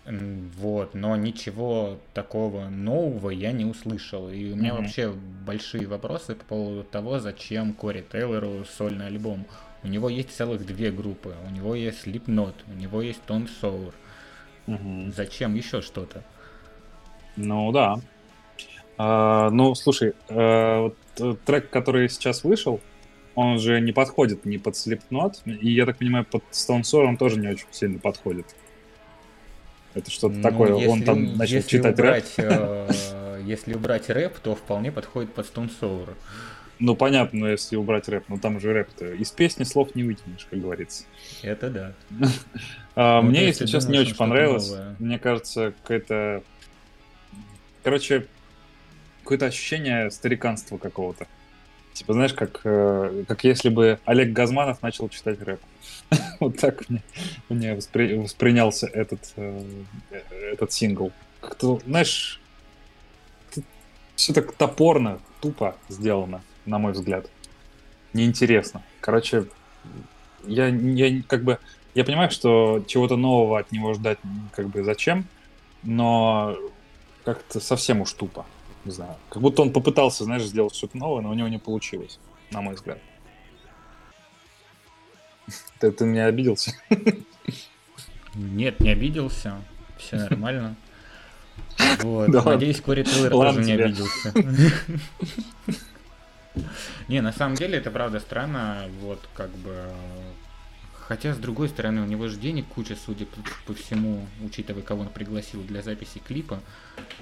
вот, 0.05 0.93
но 0.93 1.15
ничего 1.15 1.97
такого 2.13 2.67
нового 2.67 3.29
я 3.29 3.51
не 3.51 3.65
услышал. 3.65 4.29
И 4.29 4.51
у 4.51 4.55
меня 4.55 4.73
Мгм. 4.73 4.83
вообще 4.83 5.11
большие 5.45 5.87
вопросы 5.87 6.35
по 6.35 6.43
поводу 6.45 6.83
того, 6.83 7.19
зачем 7.19 7.73
Кори 7.73 8.03
Тейлору 8.11 8.65
сольный 8.65 9.07
альбом. 9.07 9.45
У 9.83 9.87
него 9.87 10.09
есть 10.09 10.35
целых 10.35 10.65
две 10.65 10.91
группы, 10.91 11.33
у 11.47 11.51
него 11.51 11.75
есть 11.75 12.05
Slipknot, 12.05 12.53
у 12.67 12.73
него 12.73 13.01
есть 13.01 13.21
Tone 13.27 13.49
Sour. 13.61 13.93
Мгм. 14.67 15.11
Зачем 15.13 15.55
еще 15.55 15.81
что-то? 15.81 16.23
Ну 17.37 17.71
да. 17.71 17.99
А, 18.97 19.49
ну, 19.49 19.73
слушай, 19.75 20.13
э, 20.27 20.79
вот, 20.79 20.97
э, 21.19 21.35
трек, 21.45 21.69
который 21.69 22.09
сейчас 22.09 22.43
вышел, 22.43 22.81
он 23.35 23.59
же 23.59 23.79
не 23.81 23.91
подходит 23.91 24.45
ни 24.45 24.57
под 24.57 24.75
Slipknot, 24.75 25.35
и 25.45 25.71
я 25.71 25.85
так 25.85 25.97
понимаю, 25.97 26.25
под 26.25 26.43
Stone 26.51 26.81
Sour 26.81 27.05
он 27.05 27.17
тоже 27.17 27.39
не 27.39 27.47
очень 27.47 27.67
сильно 27.71 27.99
подходит. 27.99 28.45
Это 29.93 30.09
что-то 30.09 30.35
Ну, 30.35 30.41
такое. 30.41 30.73
Он 30.73 30.79
если- 30.99 31.03
там 31.05 31.37
начал 31.37 31.55
если 31.55 31.69
читать 31.69 31.93
убрать, 31.95 32.33
рэп. 32.37 32.51
э, 32.51 33.41
Если 33.45 33.73
убрать 33.73 34.09
рэп, 34.09 34.37
то 34.39 34.55
вполне 34.55 34.91
подходит 34.91 35.33
под 35.33 35.45
Stone 35.51 35.71
Sour. 35.81 36.13
Ну, 36.79 36.95
понятно, 36.95 37.39
но 37.41 37.49
если 37.49 37.75
убрать 37.75 38.07
рэп, 38.07 38.25
ну 38.27 38.37
там 38.37 38.59
же 38.59 38.71
рэп-то. 38.73 39.13
Из 39.13 39.31
песни 39.31 39.63
слов 39.63 39.93
не 39.95 40.03
вытянешь, 40.03 40.47
как 40.49 40.59
говорится. 40.61 41.03
Это 41.41 41.69
да. 41.69 41.93
А, 42.95 43.21
Ну, 43.21 43.29
мне, 43.29 43.45
если 43.47 43.65
честно, 43.65 43.91
не 43.91 43.99
очень 43.99 44.15
понравилось. 44.15 44.69
новое? 44.69 44.95
Мне 44.99 45.17
кажется, 45.19 45.73
какое-то... 45.81 46.43
Короче, 47.83 48.27
какое-то 49.23 49.45
ощущение 49.47 50.11
стариканства 50.11 50.77
какого-то. 50.77 51.27
Типа, 51.93 52.13
знаешь, 52.13 52.33
как, 52.33 52.61
э, 52.63 53.23
как 53.27 53.43
если 53.43 53.69
бы 53.69 53.99
Олег 54.05 54.31
Газманов 54.31 54.81
начал 54.81 55.09
читать 55.09 55.41
рэп. 55.41 55.59
Вот 56.39 56.57
так 56.57 56.89
мне, 56.89 57.03
мне 57.49 57.75
воспри- 57.75 58.21
воспринялся 58.21 58.87
этот, 58.87 59.33
э, 59.35 59.83
этот 60.53 60.71
сингл. 60.71 61.11
Как-то, 61.41 61.79
знаешь, 61.85 62.39
все 64.15 64.33
так 64.33 64.53
топорно, 64.53 65.19
тупо 65.41 65.75
сделано, 65.89 66.41
на 66.65 66.77
мой 66.77 66.93
взгляд. 66.93 67.27
Неинтересно. 68.13 68.83
Короче, 68.99 69.45
я, 70.45 70.67
я 70.67 71.21
как 71.27 71.43
бы 71.43 71.59
я 71.93 72.05
понимаю, 72.05 72.31
что 72.31 72.83
чего-то 72.87 73.17
нового 73.17 73.59
от 73.59 73.71
него 73.71 73.93
ждать 73.93 74.19
как 74.53 74.69
бы 74.69 74.83
зачем, 74.83 75.25
но 75.83 76.55
как-то 77.25 77.59
совсем 77.59 78.01
уж 78.01 78.13
тупо. 78.13 78.45
Не 78.85 78.91
знаю. 78.91 79.15
Как 79.29 79.41
будто 79.41 79.61
он 79.61 79.71
попытался, 79.71 80.23
знаешь, 80.23 80.43
сделать 80.43 80.75
что-то 80.75 80.97
новое, 80.97 81.21
но 81.21 81.29
у 81.29 81.33
него 81.33 81.47
не 81.47 81.59
получилось, 81.59 82.19
на 82.51 82.61
мой 82.61 82.75
взгляд. 82.75 82.99
Ты, 85.79 85.91
ты 85.91 86.05
меня 86.05 86.27
обиделся? 86.27 86.73
Нет, 88.35 88.79
не 88.79 88.89
обиделся. 88.89 89.61
Все 89.97 90.15
нормально. 90.29 90.75
Вот. 91.99 92.31
Да. 92.31 92.43
Надеюсь, 92.43 92.81
Кори 92.81 93.03
Тейлор 93.03 93.31
тоже 93.31 93.63
не 93.63 93.73
обиделся. 93.73 94.33
Не, 97.07 97.21
на 97.21 97.31
самом 97.31 97.55
деле 97.55 97.77
это 97.77 97.91
правда 97.91 98.19
странно, 98.19 98.89
вот 99.01 99.19
как 99.33 99.49
бы... 99.49 99.89
Хотя, 101.11 101.33
с 101.33 101.37
другой 101.37 101.67
стороны, 101.67 102.01
у 102.03 102.05
него 102.05 102.29
же 102.29 102.37
денег 102.39 102.67
куча, 102.73 102.95
судя 102.95 103.25
по, 103.25 103.35
по 103.67 103.73
всему, 103.73 104.25
учитывая, 104.45 104.81
кого 104.81 105.01
он 105.01 105.09
пригласил 105.09 105.61
для 105.61 105.81
записи 105.81 106.21
клипа. 106.25 106.61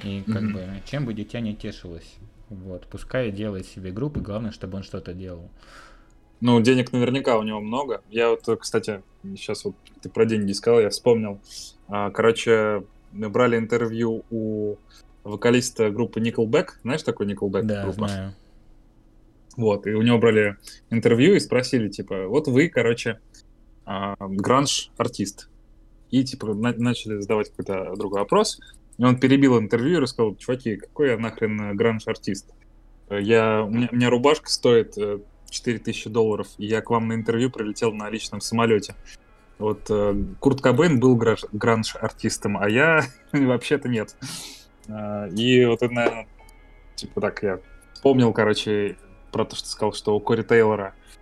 И 0.04 0.22
как 0.28 0.44
Мгм. 0.44 0.54
бы, 0.54 0.68
чем 0.86 1.06
бы 1.08 1.16
дитя 1.16 1.40
не 1.40 1.56
тешилось. 1.56 2.14
Вот, 2.50 2.86
пускай 2.86 3.32
делает 3.32 3.66
себе 3.66 3.90
группы, 3.90 4.20
главное, 4.20 4.52
чтобы 4.52 4.78
он 4.78 4.84
что-то 4.84 5.16
делал. 5.16 5.50
Ну, 6.40 6.62
денег 6.62 6.92
наверняка 6.92 7.40
у 7.40 7.42
него 7.42 7.62
много. 7.62 8.04
Я 8.12 8.30
вот, 8.30 8.48
кстати, 8.60 9.02
сейчас 9.24 9.66
вот 9.66 9.74
ты 10.04 10.10
про 10.10 10.26
деньги 10.26 10.52
сказал, 10.52 10.82
я 10.82 10.92
вспомнил. 10.92 11.42
А, 11.88 12.12
Короче, 12.12 12.84
мы 13.12 13.30
брали 13.30 13.58
интервью 13.58 14.24
у 14.30 14.76
вокалиста 15.24 15.90
группы 15.90 16.20
Nickelback. 16.20 16.74
Знаешь 16.84 17.02
такой 17.02 17.26
Nickelback? 17.26 17.64
Да, 17.64 17.82
группа? 17.86 18.08
знаю. 18.08 18.36
Вот, 19.58 19.88
и 19.88 19.94
у 19.94 20.02
него 20.04 20.20
брали 20.20 20.58
интервью 20.90 21.34
и 21.34 21.40
спросили, 21.40 21.90
типа, 21.90 22.28
вот 22.28 22.48
вы, 22.48 22.70
короче, 22.70 23.20
гранж-артист. 24.20 25.50
И, 26.12 26.24
типа, 26.24 26.54
на- 26.54 26.74
начали 26.74 27.20
задавать 27.20 27.50
какой-то 27.50 27.96
другой 27.96 28.20
вопрос. 28.22 28.60
И 28.98 29.04
он 29.04 29.20
перебил 29.20 29.58
интервью 29.60 29.98
и 29.98 30.02
рассказал, 30.02 30.36
чуваки, 30.36 30.76
какой 30.78 31.10
я 31.10 31.18
нахрен 31.18 31.60
э, 31.62 31.74
гранж-артист? 31.74 32.50
Э, 33.10 33.20
Я, 33.22 33.64
у, 33.64 33.70
меня, 33.70 33.88
у 33.92 33.96
меня 33.96 34.10
рубашка 34.10 34.50
стоит 34.50 34.98
э, 34.98 35.20
4000 35.50 36.10
долларов, 36.10 36.48
и 36.58 36.66
я 36.66 36.82
к 36.82 36.90
вам 36.90 37.08
на 37.08 37.14
интервью 37.14 37.50
прилетел 37.50 37.94
на 37.94 38.10
личном 38.10 38.42
самолете. 38.42 38.96
Вот 39.58 39.86
э, 39.90 40.16
Курт 40.40 40.62
Кобейн 40.62 41.00
был 41.00 41.16
гранж- 41.18 41.48
гранж-артистом, 41.52 42.58
а 42.58 42.70
я 42.70 43.04
вообще-то 43.32 43.88
нет. 43.88 44.16
И 44.88 45.66
вот 45.66 45.82
наверное, 45.82 46.28
типа 46.96 47.22
так 47.22 47.44
я 47.44 47.60
вспомнил, 47.94 48.34
короче, 48.34 48.98
про 49.32 49.46
то, 49.46 49.56
что 49.56 49.68
сказал, 49.70 49.94
что 49.94 50.16
у 50.16 50.20
Кори 50.20 50.42
Тейлора 50.42 50.94
э, 51.18 51.19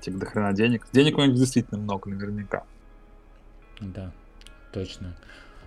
типа 0.00 0.18
до 0.18 0.26
хрена 0.26 0.52
денег. 0.52 0.86
Денег 0.92 1.18
у 1.18 1.22
него 1.22 1.36
действительно 1.36 1.80
много, 1.80 2.10
наверняка. 2.10 2.64
Да, 3.80 4.12
точно. 4.72 5.16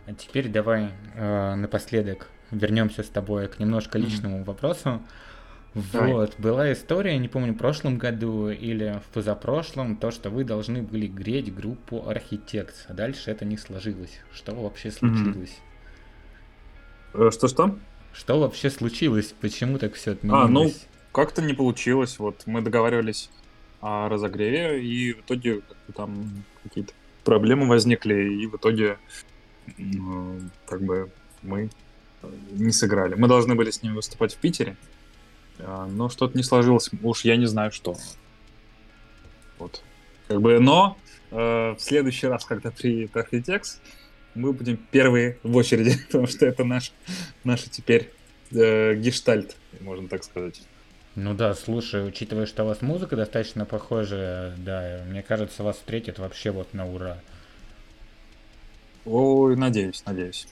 А 0.06 0.14
теперь 0.14 0.50
давай 0.50 0.91
э, 1.16 1.56
напоследок 1.56 2.30
вернемся 2.52 3.04
с 3.04 3.10
тобой 3.10 3.48
к 3.48 3.60
немножко 3.60 3.98
личному 3.98 4.43
вопросу. 4.43 5.02
Давай. 5.93 6.14
Вот, 6.14 6.39
была 6.39 6.72
история, 6.74 7.18
не 7.18 7.28
помню, 7.28 7.54
в 7.54 7.58
прошлом 7.58 7.98
году 7.98 8.50
или 8.50 9.00
в 9.06 9.14
позапрошлом, 9.14 9.98
то, 9.98 10.12
что 10.12 10.30
вы 10.30 10.43
должны 10.43 10.82
были 10.82 11.08
греть 11.08 11.54
группу 11.54 11.98
Architects, 11.98 12.86
а 12.88 12.93
дальше 12.93 13.30
это 13.32 13.45
не 13.45 13.58
сложилось. 13.58 14.22
Что 14.34 14.56
вообще 14.56 14.91
случилось? 14.91 15.60
Э, 17.14 17.30
Что-что? 17.32 17.78
Что 18.14 18.39
вообще 18.39 18.70
случилось? 18.70 19.36
Почему 19.39 19.78
так 19.78 19.93
все 19.93 20.14
А, 20.14 20.18
ну, 20.24 20.43
отменилось? 20.43 20.88
Как-то 21.12 21.41
не 21.41 21.54
получилось. 21.54 22.18
Вот 22.18 22.43
мы 22.48 22.62
договаривались 22.62 23.30
о 23.82 24.09
разогреве, 24.09 24.84
и 24.84 25.13
в 25.13 25.21
итоге 25.21 25.61
там 25.95 26.43
какие-то 26.63 26.93
проблемы 27.23 27.67
возникли, 27.67 28.41
и 28.41 28.47
в 28.47 28.55
итоге 28.55 28.97
м, 29.78 30.51
как 30.65 30.82
бы 30.82 31.11
мы 31.41 31.69
э, 32.23 32.30
не 32.51 32.71
сыграли. 32.71 33.15
Мы 33.15 33.28
должны 33.28 33.55
были 33.55 33.71
с 33.71 33.84
ними 33.84 33.93
выступать 33.93 34.34
в 34.34 34.38
Питере, 34.38 34.78
а, 35.59 35.88
но 35.88 36.09
что-то 36.09 36.38
не 36.38 36.43
сложилось. 36.43 36.89
Уж 37.03 37.25
я 37.25 37.36
не 37.38 37.45
знаю, 37.45 37.71
что. 37.71 37.95
Вот. 39.59 39.84
Как 40.28 40.41
бы, 40.41 40.59
но 40.59 40.97
э, 41.32 41.36
в 41.71 41.80
следующий 41.80 42.28
раз, 42.28 42.45
когда 42.45 42.71
приедет 42.71 43.15
Architects, 43.15 43.80
мы 44.36 44.53
будем 44.53 44.78
первые 44.78 45.38
в 45.43 45.55
очереди, 45.55 45.97
потому 46.07 46.28
что 46.28 46.45
это 46.45 46.63
наш, 46.63 46.91
наша 47.43 47.69
теперь 47.69 48.11
э, 48.51 48.95
гештальт, 48.95 49.55
можно 49.82 50.07
так 50.07 50.23
сказать. 50.23 50.61
Ну 51.18 51.34
да, 51.34 51.55
слушай, 51.55 52.07
учитывая, 52.07 52.45
что 52.45 52.63
у 52.63 52.68
вас 52.68 52.84
музыка 52.84 53.15
достаточно 53.15 53.65
похожая, 53.65 54.53
да, 54.55 55.01
мне 55.07 55.24
кажется, 55.24 55.63
вас 55.63 55.78
встретят 55.78 56.20
вообще 56.20 56.51
вот 56.51 56.76
на 56.76 56.88
ура. 56.88 57.18
Ой, 59.03 59.55
надеюсь, 59.55 60.03
надеюсь. 60.05 60.47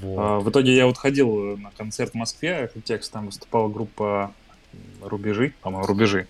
Вот. 0.00 0.18
А, 0.18 0.40
в 0.40 0.48
итоге 0.48 0.74
я 0.74 0.86
вот 0.86 0.96
ходил 0.96 1.58
на 1.58 1.70
концерт 1.72 2.12
в 2.12 2.14
Москве, 2.14 2.70
текст 2.84 3.12
там 3.12 3.26
выступала 3.26 3.68
группа 3.68 4.32
Рубежи, 5.02 5.52
по-моему, 5.60 5.86
Рубежи. 5.86 6.26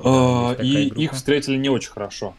А, 0.00 0.48
есть 0.48 0.56
такая 0.56 0.64
и 0.64 0.86
группа. 0.88 1.00
их 1.00 1.12
встретили 1.12 1.56
не 1.58 1.68
очень 1.68 1.90
хорошо. 1.90 2.34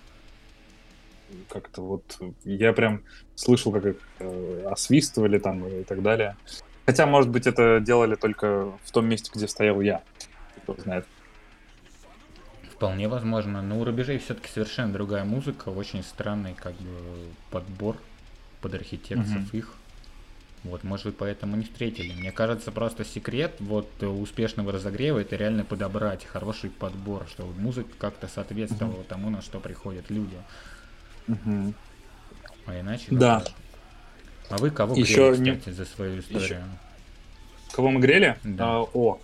Как-то 1.47 1.81
вот 1.81 2.19
я 2.43 2.73
прям 2.73 3.03
слышал, 3.35 3.71
как 3.71 3.85
их 3.85 3.95
э, 4.19 4.67
освистывали 4.69 5.39
там 5.39 5.65
и 5.65 5.83
так 5.85 6.01
далее. 6.01 6.35
Хотя, 6.85 7.05
может 7.05 7.29
быть, 7.29 7.47
это 7.47 7.79
делали 7.79 8.15
только 8.15 8.71
в 8.83 8.91
том 8.91 9.07
месте, 9.07 9.31
где 9.33 9.47
стоял 9.47 9.81
я. 9.81 10.03
Кто 10.63 10.75
знает. 10.81 11.05
Вполне 12.71 13.07
возможно. 13.07 13.61
Но 13.61 13.79
у 13.79 13.83
рубежей 13.85 14.19
все-таки 14.19 14.49
совершенно 14.49 14.93
другая 14.93 15.23
музыка, 15.23 15.69
очень 15.69 16.03
странный 16.03 16.53
как 16.53 16.73
бы 16.75 17.29
подбор 17.49 17.97
под 18.61 18.73
архитекторов 18.75 19.27
Мгм. 19.29 19.49
их. 19.53 19.73
Вот, 20.63 20.83
может 20.83 21.05
быть, 21.05 21.17
поэтому 21.17 21.55
не 21.57 21.63
встретили. 21.63 22.11
Мне 22.13 22.31
кажется, 22.31 22.71
просто 22.71 23.05
секрет 23.05 23.55
вот 23.59 24.01
успешного 24.01 24.71
разогрева 24.71 25.19
это 25.19 25.35
реально 25.35 25.63
подобрать 25.63 26.25
хороший 26.25 26.71
подбор, 26.71 27.27
чтобы 27.29 27.53
музыка 27.59 27.89
как-то 27.99 28.27
соответствовала 28.27 29.03
тому, 29.03 29.29
на 29.29 29.41
что 29.41 29.59
приходят 29.59 30.09
люди. 30.09 30.37
А 32.65 32.79
иначе 32.79 33.05
Да. 33.11 33.41
как? 33.41 33.51
А 34.49 34.57
вы 34.57 34.69
кого 34.69 34.95
Ещё 34.95 35.31
грели, 35.31 35.41
не- 35.41 35.55
кстати, 35.57 35.75
за 35.75 35.85
свою 35.85 36.19
историю? 36.19 36.63
Кого 37.71 37.91
мы 37.91 37.99
грели? 37.99 38.37
Да. 38.43 38.77
А, 38.77 38.81
о, 38.93 39.19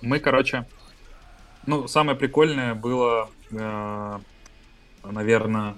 мы, 0.00 0.18
короче, 0.18 0.66
ну, 1.66 1.86
самое 1.88 2.16
прикольное 2.16 2.74
было, 2.74 3.30
наверное, 5.04 5.74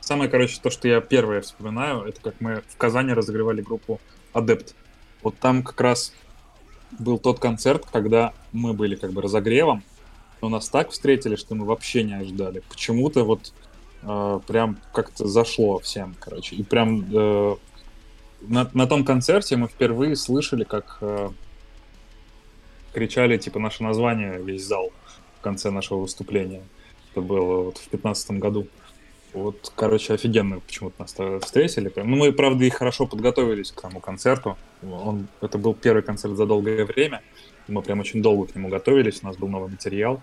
самое, 0.00 0.30
короче, 0.30 0.60
то, 0.62 0.70
что 0.70 0.88
я 0.88 1.00
первое 1.00 1.40
вспоминаю, 1.40 2.02
это 2.02 2.20
как 2.20 2.40
мы 2.40 2.62
в 2.68 2.76
Казани 2.76 3.12
разогревали 3.12 3.60
группу 3.60 4.00
Адепт. 4.32 4.74
Вот 5.22 5.36
там 5.38 5.62
как 5.62 5.80
раз 5.80 6.12
был 6.98 7.18
тот 7.18 7.40
концерт, 7.40 7.84
когда 7.92 8.32
мы 8.52 8.72
были 8.72 8.94
как 8.94 9.12
бы 9.12 9.22
разогревом, 9.22 9.82
но 10.40 10.48
нас 10.48 10.68
так 10.68 10.90
встретили, 10.90 11.36
что 11.36 11.54
мы 11.54 11.64
вообще 11.64 12.02
не 12.04 12.14
ожидали. 12.14 12.62
Почему-то 12.68 13.24
вот 13.24 13.52
э, 14.02 14.40
прям 14.46 14.78
как-то 14.92 15.26
зашло 15.26 15.78
всем, 15.80 16.14
короче. 16.20 16.54
И 16.54 16.62
прям 16.62 17.04
э, 17.12 17.56
на, 18.40 18.70
на 18.72 18.86
том 18.86 19.04
концерте 19.04 19.56
мы 19.56 19.68
впервые 19.68 20.16
слышали, 20.16 20.64
как 20.64 20.98
э, 21.00 21.28
кричали, 22.92 23.36
типа, 23.36 23.58
наше 23.58 23.82
название 23.82 24.42
весь 24.42 24.64
зал 24.64 24.90
в 25.38 25.40
конце 25.42 25.70
нашего 25.70 26.00
выступления. 26.00 26.62
Это 27.12 27.20
было 27.20 27.64
вот 27.64 27.78
в 27.78 27.90
2015 27.90 28.30
году. 28.32 28.66
Вот, 29.32 29.70
короче, 29.76 30.14
офигенно 30.14 30.60
почему-то 30.60 31.02
нас 31.02 31.14
встретили. 31.44 31.92
Ну, 31.94 32.16
мы, 32.16 32.32
правда, 32.32 32.64
и 32.64 32.70
хорошо 32.70 33.06
подготовились 33.06 33.70
к 33.70 33.80
тому 33.80 34.00
концерту. 34.00 34.56
Он, 34.82 35.28
это 35.42 35.58
был 35.58 35.74
первый 35.74 36.02
концерт 36.02 36.36
за 36.36 36.46
долгое 36.46 36.86
время. 36.86 37.22
Мы 37.68 37.82
прям 37.82 38.00
очень 38.00 38.22
долго 38.22 38.46
к 38.46 38.54
нему 38.54 38.68
готовились, 38.68 39.20
у 39.22 39.26
нас 39.26 39.36
был 39.36 39.48
новый 39.48 39.70
материал. 39.70 40.22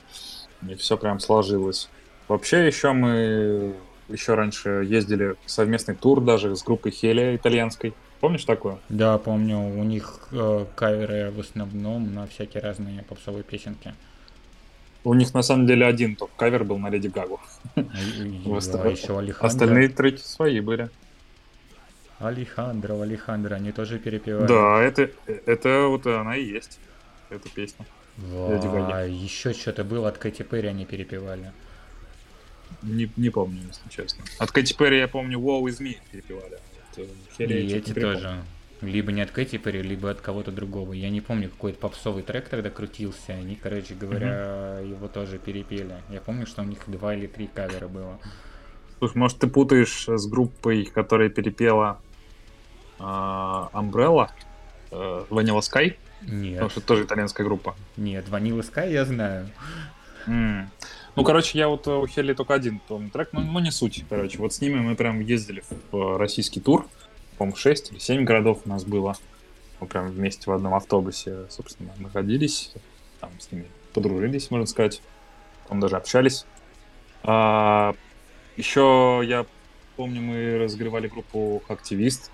И 0.68 0.76
все 0.76 0.98
прям 0.98 1.20
сложилось. 1.20 1.90
Вообще, 2.28 2.66
еще 2.66 2.94
мы 2.94 3.76
еще 4.10 4.36
раньше 4.36 4.86
ездили 4.86 5.36
совместный 5.46 5.96
тур 5.96 6.22
даже 6.22 6.56
с 6.56 6.64
группой 6.64 6.92
Хелия 6.92 7.36
итальянской. 7.36 7.94
Помнишь 8.20 8.46
такое? 8.46 8.78
Да, 8.90 9.18
помню, 9.18 9.58
у 9.58 9.84
них 9.84 10.30
э, 10.32 10.66
каверы 10.76 11.32
в 11.32 11.40
основном 11.40 12.14
на 12.14 12.26
всякие 12.28 12.64
разные 12.64 13.04
попсовые 13.04 13.44
песенки. 13.44 13.94
У 15.04 15.14
них 15.14 15.34
на 15.34 15.42
самом 15.42 15.68
деле 15.68 15.86
один 15.86 16.16
только 16.16 16.34
кавер 16.38 16.64
был 16.64 16.78
на 16.78 16.90
Леди 16.90 17.08
Гагу. 17.08 17.42
Остальные 19.40 19.90
треки 19.90 20.22
свои 20.22 20.62
были. 20.62 20.90
Алехандро, 22.20 23.02
Алехандро, 23.02 23.56
они 23.56 23.74
тоже 23.74 24.00
перепевали. 24.00 24.48
Да, 24.48 24.82
это, 24.82 25.10
это 25.46 25.88
вот 25.88 26.08
она 26.08 26.38
и 26.38 26.46
есть. 26.46 26.80
Эта 27.30 27.50
песня. 27.50 27.86
Леди 28.18 28.68
Гаги. 28.68 28.92
А 28.94 29.02
еще 29.02 29.52
что-то 29.54 29.84
было 29.84 30.08
от 30.08 30.18
Кэти 30.18 30.44
Перри, 30.44 30.70
они 30.70 30.86
перепевали. 30.86 31.52
Не, 32.82 33.10
не 33.18 33.30
помню, 33.30 33.62
если 33.68 33.90
честно. 33.90 34.24
От 34.40 34.52
Кэти 34.52 34.74
Перри 34.74 35.00
я 35.00 35.08
помню 35.08 35.40
Wow 35.40 35.64
Is 35.64 35.82
Me 35.82 35.98
перепевали. 36.12 36.58
Вот, 36.98 37.08
э, 37.40 37.44
И 37.46 37.74
эти 37.74 37.94
тоже. 37.94 38.44
Либо 38.82 39.12
не 39.14 39.22
от 39.22 39.32
Кэти 39.32 39.58
Перри, 39.58 39.82
либо 39.82 40.10
от 40.10 40.20
кого-то 40.20 40.52
другого. 40.52 40.94
Я 40.94 41.10
не 41.10 41.22
помню, 41.22 41.50
какой-то 41.50 41.80
попсовый 41.80 42.24
трек 42.24 42.50
тогда 42.50 42.70
крутился. 42.70 43.34
Они, 43.34 43.56
короче 43.56 43.94
говоря, 43.94 44.80
его 44.80 45.08
тоже 45.08 45.38
перепели. 45.40 45.96
Я 46.10 46.20
помню, 46.20 46.46
что 46.46 46.62
у 46.62 46.66
них 46.66 46.80
два 46.88 47.16
или 47.16 47.28
три 47.28 47.48
кавера 47.48 47.88
было. 47.88 48.20
Слушай, 49.00 49.18
может, 49.18 49.40
ты 49.40 49.48
путаешь 49.48 50.08
с 50.08 50.28
группой, 50.28 50.86
которая 50.86 51.30
перепела 51.30 52.00
а, 53.00 53.70
Umbrella, 53.74 54.30
э, 54.92 55.26
Vanilla 55.30 55.60
Sky? 55.60 55.96
Потому 56.22 56.40
Нет, 56.42 56.72
что 56.72 56.80
это 56.80 56.88
тоже 56.88 57.04
итальянская 57.04 57.46
группа. 57.46 57.76
нет, 57.98 58.26
Vanilla 58.30 58.62
Sky 58.62 58.92
я 58.92 59.04
знаю. 59.04 59.50
М. 60.26 60.70
Ну, 61.16 61.24
короче, 61.24 61.60
я 61.60 61.68
вот 61.68 61.86
э, 61.88 61.92
у 61.92 62.08
Хелли 62.08 62.34
только 62.34 62.56
один 62.56 62.80
помню 62.80 63.10
трек, 63.12 63.30
но, 63.34 63.42
ну, 63.42 63.60
не 63.60 63.72
суть, 63.72 64.04
короче. 64.10 64.40
Вот 64.40 64.54
с 64.54 64.62
ними 64.62 64.80
мы 64.80 64.96
прям 64.96 65.20
ездили 65.20 65.64
в 65.92 65.96
э, 65.96 66.18
российский 66.18 66.60
тур, 66.60 66.88
по-моему, 67.38 67.56
6 67.56 67.92
или 67.92 68.00
7 68.00 68.24
городов 68.24 68.62
у 68.66 68.70
нас 68.70 68.84
было. 68.84 69.16
Мы 69.80 69.88
прям 69.88 70.08
вместе 70.08 70.50
в 70.50 70.54
одном 70.54 70.74
автобусе, 70.74 71.46
собственно, 71.50 71.94
находились, 72.00 72.74
там 73.20 73.30
с 73.40 73.52
ними 73.52 73.68
подружились, 73.94 74.50
можно 74.50 74.66
сказать. 74.66 75.02
Потом 75.64 75.80
даже 75.80 75.98
общались. 75.98 76.46
А, 77.22 77.94
еще 78.58 79.22
я 79.24 79.46
помню, 79.96 80.22
мы 80.22 80.58
разогревали 80.58 81.08
группу 81.08 81.62
«Активист», 81.68 82.32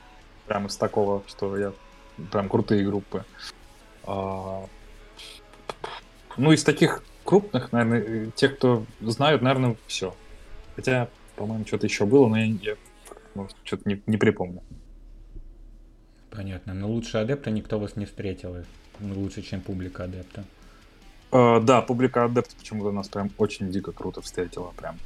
прям 0.47 0.67
из 0.67 0.77
такого, 0.77 1.23
что 1.27 1.57
я... 1.57 1.73
Прям 2.31 2.49
крутые 2.49 2.85
группы. 2.85 3.23
А, 4.03 4.65
ну, 6.37 6.51
из 6.51 6.63
таких 6.63 7.03
крупных, 7.29 7.71
наверное, 7.71 8.01
э, 8.01 8.27
те, 8.33 8.49
кто 8.49 8.87
знают, 9.01 9.43
наверное, 9.43 9.75
все. 9.85 10.15
Хотя, 10.75 11.09
по-моему, 11.35 11.63
что-то 11.67 11.85
еще 11.85 12.07
было, 12.07 12.27
но 12.27 12.39
я, 12.39 12.45
я 12.45 12.75
может, 13.35 13.55
что-то 13.63 13.87
не, 13.87 14.01
не 14.07 14.17
припомню. 14.17 14.63
Понятно. 16.31 16.73
Но 16.73 16.89
лучше 16.89 17.19
адепта 17.19 17.51
никто 17.51 17.77
вас 17.77 17.95
не 17.95 18.05
встретил. 18.05 18.55
Ну, 18.99 19.19
Лучше, 19.19 19.43
чем 19.43 19.61
публика 19.61 20.05
адепта. 20.05 20.43
Э, 21.31 21.59
да, 21.61 21.83
публика 21.83 22.23
Адепт 22.23 22.55
почему-то 22.55 22.91
нас 22.91 23.07
прям 23.07 23.29
очень 23.37 23.69
дико 23.69 23.91
круто 23.91 24.21
встретила. 24.21 24.73
Прям. 24.75 24.97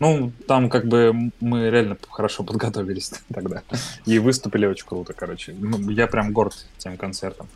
Ну, 0.00 0.32
там 0.48 0.68
как 0.68 0.86
бы 0.86 1.30
мы 1.38 1.70
реально 1.70 1.96
хорошо 2.10 2.42
подготовились 2.42 3.12
тогда. 3.32 3.62
И 4.06 4.18
выступили 4.18 4.66
очень 4.66 4.86
круто, 4.86 5.12
короче. 5.12 5.54
Ну, 5.56 5.88
Я 5.90 6.08
прям 6.08 6.32
горд 6.32 6.66
тем 6.78 6.96
концертом. 6.96 7.46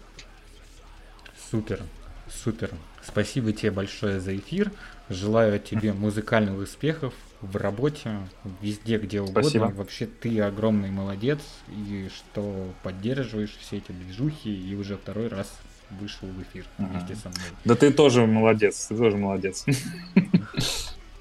Супер, 1.51 1.83
супер. 2.31 2.71
Спасибо 3.09 3.53
тебе 3.53 3.71
большое 3.71 4.21
за 4.21 4.37
эфир. 4.37 4.71
Желаю 5.09 5.59
тебе 5.59 5.93
музыкальных 5.95 6.59
успехов 6.59 7.15
в 7.41 7.57
работе, 7.57 8.19
везде, 8.61 8.99
где 8.99 9.21
угодно. 9.21 9.43
Спасибо. 9.43 9.73
Вообще 9.75 10.07
ты 10.07 10.41
огромный 10.41 10.91
молодец, 10.91 11.41
и 11.69 12.09
что 12.15 12.73
поддерживаешь 12.83 13.57
все 13.61 13.79
эти 13.79 13.93
движухи, 13.93 14.55
и 14.55 14.75
уже 14.75 14.97
второй 14.97 15.29
раз 15.29 15.51
вышел 15.91 16.29
в 16.29 16.43
эфир 16.43 16.67
вместе 16.77 17.17
со 17.17 17.29
мной. 17.29 17.41
Да 17.65 17.75
ты 17.75 17.93
тоже 17.93 18.27
молодец, 18.27 18.87
ты 18.89 18.97
тоже 18.97 19.17
молодец. 19.17 19.65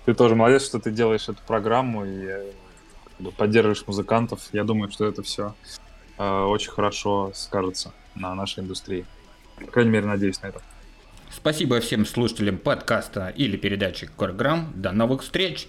Ты 0.06 0.14
тоже 0.14 0.36
молодец, 0.36 0.66
что 0.66 0.80
ты 0.80 0.90
делаешь 0.90 1.28
эту 1.28 1.42
программу 1.46 2.06
и 2.06 2.26
э, 2.26 2.52
поддерживаешь 3.36 3.86
музыкантов. 3.86 4.40
Я 4.54 4.64
думаю, 4.64 4.90
что 4.90 5.06
это 5.06 5.22
все 5.22 5.54
очень 6.18 6.72
хорошо 6.72 7.34
скажется 7.36 7.92
на 8.16 8.34
нашей 8.34 8.64
индустрии. 8.64 9.06
По 9.58 9.66
крайней 9.66 9.92
мере, 9.92 10.06
надеюсь 10.06 10.42
на 10.42 10.48
это. 10.48 10.62
Спасибо 11.30 11.80
всем 11.80 12.06
слушателям 12.06 12.58
подкаста 12.58 13.30
или 13.30 13.58
передачи 13.58 14.10
Корграмм. 14.18 14.74
До 14.76 14.92
новых 14.92 15.24
встреч! 15.24 15.68